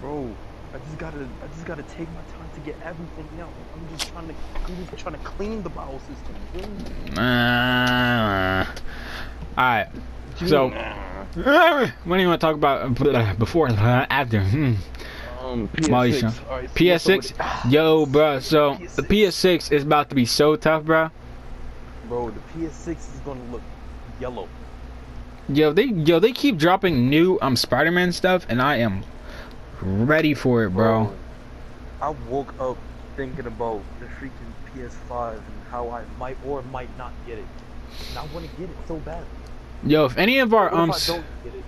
[0.00, 0.30] Bro,
[0.74, 3.48] I just gotta, I just gotta take my time to get everything out.
[3.96, 4.34] Just trying to,
[4.66, 6.34] I'm just trying to clean the bowel system.
[6.54, 7.20] you?
[7.20, 8.66] Uh,
[9.56, 9.88] all right.
[10.46, 10.68] So,
[12.04, 14.40] what do you want to talk about uh, before, uh, after?
[14.40, 14.74] Hmm.
[15.40, 16.20] Um, PS6.
[16.20, 16.32] Sean.
[16.48, 18.40] Alright, so PS6, yo, bro.
[18.40, 21.10] So the PS6 is about to be so tough, bro.
[22.08, 23.62] Bro, the PS6 is gonna look
[24.20, 24.48] yellow.
[25.48, 29.04] Yo, they yo they keep dropping new um Spider-Man stuff, and I am
[29.82, 31.12] ready for it, bro.
[32.00, 32.78] I woke up
[33.16, 37.44] thinking about the freaking PS5 and how I might or might not get it.
[38.10, 39.24] And I want to get it so bad.
[39.86, 41.64] Yo, if any of our What um, if I s- don't get it?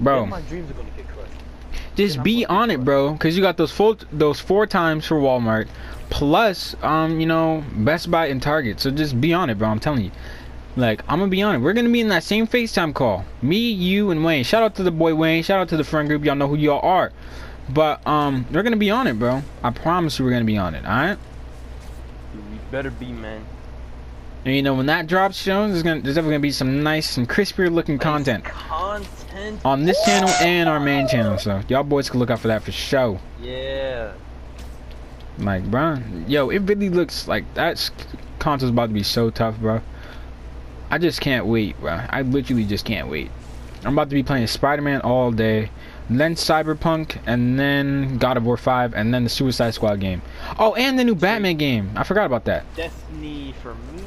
[0.00, 1.32] bro, my dreams are gonna get crushed.
[1.96, 5.16] just then be on it, bro, because you got those full those four times for
[5.16, 5.68] Walmart,
[6.10, 8.80] plus um you know Best Buy and Target.
[8.80, 9.68] So just be on it, bro.
[9.68, 10.10] I'm telling you.
[10.76, 11.58] Like I'm gonna be on it.
[11.58, 13.24] We're gonna be in that same FaceTime call.
[13.42, 14.44] Me, you, and Wayne.
[14.44, 15.42] Shout out to the boy Wayne.
[15.42, 16.24] Shout out to the friend group.
[16.24, 17.12] Y'all know who y'all are.
[17.68, 19.42] But um, we're gonna be on it, bro.
[19.62, 20.84] I promise you, we're gonna be on it.
[20.84, 21.18] All right.
[22.32, 23.44] Dude, you better be, man.
[24.44, 27.16] And you know when that drops, shows there's gonna there's definitely gonna be some nice
[27.16, 29.60] and crispier looking content Content.
[29.64, 31.38] on this channel and our main channel.
[31.38, 33.20] So y'all boys can look out for that for sure.
[33.42, 34.12] Yeah.
[35.38, 37.90] Like, bro, yo, it really looks like that
[38.38, 39.80] console's about to be so tough, bro.
[40.90, 42.00] I just can't wait, bro.
[42.08, 43.30] I literally just can't wait.
[43.84, 45.70] I'm about to be playing Spider-Man all day,
[46.10, 50.22] then Cyberpunk, and then God of War 5, and then the Suicide Squad game.
[50.58, 51.90] Oh, and the new Batman game.
[51.96, 52.64] I forgot about that.
[52.74, 54.02] Destiny for me.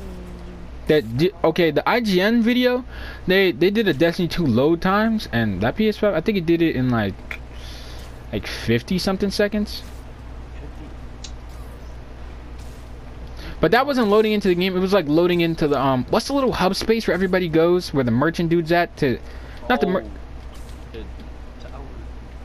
[0.88, 2.84] That okay, the IGN video,
[3.28, 6.61] they they did a Destiny 2 load times, and that PS5, I think it did
[6.61, 7.40] it in like
[8.34, 9.84] like 50 something seconds.
[10.60, 11.36] 50.
[13.60, 14.76] But that wasn't loading into the game.
[14.76, 16.06] It was like loading into the um.
[16.10, 19.19] What's the little hub space where everybody goes, where the merchant dude's at to,
[19.69, 20.20] not the Oh, the tower.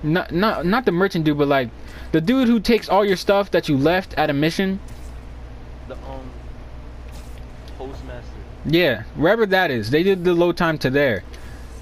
[0.03, 1.71] Not not not the merchant dude, but like
[2.13, 4.81] the dude who takes all your stuff that you left at a mission.
[5.89, 6.31] The um
[7.79, 8.31] postmaster.
[8.65, 11.23] Yeah, wherever that is, they did the load time to there,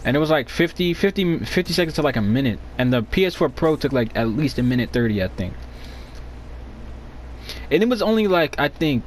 [0.04, 3.54] and it was like 50, 50, 50 seconds to like a minute, and the PS4
[3.54, 5.54] Pro took like at least a minute thirty, I think.
[7.70, 9.02] And it was only like I think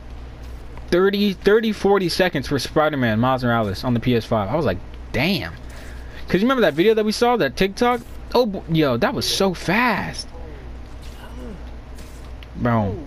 [0.90, 4.48] 30, 30 40 seconds for Spider-Man Miles Morales on the PS5.
[4.48, 4.78] I was like,
[5.12, 5.54] damn.
[6.28, 8.02] Cause you remember that video that we saw, that TikTok?
[8.36, 10.28] Oh, yo, that was so fast,
[12.56, 12.98] bro.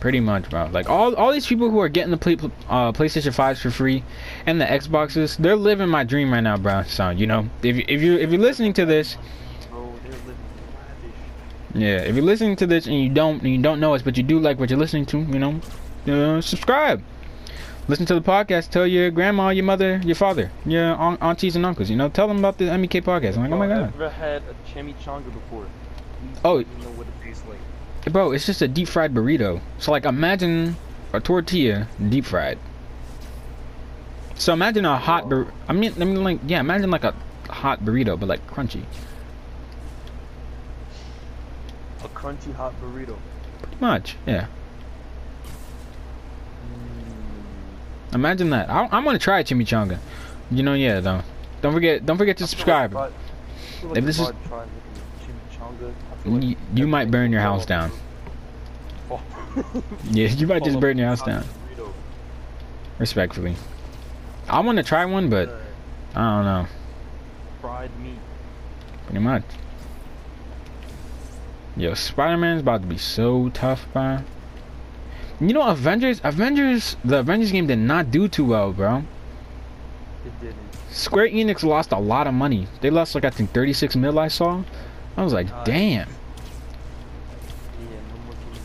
[0.00, 0.68] Pretty much, bro.
[0.70, 2.34] Like all, all these people who are getting the play,
[2.68, 4.04] uh, PlayStation 5s for free
[4.44, 6.82] and the Xboxes, they're living my dream right now, bro.
[6.82, 9.16] So you know, if if you if you're listening to this,
[11.74, 14.16] yeah, if you're listening to this and you don't and you don't know us, but
[14.16, 15.60] you do like what you're listening to, you know,
[16.06, 17.02] uh, subscribe.
[17.88, 18.70] Listen to the podcast.
[18.70, 21.88] Tell your grandma, your mother, your father, your aunt, aunties and uncles.
[21.88, 23.36] You know, tell them about the MEK podcast.
[23.36, 23.84] I'm like, oh my god.
[23.84, 25.66] I've never had a chimichanga before?
[26.44, 26.58] Oh.
[26.58, 26.64] know
[26.96, 28.12] what it tastes like.
[28.12, 29.60] bro, it's just a deep fried burrito.
[29.78, 30.76] So like, imagine
[31.12, 32.58] a tortilla deep fried.
[34.34, 35.50] So imagine a hot bur.
[35.68, 37.14] I mean, I mean, like, yeah, imagine like a
[37.48, 38.84] hot burrito, but like crunchy.
[42.04, 43.16] A crunchy hot burrito.
[43.62, 44.16] Pretty much.
[44.26, 44.46] Yeah.
[46.62, 47.06] Mm,
[48.12, 48.70] Imagine that.
[48.70, 49.98] I, I'm gonna try chimichanga.
[50.50, 51.00] You know, yeah.
[51.00, 51.22] Though.
[51.62, 52.06] Don't forget.
[52.06, 52.92] Don't forget to subscribe.
[52.94, 56.32] Like if I, I feel like If this is- I try making chimichanga, I feel
[56.50, 57.90] like You, might burn your house down.
[59.08, 59.22] Oh.
[60.10, 61.44] Yeah, you might just burn your house down.
[62.98, 63.54] Respectfully.
[64.48, 65.48] I want to try one, but
[66.14, 66.66] I don't know.
[67.60, 68.18] fried meat.
[69.06, 69.44] Pretty much.
[71.76, 74.18] Yo, Spider-Man's about to be so tough, bro.
[75.40, 79.04] You know, Avengers, Avengers, the Avengers game did not do too well, bro.
[80.24, 80.56] It didn't.
[80.90, 82.68] Square Enix lost a lot of money.
[82.80, 84.18] They lost like I think 36 mil.
[84.18, 84.62] I saw.
[85.16, 86.08] I was like, Uh, damn.
[87.78, 88.62] Yeah, no more Kingdom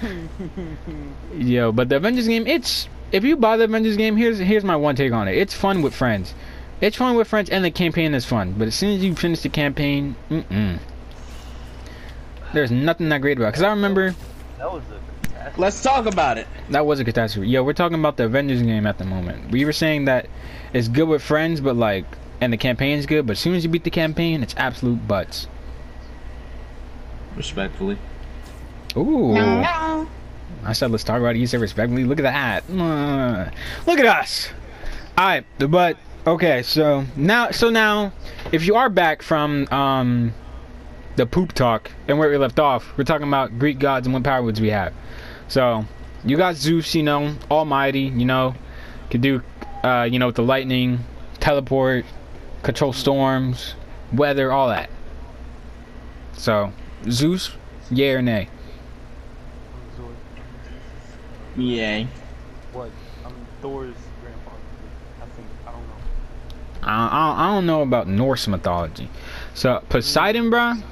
[0.00, 1.38] Hearts 4.
[1.38, 4.76] Yo, but the Avengers game, it's if you buy the Avengers game, here's here's my
[4.76, 5.36] one take on it.
[5.36, 6.34] It's fun with friends.
[6.80, 8.54] It's fun with friends, and the campaign is fun.
[8.58, 10.78] But as soon as you finish the campaign, mm-mm.
[12.54, 13.48] There's nothing that great about.
[13.48, 13.54] it.
[13.54, 14.14] Cause I remember
[14.58, 15.60] That was a catastrophe.
[15.60, 16.46] Let's talk about it.
[16.70, 17.48] that was a catastrophe.
[17.48, 19.50] Yo, we're talking about the Avengers game at the moment.
[19.50, 20.26] We were saying that
[20.72, 22.04] it's good with friends, but like,
[22.40, 23.26] and the campaign's good.
[23.26, 25.46] But as soon as you beat the campaign, it's absolute butts.
[27.36, 27.98] Respectfully.
[28.96, 29.34] Ooh.
[29.34, 30.08] No.
[30.64, 31.38] I said let's talk about it.
[31.40, 32.04] You said respectfully.
[32.04, 32.70] Look at that.
[32.70, 33.50] Uh,
[33.86, 34.48] look at us.
[35.18, 38.12] Alright, but okay, so now so now
[38.52, 40.32] if you are back from um
[41.16, 44.22] the poop talk and where we left off, we're talking about Greek gods and what
[44.22, 44.92] power woods we have.
[45.48, 45.84] So
[46.24, 48.54] you got Zeus, you know, almighty, you know,
[49.10, 49.42] could do
[49.84, 51.00] uh, you know, with the lightning,
[51.40, 52.06] teleport,
[52.62, 53.74] control storms,
[54.12, 54.88] weather, all that.
[56.32, 56.72] So
[57.08, 57.52] Zeus,
[57.90, 58.48] yay or nay?
[59.96, 62.08] Zor- Yay.
[62.72, 62.90] What?
[63.24, 64.56] I'm Thor's grandfather.
[65.20, 65.46] I think.
[65.66, 65.94] I don't know.
[66.82, 69.10] I, I, I don't know about Norse mythology.
[69.52, 70.82] So Poseidon, bruh.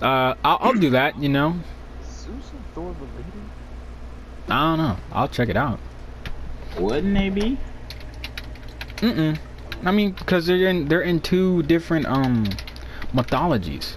[0.00, 1.18] Uh, I'll, I'll do that.
[1.18, 1.56] You know,
[2.04, 3.32] Zeus and Thor related?
[4.48, 4.96] I don't know.
[5.12, 5.78] I'll check it out.
[6.78, 7.58] Wouldn't they be?
[8.96, 9.38] Mm-mm.
[9.84, 12.46] I mean, because they're in they're in two different um
[13.12, 13.96] mythologies.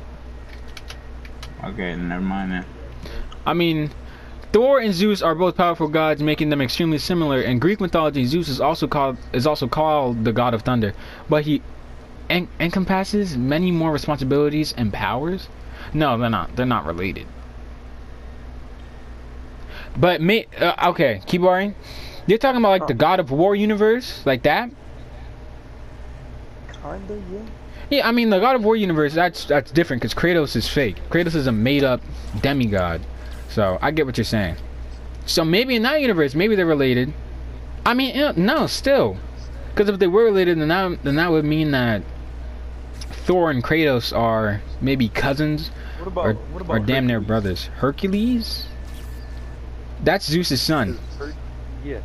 [1.64, 2.66] Okay, never mind then.
[3.46, 3.90] I mean,
[4.52, 7.42] Thor and Zeus are both powerful gods, making them extremely similar.
[7.42, 10.94] In Greek mythology, Zeus is also called is also called the god of thunder,
[11.30, 11.62] but he
[12.30, 15.48] en- encompasses many more responsibilities and powers.
[15.94, 16.56] No, they're not.
[16.56, 17.28] They're not related.
[19.96, 21.76] But me, uh, okay, keep worrying.
[22.26, 24.72] You're talking about like the God of War universe, like that?
[26.82, 27.40] Kinda, yeah.
[27.90, 29.14] Yeah, I mean the God of War universe.
[29.14, 30.98] That's that's different because Kratos is fake.
[31.10, 32.02] Kratos is a made-up
[32.42, 33.02] demigod.
[33.50, 34.56] So I get what you're saying.
[35.26, 37.14] So maybe in that universe, maybe they're related.
[37.86, 39.18] I mean, no, still,
[39.70, 42.02] because if they were related, then that then that would mean that
[43.12, 45.70] Thor and Kratos are maybe cousins
[46.04, 47.68] What about or, what about or damn near brothers.
[47.78, 48.66] Hercules.
[50.04, 51.00] That's Zeus's son.
[51.86, 52.02] Yeah.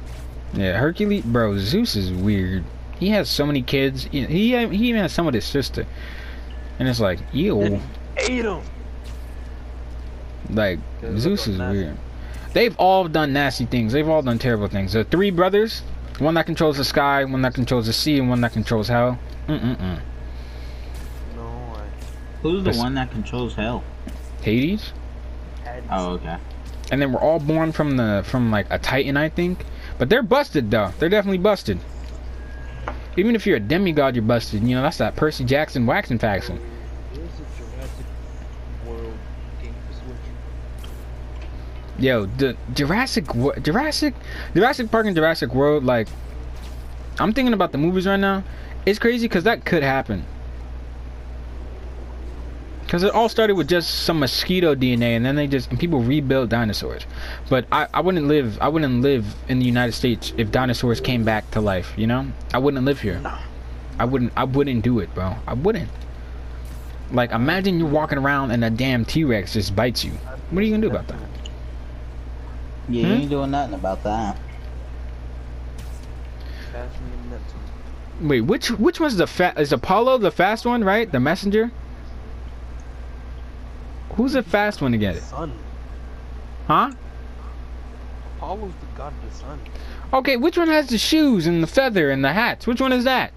[0.54, 1.58] Yeah, Hercules, bro.
[1.58, 2.64] Zeus is weird.
[3.00, 4.04] He has so many kids.
[4.04, 5.84] He he, even has some with his sister,
[6.78, 7.80] and it's like, ew.
[8.18, 8.60] Ate him.
[10.48, 10.78] Like
[11.16, 11.78] Zeus is nasty.
[11.78, 11.96] weird.
[12.52, 13.92] They've all done nasty things.
[13.92, 14.92] They've all done terrible things.
[14.92, 15.80] The three brothers,
[16.20, 19.18] one that controls the sky, one that controls the sea, and one that controls hell.
[19.48, 19.78] Mm-mm-mm.
[19.78, 20.00] No, I
[22.50, 23.84] Who's the one that controls hell?
[24.42, 24.92] Hades.
[25.90, 26.38] Oh, okay.
[26.90, 29.64] And then we're all born from the from like a Titan, I think.
[29.98, 30.90] But they're busted though.
[30.98, 31.78] They're definitely busted.
[33.16, 34.62] Even if you're a demigod, you're busted.
[34.62, 36.58] You know that's that Percy Jackson waxing faction.
[37.12, 38.06] There's a Jurassic
[38.86, 39.14] World
[39.60, 40.16] game for Switch.
[41.98, 44.14] Yo, the Jurassic, Wo- Jurassic,
[44.54, 45.84] Jurassic Park and Jurassic World.
[45.84, 46.08] Like,
[47.18, 48.44] I'm thinking about the movies right now.
[48.86, 50.24] It's crazy because that could happen.
[52.88, 56.00] Because it all started with just some mosquito DNA, and then they just and people
[56.00, 57.04] rebuilt dinosaurs.
[57.50, 61.22] But I, I wouldn't live I wouldn't live in the United States if dinosaurs came
[61.22, 61.92] back to life.
[61.98, 63.20] You know, I wouldn't live here.
[63.98, 65.34] I wouldn't I wouldn't do it, bro.
[65.46, 65.90] I wouldn't.
[67.12, 70.12] Like, imagine you're walking around and a damn T Rex just bites you.
[70.50, 71.20] What are you gonna do about that?
[72.88, 73.10] Yeah, Hmm?
[73.10, 74.38] you ain't doing nothing about that.
[76.72, 78.28] Catch me in Neptune.
[78.28, 79.58] Wait, which which one's the fat?
[79.60, 81.12] Is Apollo the fast one, right?
[81.12, 81.70] The messenger.
[84.18, 85.20] Who's the fast one again?
[85.20, 85.52] Sun.
[86.66, 86.90] Huh?
[88.36, 89.60] Apollo's the god of the sun.
[90.12, 92.66] Okay, which one has the shoes and the feather and the hats?
[92.66, 93.32] Which one is that?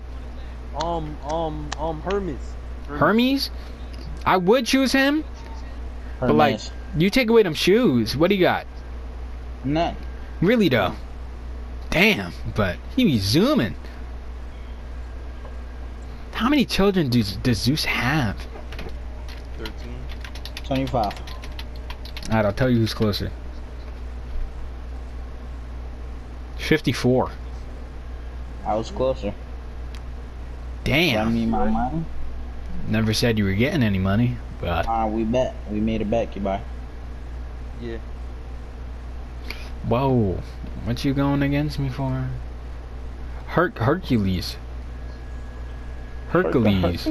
[0.83, 2.55] Um, um, um, Hermes.
[2.87, 3.51] Hermes.
[4.25, 5.23] I would choose him,
[6.19, 6.19] Hermes.
[6.19, 6.59] but like,
[6.97, 8.17] you take away them shoes.
[8.17, 8.65] What do you got?
[9.63, 9.95] None.
[10.41, 10.95] Really though?
[11.91, 13.75] Damn, but he be zooming.
[16.31, 18.47] How many children does, does Zeus have?
[20.75, 20.87] 13.
[20.87, 21.13] 25.
[22.29, 23.29] Alright, I'll tell you who's closer.
[26.57, 27.31] 54.
[28.65, 29.33] I was closer.
[30.83, 31.27] Damn.
[31.27, 32.05] I mean my money.
[32.87, 35.55] Never said you were getting any money, but Uh, we bet.
[35.69, 36.61] We made a bet, you buy.
[37.81, 37.97] Yeah.
[39.87, 40.39] whoa,
[40.83, 42.29] what you going against me for?
[43.47, 44.57] Her- Hercules.
[46.29, 47.07] Hercules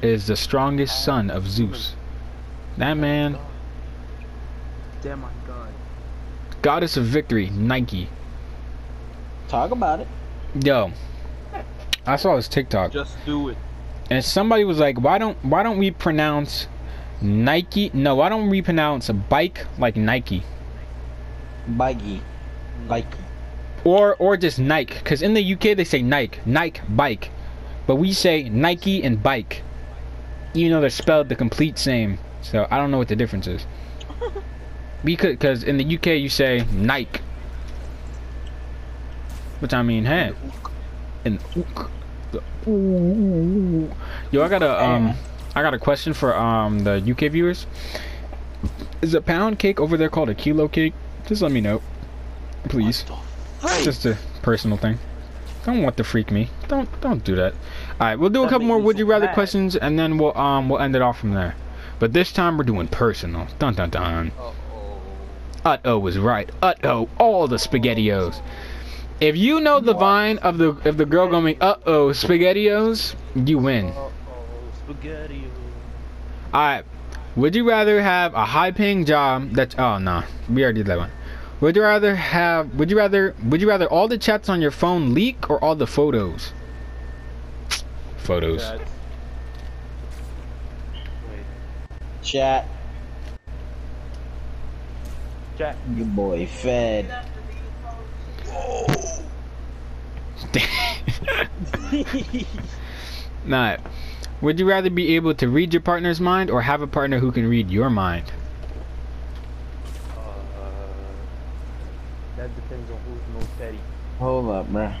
[0.00, 1.94] is the strongest son of Zeus.
[2.78, 3.36] That man,
[5.02, 5.72] Damn my god.
[6.62, 8.08] goddess of victory, Nike.
[9.48, 10.08] Talk about it.
[10.64, 10.92] Yo,
[12.06, 13.56] I saw this TikTok, Just do it.
[14.10, 16.66] and somebody was like, "Why don't why don't we pronounce
[17.20, 17.90] Nike?
[17.92, 20.42] No, why don't we pronounce a bike like Nike?"
[21.68, 22.22] Bikey.
[22.88, 23.06] Like.
[23.84, 27.30] or or just Nike because in the UK they say Nike Nike bike
[27.86, 29.62] but we say Nike and bike
[30.54, 32.18] even though they're spelled the complete same
[32.50, 33.66] so I don't know what the difference is
[35.04, 37.20] because because in the UK you say Nike
[39.60, 40.32] which I mean hey
[41.24, 41.40] and
[42.66, 43.90] ooh.
[44.30, 45.14] yo I got a um
[45.54, 47.66] I got a question for um the UK viewers
[49.02, 50.94] is a pound cake over there called a kilo cake
[51.26, 51.82] just let me know
[52.68, 53.04] please
[53.82, 54.98] just a personal thing.
[55.64, 56.48] Don't want to freak me.
[56.68, 57.52] Don't don't do that.
[57.52, 57.58] All
[58.00, 59.34] right, we'll do a couple more would you rather mad.
[59.34, 61.56] questions, and then we'll um we'll end it off from there.
[61.98, 63.46] But this time we're doing personal.
[63.58, 64.32] Dun dun dun.
[64.38, 65.00] Uh oh.
[65.64, 66.50] Uh oh was right.
[66.62, 68.40] Uh oh, all the spaghettios.
[69.20, 73.58] If you know the vine of the of the girl going uh oh spaghettios, you
[73.58, 73.86] win.
[73.86, 74.12] Uh oh.
[74.84, 75.44] Spaghetti.
[76.54, 76.84] All right.
[77.36, 80.98] Would you rather have a high paying job that's oh no, we already did that
[80.98, 81.10] one.
[81.60, 84.70] Would you rather have would you rather would you rather all the chats on your
[84.70, 86.52] phone leak or all the photos?
[88.16, 88.62] Photos.
[88.62, 88.78] That.
[88.78, 88.86] Wait.
[92.28, 92.68] Chat.
[95.56, 95.76] Jack.
[95.96, 97.24] Your boy fed.
[103.46, 103.78] nah.
[104.42, 107.32] Would you rather be able to read your partner's mind or have a partner who
[107.32, 108.30] can read your mind?
[110.14, 110.20] Uh,
[112.36, 113.78] that depends on who's most petty.
[114.18, 114.94] Hold up, bruh.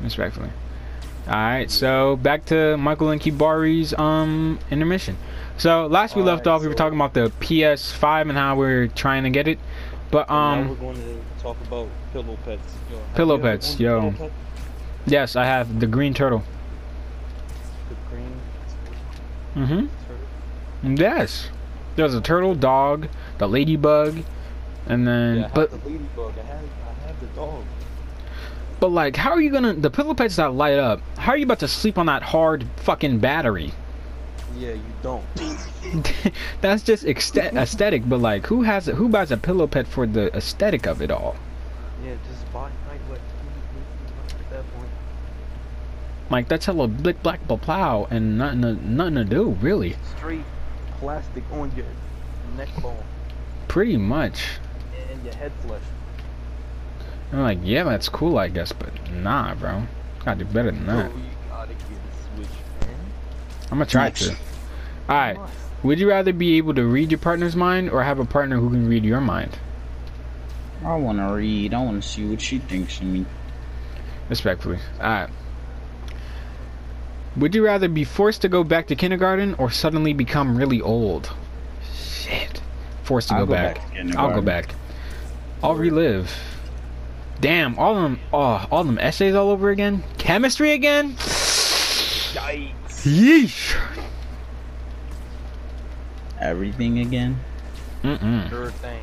[0.00, 0.50] Respectfully.
[1.26, 5.16] Alright, so back to Michael and Kibari's um intermission.
[5.58, 8.88] So last we left Alright, off we were talking about the PS5 and how we're
[8.88, 9.58] trying to get it.
[10.10, 12.74] But um we're going to talk about pillow pets.
[12.90, 14.00] Yo, Pillow pets, yo.
[14.12, 14.30] pillow pet?
[15.06, 16.42] yes, I have the green turtle.
[17.88, 18.32] The green
[19.56, 19.86] Mm-hmm.
[20.84, 21.00] turtle.
[21.02, 21.48] Yes.
[21.96, 23.08] There's a turtle, dog,
[23.38, 24.22] the ladybug,
[24.86, 26.34] and then Yeah, I have but the ladybug.
[26.38, 26.64] I have,
[27.04, 27.64] I have the dog.
[28.78, 31.00] but like how are you gonna the pillow pets that light up?
[31.16, 33.72] How are you about to sleep on that hard fucking battery?
[34.58, 35.24] Yeah, you don't.
[36.60, 40.34] That's just exte- aesthetic, but like who has who buys a pillow pet for the
[40.36, 41.36] aesthetic of it all?
[42.04, 43.20] Yeah, just buy night wet.
[44.40, 44.88] At that point.
[46.30, 49.96] Like that's hella blick black blah plow and nothing to, nothing to do really.
[50.16, 50.44] Straight
[50.98, 51.86] plastic on your
[52.56, 52.96] neck bone
[53.68, 54.42] Pretty much.
[55.10, 55.82] and your head flesh.
[57.32, 59.82] I'm like, yeah, that's cool, I guess, but nah, bro.
[60.24, 61.10] Gotta do better than So that.
[61.10, 62.48] you gotta get a switch,
[62.80, 62.96] man.
[63.64, 64.26] I'm gonna try Next.
[64.28, 64.36] to.
[65.08, 65.38] All right.
[65.82, 68.70] Would you rather be able to read your partner's mind or have a partner who
[68.70, 69.58] can read your mind?
[70.84, 71.74] I wanna read.
[71.74, 73.24] I wanna see what she thinks of me.
[74.28, 74.78] Respectfully.
[74.98, 75.30] Alright.
[77.36, 81.30] Would you rather be forced to go back to kindergarten or suddenly become really old?
[81.94, 82.60] Shit.
[83.04, 83.74] Forced to I'll go, go back.
[83.76, 84.74] back to I'll go back.
[85.62, 86.32] I'll relive.
[87.40, 90.02] Damn, all them oh, all them essays all over again?
[90.18, 91.12] Chemistry again?
[92.32, 92.72] Yikes.
[93.06, 93.95] Yeesh.
[96.40, 97.38] Everything again.
[98.02, 98.48] Mm-mm.
[98.48, 99.02] Sure thing.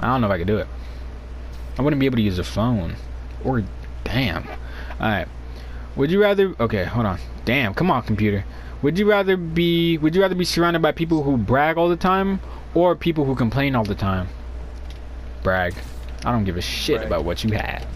[0.00, 0.66] I don't know if I could do it.
[1.78, 2.96] I wouldn't be able to use a phone.
[3.44, 3.64] Or,
[4.04, 4.46] damn.
[5.00, 5.28] Alright.
[5.96, 7.18] Would you rather, okay, hold on.
[7.44, 8.44] Damn, come on, computer.
[8.82, 11.96] Would you rather be, would you rather be surrounded by people who brag all the
[11.96, 12.40] time
[12.74, 14.28] or people who complain all the time?
[15.42, 15.74] Brag.
[16.24, 17.06] I don't give a shit Brag.
[17.06, 17.86] about what you have.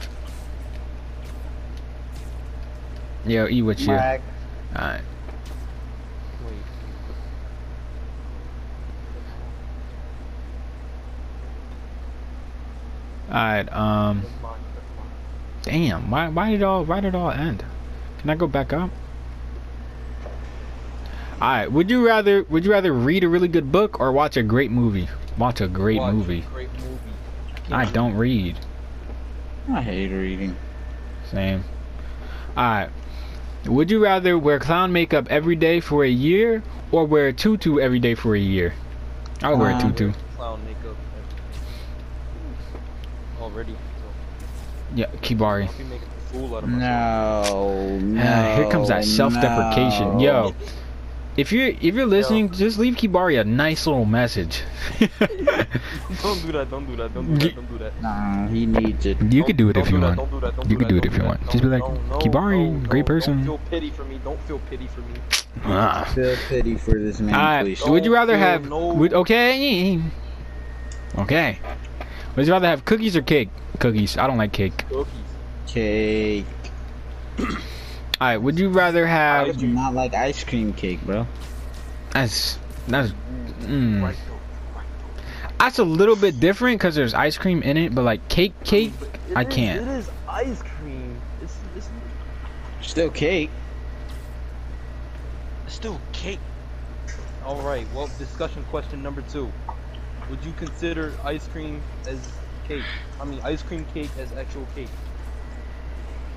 [3.27, 3.87] Yo, eat what you?
[3.87, 4.23] Brag.
[4.77, 5.03] Alright.
[6.45, 6.55] Wait.
[13.29, 14.53] Alright, um, Never mind, never
[14.97, 15.63] mind.
[15.63, 17.65] damn, why, why did it all, why did it all end?
[18.21, 18.91] Can I go back up?
[21.41, 24.43] Alright, would you rather would you rather read a really good book or watch a
[24.43, 25.09] great movie?
[25.37, 26.41] Watch a great Watch a movie.
[26.53, 27.73] Great movie.
[27.73, 28.59] I don't read.
[29.71, 30.57] I hate reading.
[31.31, 31.63] Same.
[32.57, 32.91] Alright.
[33.67, 37.79] Would you rather wear clown makeup every day for a year or wear a tutu
[37.79, 38.75] every day for a year?
[39.43, 40.13] I would wear a Um, tutu.
[40.37, 40.88] Clown makeup.
[43.53, 43.73] Already.
[43.73, 43.79] So
[44.95, 45.69] Yeah, Kibari.
[45.69, 47.51] I'll be making a fool out of myself.
[47.51, 48.57] No, no.
[48.57, 50.19] Here comes that self-deprecation.
[50.19, 50.23] no.
[50.23, 50.55] Yo,
[51.39, 54.63] if you're if you're listening, just leave Kibari a nice little message.
[54.99, 55.09] don't
[56.43, 56.69] do that.
[56.69, 57.15] Don't do that.
[57.15, 57.55] Don't do that.
[57.55, 58.03] Don't do that.
[58.03, 59.23] Nah, he needs it.
[59.33, 60.17] you could do it if you want.
[60.17, 60.57] Don't do that.
[60.57, 61.41] Don't You do could do it if you want.
[61.51, 63.45] Just be like, no, no, Kibari, no, great person.
[63.45, 64.21] Don't feel pity for me.
[64.25, 65.15] Don't feel pity for me.
[65.65, 66.11] Ah.
[66.15, 67.85] Feel pity for this man, Alright, please.
[67.87, 68.69] would you rather have?
[68.69, 68.95] no.
[68.95, 70.01] Would, okay,
[71.19, 71.59] okay.
[72.39, 73.49] Would you rather have cookies or cake?
[73.81, 74.17] Cookies.
[74.17, 74.85] I don't like cake.
[74.89, 75.13] Cookies.
[75.67, 76.47] Cake.
[77.41, 77.47] All
[78.21, 78.37] right.
[78.37, 79.59] Would you rather How have?
[79.59, 81.27] do not like ice cream cake, bro?
[82.13, 82.57] That's
[82.87, 83.11] that's.
[83.63, 84.15] Mm,
[85.59, 88.93] that's a little bit different because there's ice cream in it, but like cake, cake,
[89.29, 89.81] it I is- can't.
[89.81, 91.21] It is ice cream.
[91.43, 91.89] It's, it's,
[92.83, 93.51] Still cake.
[95.67, 96.39] it's still cake.
[97.45, 97.85] All right.
[97.93, 99.51] Well, discussion question number two.
[100.31, 102.19] Would you consider ice cream as
[102.67, 102.83] cake?
[103.21, 104.89] I mean, ice cream cake as actual cake?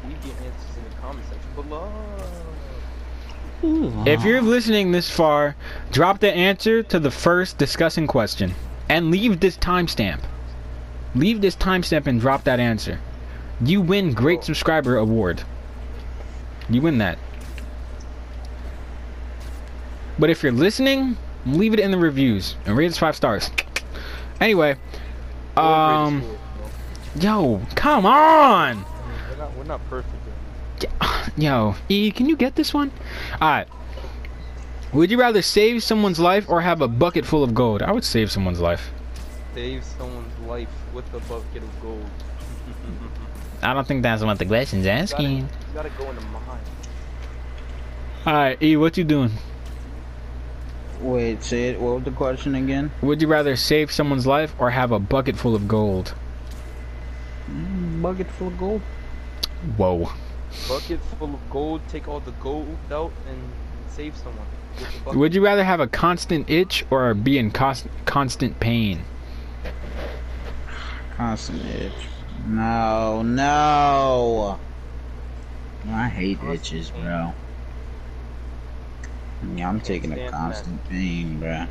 [0.08, 1.92] Leave your answers in the comment section below.
[4.08, 5.56] If you're listening this far,
[5.92, 8.56] drop the answer to the first discussing question
[8.90, 10.22] and leave this timestamp.
[11.14, 13.00] Leave this timestamp and drop that answer.
[13.64, 14.44] You win Great oh.
[14.44, 15.44] Subscriber Award.
[16.70, 17.20] You win that.
[20.18, 23.52] But if you're listening, leave it in the reviews and rate us five stars.
[24.42, 24.76] Anyway,
[25.56, 26.24] um,
[27.20, 28.84] yo, come on.
[29.30, 30.16] We're not, we're not perfect.
[31.38, 32.92] Yo, E, can you get this one?
[33.34, 33.68] Alright.
[34.94, 37.84] Would you rather save someone's life or have a bucket full of gold?
[37.84, 38.90] I would save someone's life.
[39.54, 42.10] Save someone's life with a bucket of gold.
[43.62, 45.38] I don't think that's what the question's asking.
[45.38, 46.66] you gotta go in the mind.
[48.26, 49.32] Alright, E, what you doing?
[51.02, 51.80] Wait, say it.
[51.82, 52.92] What was the question again?
[53.02, 56.14] Would you rather save someone's life or have a bucket full of gold?
[57.50, 58.82] Mm, Bucket full of gold.
[59.78, 60.12] Whoa.
[60.68, 61.82] Bucket full of gold.
[61.90, 63.38] Take all the gold out and
[63.90, 64.46] save someone.
[64.80, 65.20] With the bucket.
[65.20, 69.02] Would you rather have a constant itch or be in cons- constant pain?
[71.18, 71.94] Constant itch.
[72.48, 74.60] No, no.
[75.90, 77.34] I hate itches, bro.
[79.56, 81.66] Yeah, I'm taking a constant pain, bro.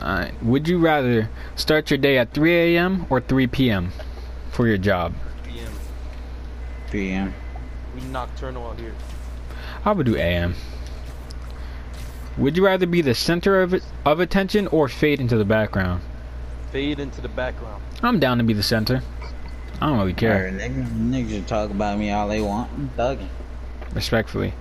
[0.00, 0.42] Alright.
[0.42, 3.06] Would you rather start your day at 3 a.m.
[3.10, 3.92] or 3 p.m.
[4.50, 5.14] for your job?
[5.44, 5.72] PM.
[6.90, 7.34] PM.
[7.94, 8.94] We nocturnal out here.
[9.84, 10.54] I would do AM.
[12.36, 13.74] Would you rather be the center of
[14.04, 16.02] of attention or fade into the background?
[16.70, 17.82] Fade into the background.
[18.02, 19.02] I'm down to be the center.
[19.80, 22.70] I don't really care, Alright, niggas, niggas talk about me all they want.
[22.72, 23.28] I'm thugging.
[23.94, 24.54] respectfully.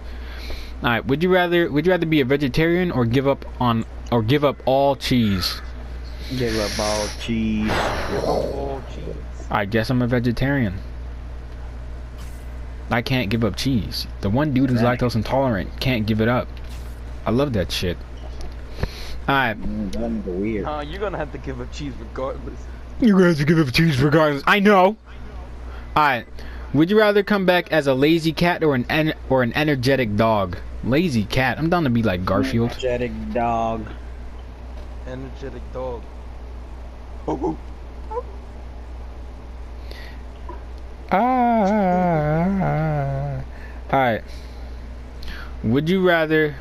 [0.83, 1.05] All right.
[1.05, 4.43] Would you rather Would you rather be a vegetarian or give up on or give
[4.43, 5.61] up all cheese?
[6.37, 7.69] Give up all cheese.
[7.71, 9.15] Jeez.
[9.51, 10.73] I guess I'm a vegetarian.
[12.91, 14.05] I can't give up cheese.
[14.21, 14.99] The one dude who's Right.
[14.99, 16.47] lactose intolerant can't give it up.
[17.25, 17.97] I love that shit.
[19.27, 20.65] Alright, Mm, weird.
[20.65, 22.59] Uh, you're gonna have to give up cheese regardless.
[23.01, 24.43] you guys give up cheese regardless.
[24.45, 24.97] I know.
[25.97, 26.27] Alright,
[26.75, 30.15] would you rather come back as a lazy cat or an en- or an energetic
[30.15, 30.57] dog?
[30.83, 31.57] Lazy cat.
[31.57, 32.71] I'm down to be like Garfield.
[32.71, 33.87] Energetic dog.
[35.07, 36.03] Energetic dog.
[41.11, 43.41] Ah.
[43.91, 44.23] Alright.
[45.63, 46.55] Would you rather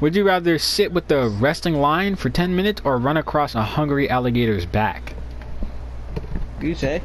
[0.00, 3.62] would you rather sit with the resting lion for 10 minutes or run across a
[3.62, 5.14] hungry alligator's back?
[6.60, 7.02] You say?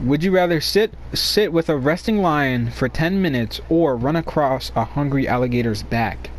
[0.00, 4.72] Would you rather sit sit with a resting lion for 10 minutes or run across
[4.74, 6.30] a hungry alligator's back?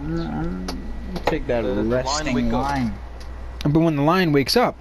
[0.00, 0.66] Mm,
[1.26, 2.52] Take that The- the lion resting wake up.
[2.52, 2.94] line.
[3.64, 4.76] But when the lion wakes up,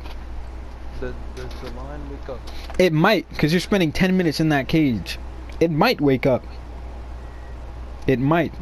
[0.99, 2.39] The, the, the lion wake up.
[2.79, 5.19] it might cuz you're spending 10 minutes in that cage.
[5.59, 6.43] It might wake up.
[8.05, 8.53] It might.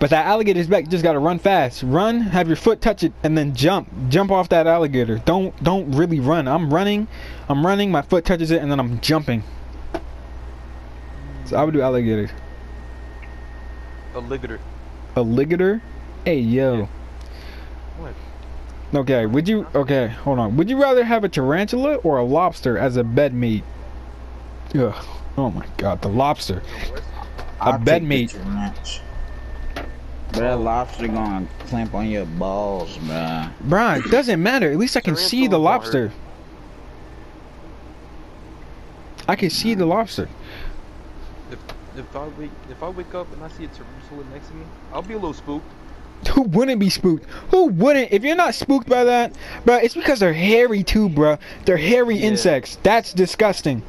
[0.00, 1.82] But that alligator's back, you just gotta run fast.
[1.82, 3.90] Run, have your foot touch it, and then jump.
[4.08, 5.18] Jump off that alligator.
[5.18, 6.48] Don't don't really run.
[6.48, 7.06] I'm running,
[7.50, 9.44] I'm running, my foot touches it, and then I'm jumping.
[11.44, 12.30] So I would do alligator.
[14.14, 14.58] Alligator.
[15.16, 15.82] Alligator?
[16.24, 16.88] Hey yo.
[17.98, 18.14] What?
[18.94, 20.56] Okay, would you okay, hold on.
[20.56, 23.64] Would you rather have a tarantula or a lobster as a bed mate?
[24.74, 24.94] Ugh.
[25.36, 26.62] Oh my god, the lobster.
[27.60, 29.02] A I'll bed take the mate.
[30.32, 30.56] Tarantula.
[30.56, 33.52] That lobster gonna clamp on your balls, bruh.
[33.66, 34.70] Bruh, it doesn't matter.
[34.70, 36.12] At least I can see the Tarantula won't lobster.
[39.28, 40.28] I can see the lobster.
[41.96, 44.64] if I wake if I wake up and I see a tarantula next to me,
[44.92, 45.66] I'll be a little spooked.
[46.34, 47.24] Who wouldn't be spooked?
[47.50, 48.12] Who wouldn't?
[48.12, 49.34] If you're not spooked by that,
[49.64, 51.38] bro, it's because they're hairy too, bro.
[51.64, 52.28] They're hairy Yeah.
[52.28, 52.76] insects.
[52.82, 53.82] That's disgusting.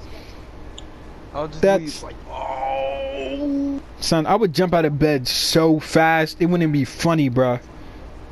[1.34, 2.71] I'll just That's- be like, oh.
[4.02, 7.60] Son, I would jump out of bed so fast, it wouldn't be funny, bro.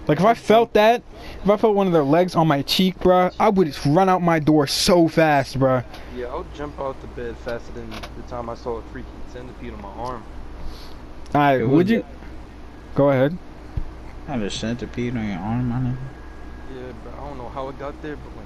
[0.07, 1.03] Like if I felt that,
[1.43, 4.09] if I felt one of their legs on my cheek, bro, I would just run
[4.09, 5.83] out my door so fast, bro.
[6.15, 9.73] Yeah, I'll jump out the bed faster than the time I saw a freaking centipede
[9.73, 10.23] on my arm.
[11.35, 12.05] Alright, It would was- you?
[12.95, 13.37] Go ahead.
[14.27, 15.97] I Have a centipede on your arm, man.
[16.75, 18.45] Yeah, but I don't know how it got there, but when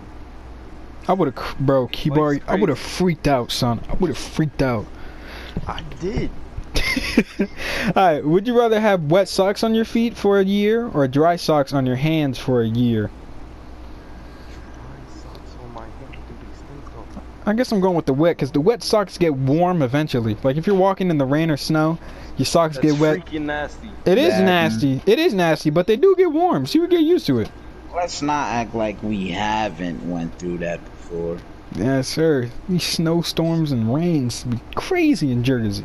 [1.08, 3.80] I would have, bro, Kibari, Life's I would have freaked out, son.
[3.90, 4.86] I would have freaked out.
[5.66, 6.30] I did.
[7.88, 11.36] Alright, would you rather have wet socks on your feet for a year or dry
[11.36, 13.10] socks on your hands for a year?
[14.74, 14.84] Dry
[15.22, 17.22] socks on my hand, dude, they stink though.
[17.46, 20.38] I guess I'm going with the wet because the wet socks get warm eventually.
[20.44, 21.98] Like if you're walking in the rain or snow,
[22.38, 23.20] your socks That's get wet.
[23.26, 23.90] freaking nasty.
[24.06, 25.02] It is That- nasty.
[25.06, 27.50] It is nasty, but they do get warm, so you get used to it.
[27.96, 31.38] Let's not act like we haven't went through that before.
[31.76, 32.50] Yes, sir.
[32.68, 35.84] These snowstorms and rains be crazy in Jersey.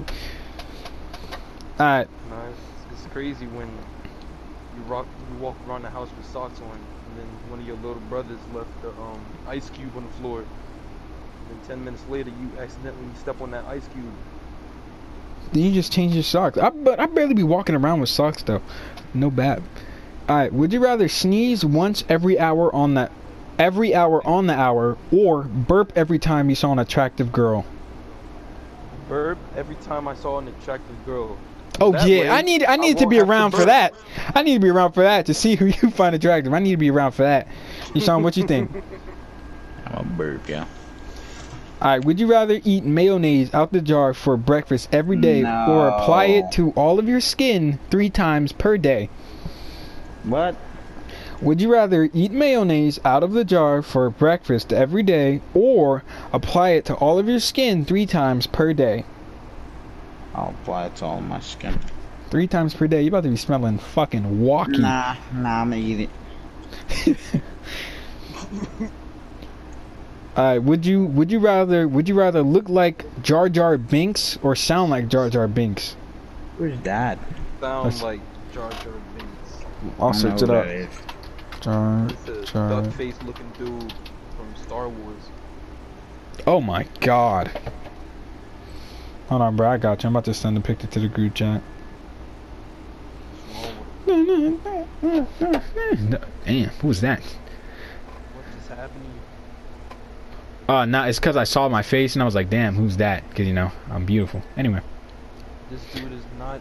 [1.80, 2.58] Alright, Nah, it's,
[3.04, 7.26] it's crazy when you rock, you walk around the house with socks on, and then
[7.50, 10.40] one of your little brothers left the um, ice cube on the floor.
[10.40, 10.48] And
[11.50, 14.12] then ten minutes later, you accidentally step on that ice cube.
[15.52, 16.58] then you just change your socks.
[16.58, 18.60] I but I barely be walking around with socks though.
[19.14, 19.62] No bad.
[20.28, 23.10] Alright, would you rather sneeze once every hour on the
[23.58, 27.64] every hour on the hour or burp every time you saw an attractive girl?
[29.08, 31.38] Burp every time I saw an attractive girl.
[31.80, 33.64] Oh That yeah, way, I need I I need to be have to around for
[33.64, 33.94] that.
[34.34, 36.52] I need to be around for that to see who you find attractive.
[36.52, 37.46] I need to be around for that.
[37.94, 38.70] Deshaun, what you think?
[39.86, 40.66] I'm a burp, yeah.
[41.80, 46.24] Alright, would you rather eat mayonnaise out the jar for breakfast every day or apply
[46.26, 49.08] it to all of your skin three times per day?
[50.24, 50.56] What?
[51.40, 56.02] Would you rather eat mayonnaise out of the jar for breakfast every day or
[56.32, 59.04] apply it to all of your skin three times per day?
[60.38, 61.78] I'll apply it to all my skin.
[62.30, 63.02] Three times per day.
[63.02, 64.82] You about to be smelling fucking walking.
[64.82, 66.08] Nah, nah, I'm gonna eat
[66.96, 67.16] it.
[70.36, 74.54] Alright, would you would you rather would you rather look like Jar Jar Binks or
[74.54, 75.94] sound like Jar Jar Binks?
[76.58, 77.18] Where's that?
[77.60, 78.20] Sound That's- like
[78.54, 79.64] Jar Jar Binks.
[79.98, 80.66] I'll I search it up.
[81.60, 82.08] Jar
[82.44, 82.82] Jar.
[82.82, 83.92] duck face looking dude
[84.36, 85.22] from Star Wars.
[86.46, 87.50] Oh my god.
[89.28, 89.68] Hold on, bro.
[89.68, 90.08] I got you.
[90.08, 91.62] I'm about to send a picture to the group chat.
[94.06, 94.64] With
[96.46, 97.20] Damn, who was that?
[97.20, 99.12] What is happening?
[100.66, 103.28] Uh, nah, it's because I saw my face and I was like, damn, who's that?
[103.28, 104.42] Because, you know, I'm beautiful.
[104.56, 104.80] Anyway.
[105.70, 106.60] This dude is not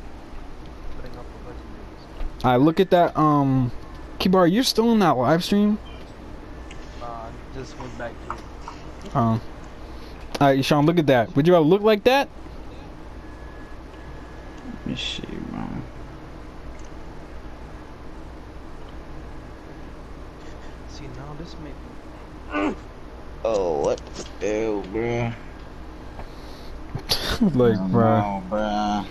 [0.98, 2.46] putting up the legendaries.
[2.46, 3.72] I look at that, um,
[4.20, 5.80] Kibari, you're still in that live stream?
[7.02, 9.16] I just went back to it.
[9.16, 9.42] Um,
[10.42, 11.34] alright, Sean, look at that.
[11.36, 12.28] Would you rather look like that?
[14.88, 15.68] Let me see, bro.
[20.88, 21.74] See, now this make
[23.44, 25.34] Oh, what the hell, bro?
[27.54, 28.22] like, bro.
[28.22, 29.06] No, bro.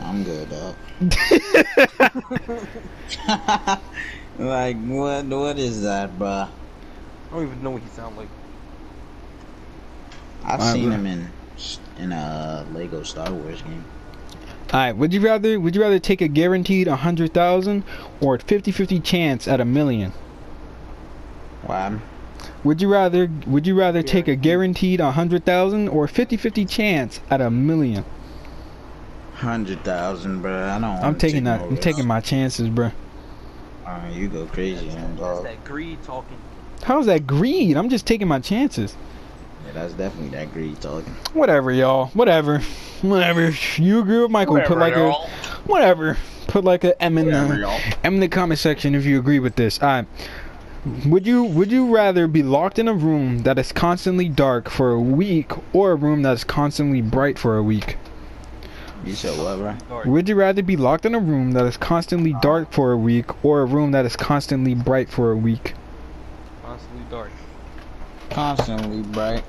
[0.00, 0.76] I'm good, dog.
[4.38, 5.24] like, what?
[5.24, 6.28] What is that, bro?
[6.28, 6.50] I
[7.30, 8.28] don't even know what he sound like.
[10.44, 10.92] I've Alright, seen bro.
[10.92, 11.32] him in
[12.02, 13.84] in a Lego Star Wars game.
[14.72, 17.84] Alright, would you rather would you rather take a guaranteed a hundred thousand
[18.20, 20.12] or a 50-50 chance at a million?
[21.68, 22.00] Wow.
[22.64, 26.68] Would you rather would you rather take a guaranteed a hundred thousand or a 50-50
[26.68, 28.04] chance at a million?
[29.34, 30.68] Hundred thousand, bro.
[30.68, 30.84] I don't.
[30.84, 31.60] I'm taking take that.
[31.60, 32.92] no I'm taking my chances, bro.
[33.84, 36.38] Uh, you go crazy, That's, man, that's that greed talking.
[36.84, 37.76] How's that greed?
[37.76, 38.96] I'm just taking my chances.
[39.72, 41.14] Yeah, that's definitely that greed talking.
[41.32, 42.08] Whatever, y'all.
[42.08, 42.60] Whatever.
[43.00, 43.50] Whatever.
[43.76, 44.60] You agree with Michael?
[44.60, 45.12] put like a
[45.64, 46.16] whatever.
[46.46, 49.56] Put like a M in the M in the comment section if you agree with
[49.56, 49.82] this.
[49.82, 50.06] Alright.
[51.06, 54.90] Would you would you rather be locked in a room that is constantly dark for
[54.90, 57.96] a week or a room that is constantly bright for a week?
[59.04, 60.02] You said what, bro?
[60.04, 63.44] Would you rather be locked in a room that is constantly dark for a week
[63.44, 65.74] or a room that is constantly bright for a week?
[66.62, 67.30] Constantly dark.
[68.30, 69.44] Constantly bright.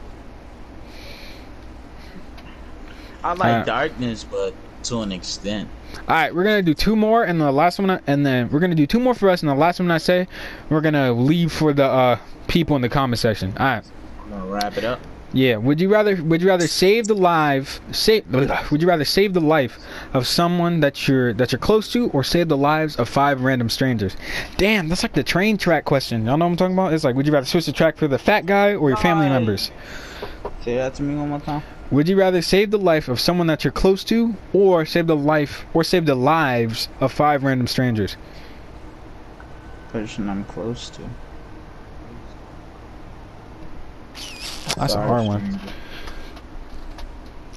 [3.23, 5.69] I like Uh, darkness, but to an extent.
[6.09, 8.75] All right, we're gonna do two more, and the last one, and then we're gonna
[8.75, 10.27] do two more for us, and the last one I say,
[10.69, 12.17] we're gonna leave for the uh,
[12.47, 13.53] people in the comment section.
[13.57, 13.83] All right,
[14.25, 14.99] I'm gonna wrap it up.
[15.35, 15.57] Yeah.
[15.57, 16.15] Would you rather?
[16.21, 17.81] Would you rather save the life?
[17.91, 18.23] Save.
[18.69, 19.79] Would you rather save the life
[20.13, 23.67] of someone that you're that you're close to, or save the lives of five random
[23.69, 24.15] strangers?
[24.57, 26.25] Damn, that's like the train track question.
[26.25, 26.93] Y'all know what I'm talking about?
[26.93, 29.27] It's like, would you rather switch the track for the fat guy or your family
[29.27, 29.71] members?
[30.63, 31.63] Say that to me one more time.
[31.93, 35.15] Would you rather save the life of someone that you're close to, or save the
[35.15, 38.17] life or save the lives of five random strangers?
[39.89, 41.01] Person I'm close to.
[44.75, 45.59] That's a hard one.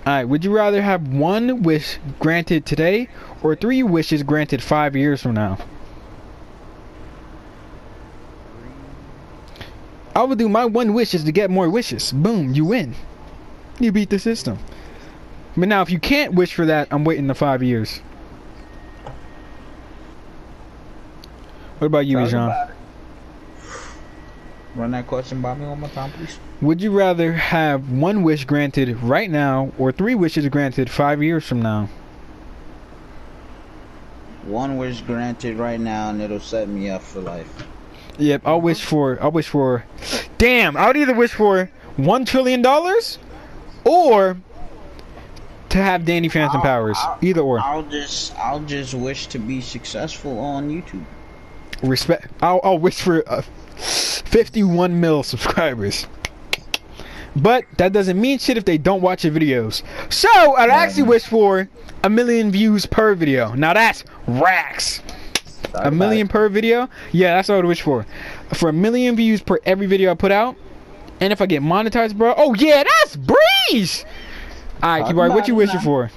[0.04, 0.24] All right.
[0.24, 3.08] Would you rather have one wish granted today,
[3.42, 5.56] or three wishes granted five years from now?
[10.14, 12.12] I would do my one wish is to get more wishes.
[12.12, 12.94] Boom, you win.
[13.78, 14.58] You beat the system.
[15.56, 17.98] But now, if you can't wish for that, I'm waiting the five years.
[21.78, 22.52] What about you, Jean?
[24.74, 26.38] Run that question by me one more time, please.
[26.60, 31.46] Would you rather have one wish granted right now, or three wishes granted five years
[31.46, 31.88] from now?
[34.44, 37.66] One wish granted right now, and it'll set me up for life.
[38.18, 39.18] Yep, I'll wish for.
[39.22, 39.84] I'll wish for.
[40.38, 43.18] Damn, I would either wish for one trillion dollars,
[43.86, 44.36] or
[45.70, 46.96] to have Danny Phantom I'll- powers.
[47.00, 47.60] I'll- Either or.
[47.60, 51.04] I'll just, I'll just wish to be successful on YouTube.
[51.82, 52.30] Respect.
[52.42, 53.42] I'll, I'll wish for uh,
[53.76, 56.06] 51 mil subscribers.
[57.34, 59.82] But that doesn't mean shit if they don't watch your videos.
[60.10, 61.68] So I'd actually wish for
[62.02, 63.52] a million views per video.
[63.52, 65.02] Now that's racks.
[65.74, 66.88] A million per video?
[67.12, 68.06] Yeah, that's what I would wish for.
[68.54, 70.56] For a million views per every video I put out.
[71.20, 74.04] And if I get monetized, bro, oh yeah, that's breeze.
[74.82, 76.04] All right, Keyboard, what you wishing for?
[76.04, 76.10] Um,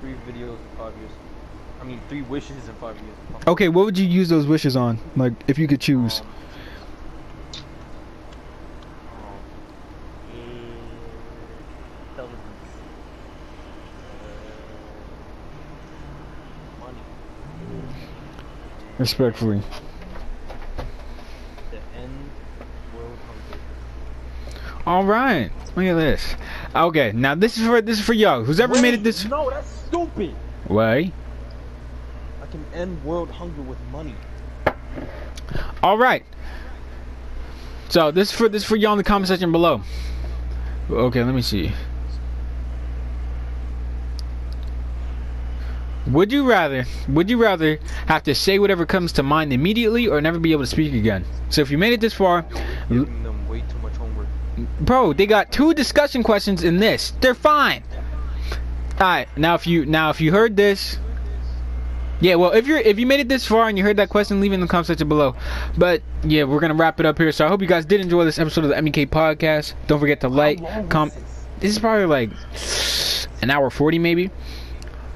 [0.00, 1.10] three videos in five years.
[1.80, 3.14] I mean, three wishes in five years.
[3.46, 4.98] Okay, what would you use those wishes on?
[5.16, 6.22] Like, if you could choose.
[6.22, 6.26] Um.
[12.16, 12.26] Uh,
[16.80, 16.98] money.
[18.98, 19.60] Respectfully.
[21.70, 22.30] The end
[22.96, 23.60] world hunger.
[24.86, 26.34] All right, look at this.
[26.74, 28.44] Okay, now this is for this is for y'all.
[28.44, 30.34] Who's ever made it this No, that's stupid.
[30.68, 31.12] way?
[32.42, 34.14] I can end world hunger with money.
[35.82, 36.24] All right.
[37.88, 39.80] So this is for this is for y'all in the comment section below.
[40.90, 41.72] Okay, let me see.
[46.08, 50.20] Would you rather would you rather have to say whatever comes to mind immediately or
[50.20, 51.24] never be able to speak again?
[51.48, 52.44] So if you made it this far,
[54.80, 57.12] bro, they got two discussion questions in this.
[57.20, 57.82] They're fine.
[59.00, 60.98] All right, now if you now if you heard this,
[62.20, 64.40] yeah, well if you're if you made it this far and you heard that question,
[64.40, 65.34] leave it in the comment section below.
[65.76, 67.32] But yeah, we're gonna wrap it up here.
[67.32, 69.74] So I hope you guys did enjoy this episode of the MEK podcast.
[69.88, 70.60] Don't forget to like,
[70.90, 71.10] com.
[71.58, 72.30] This is probably like
[73.42, 74.30] an hour forty maybe.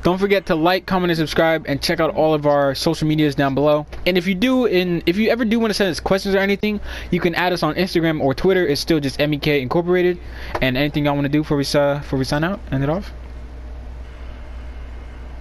[0.09, 3.35] Don't forget to like, comment, and subscribe, and check out all of our social medias
[3.35, 3.87] down below.
[4.07, 6.39] And if you do, in if you ever do want to send us questions or
[6.39, 6.81] anything,
[7.11, 8.67] you can add us on Instagram or Twitter.
[8.67, 10.19] It's still just MEK Incorporated.
[10.63, 12.89] And anything y'all want to do before we uh, before we sign out, end it
[12.89, 13.13] off.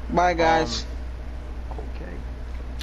[0.09, 0.85] Bye, guys.
[1.71, 2.11] Okay.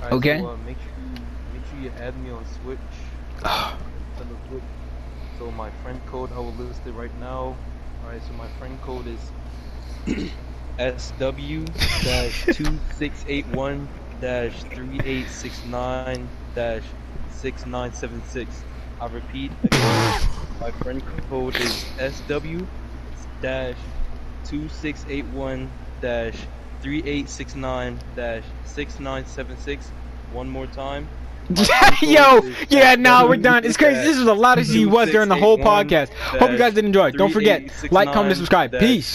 [0.04, 0.38] Alright, Okay.
[0.38, 1.20] So, uh, make sure you
[1.52, 2.78] make sure you add me on Switch.
[4.16, 4.62] Send Switch.
[5.38, 7.54] So my friend code I will list it right now.
[8.02, 10.30] Alright, so my friend code is
[10.78, 11.64] SW
[12.02, 13.88] dash two six eight one
[14.20, 16.82] dash three eight six nine dash
[17.30, 18.64] six nine seven six.
[19.00, 20.20] I repeat again,
[20.60, 22.66] my friend code is SW
[23.40, 23.76] dash
[24.44, 25.70] two six eight one
[26.00, 26.36] dash
[26.82, 27.98] 3869
[28.66, 29.88] 6976
[30.32, 31.08] one more time
[32.00, 32.40] Yo,
[32.70, 33.66] yeah, no, we're done.
[33.66, 34.00] It's crazy.
[34.00, 36.08] This is the loudest he was during the whole podcast.
[36.14, 37.10] Hope you guys did enjoy.
[37.10, 38.72] Don't forget, like, comment, and subscribe.
[38.78, 39.12] Peace.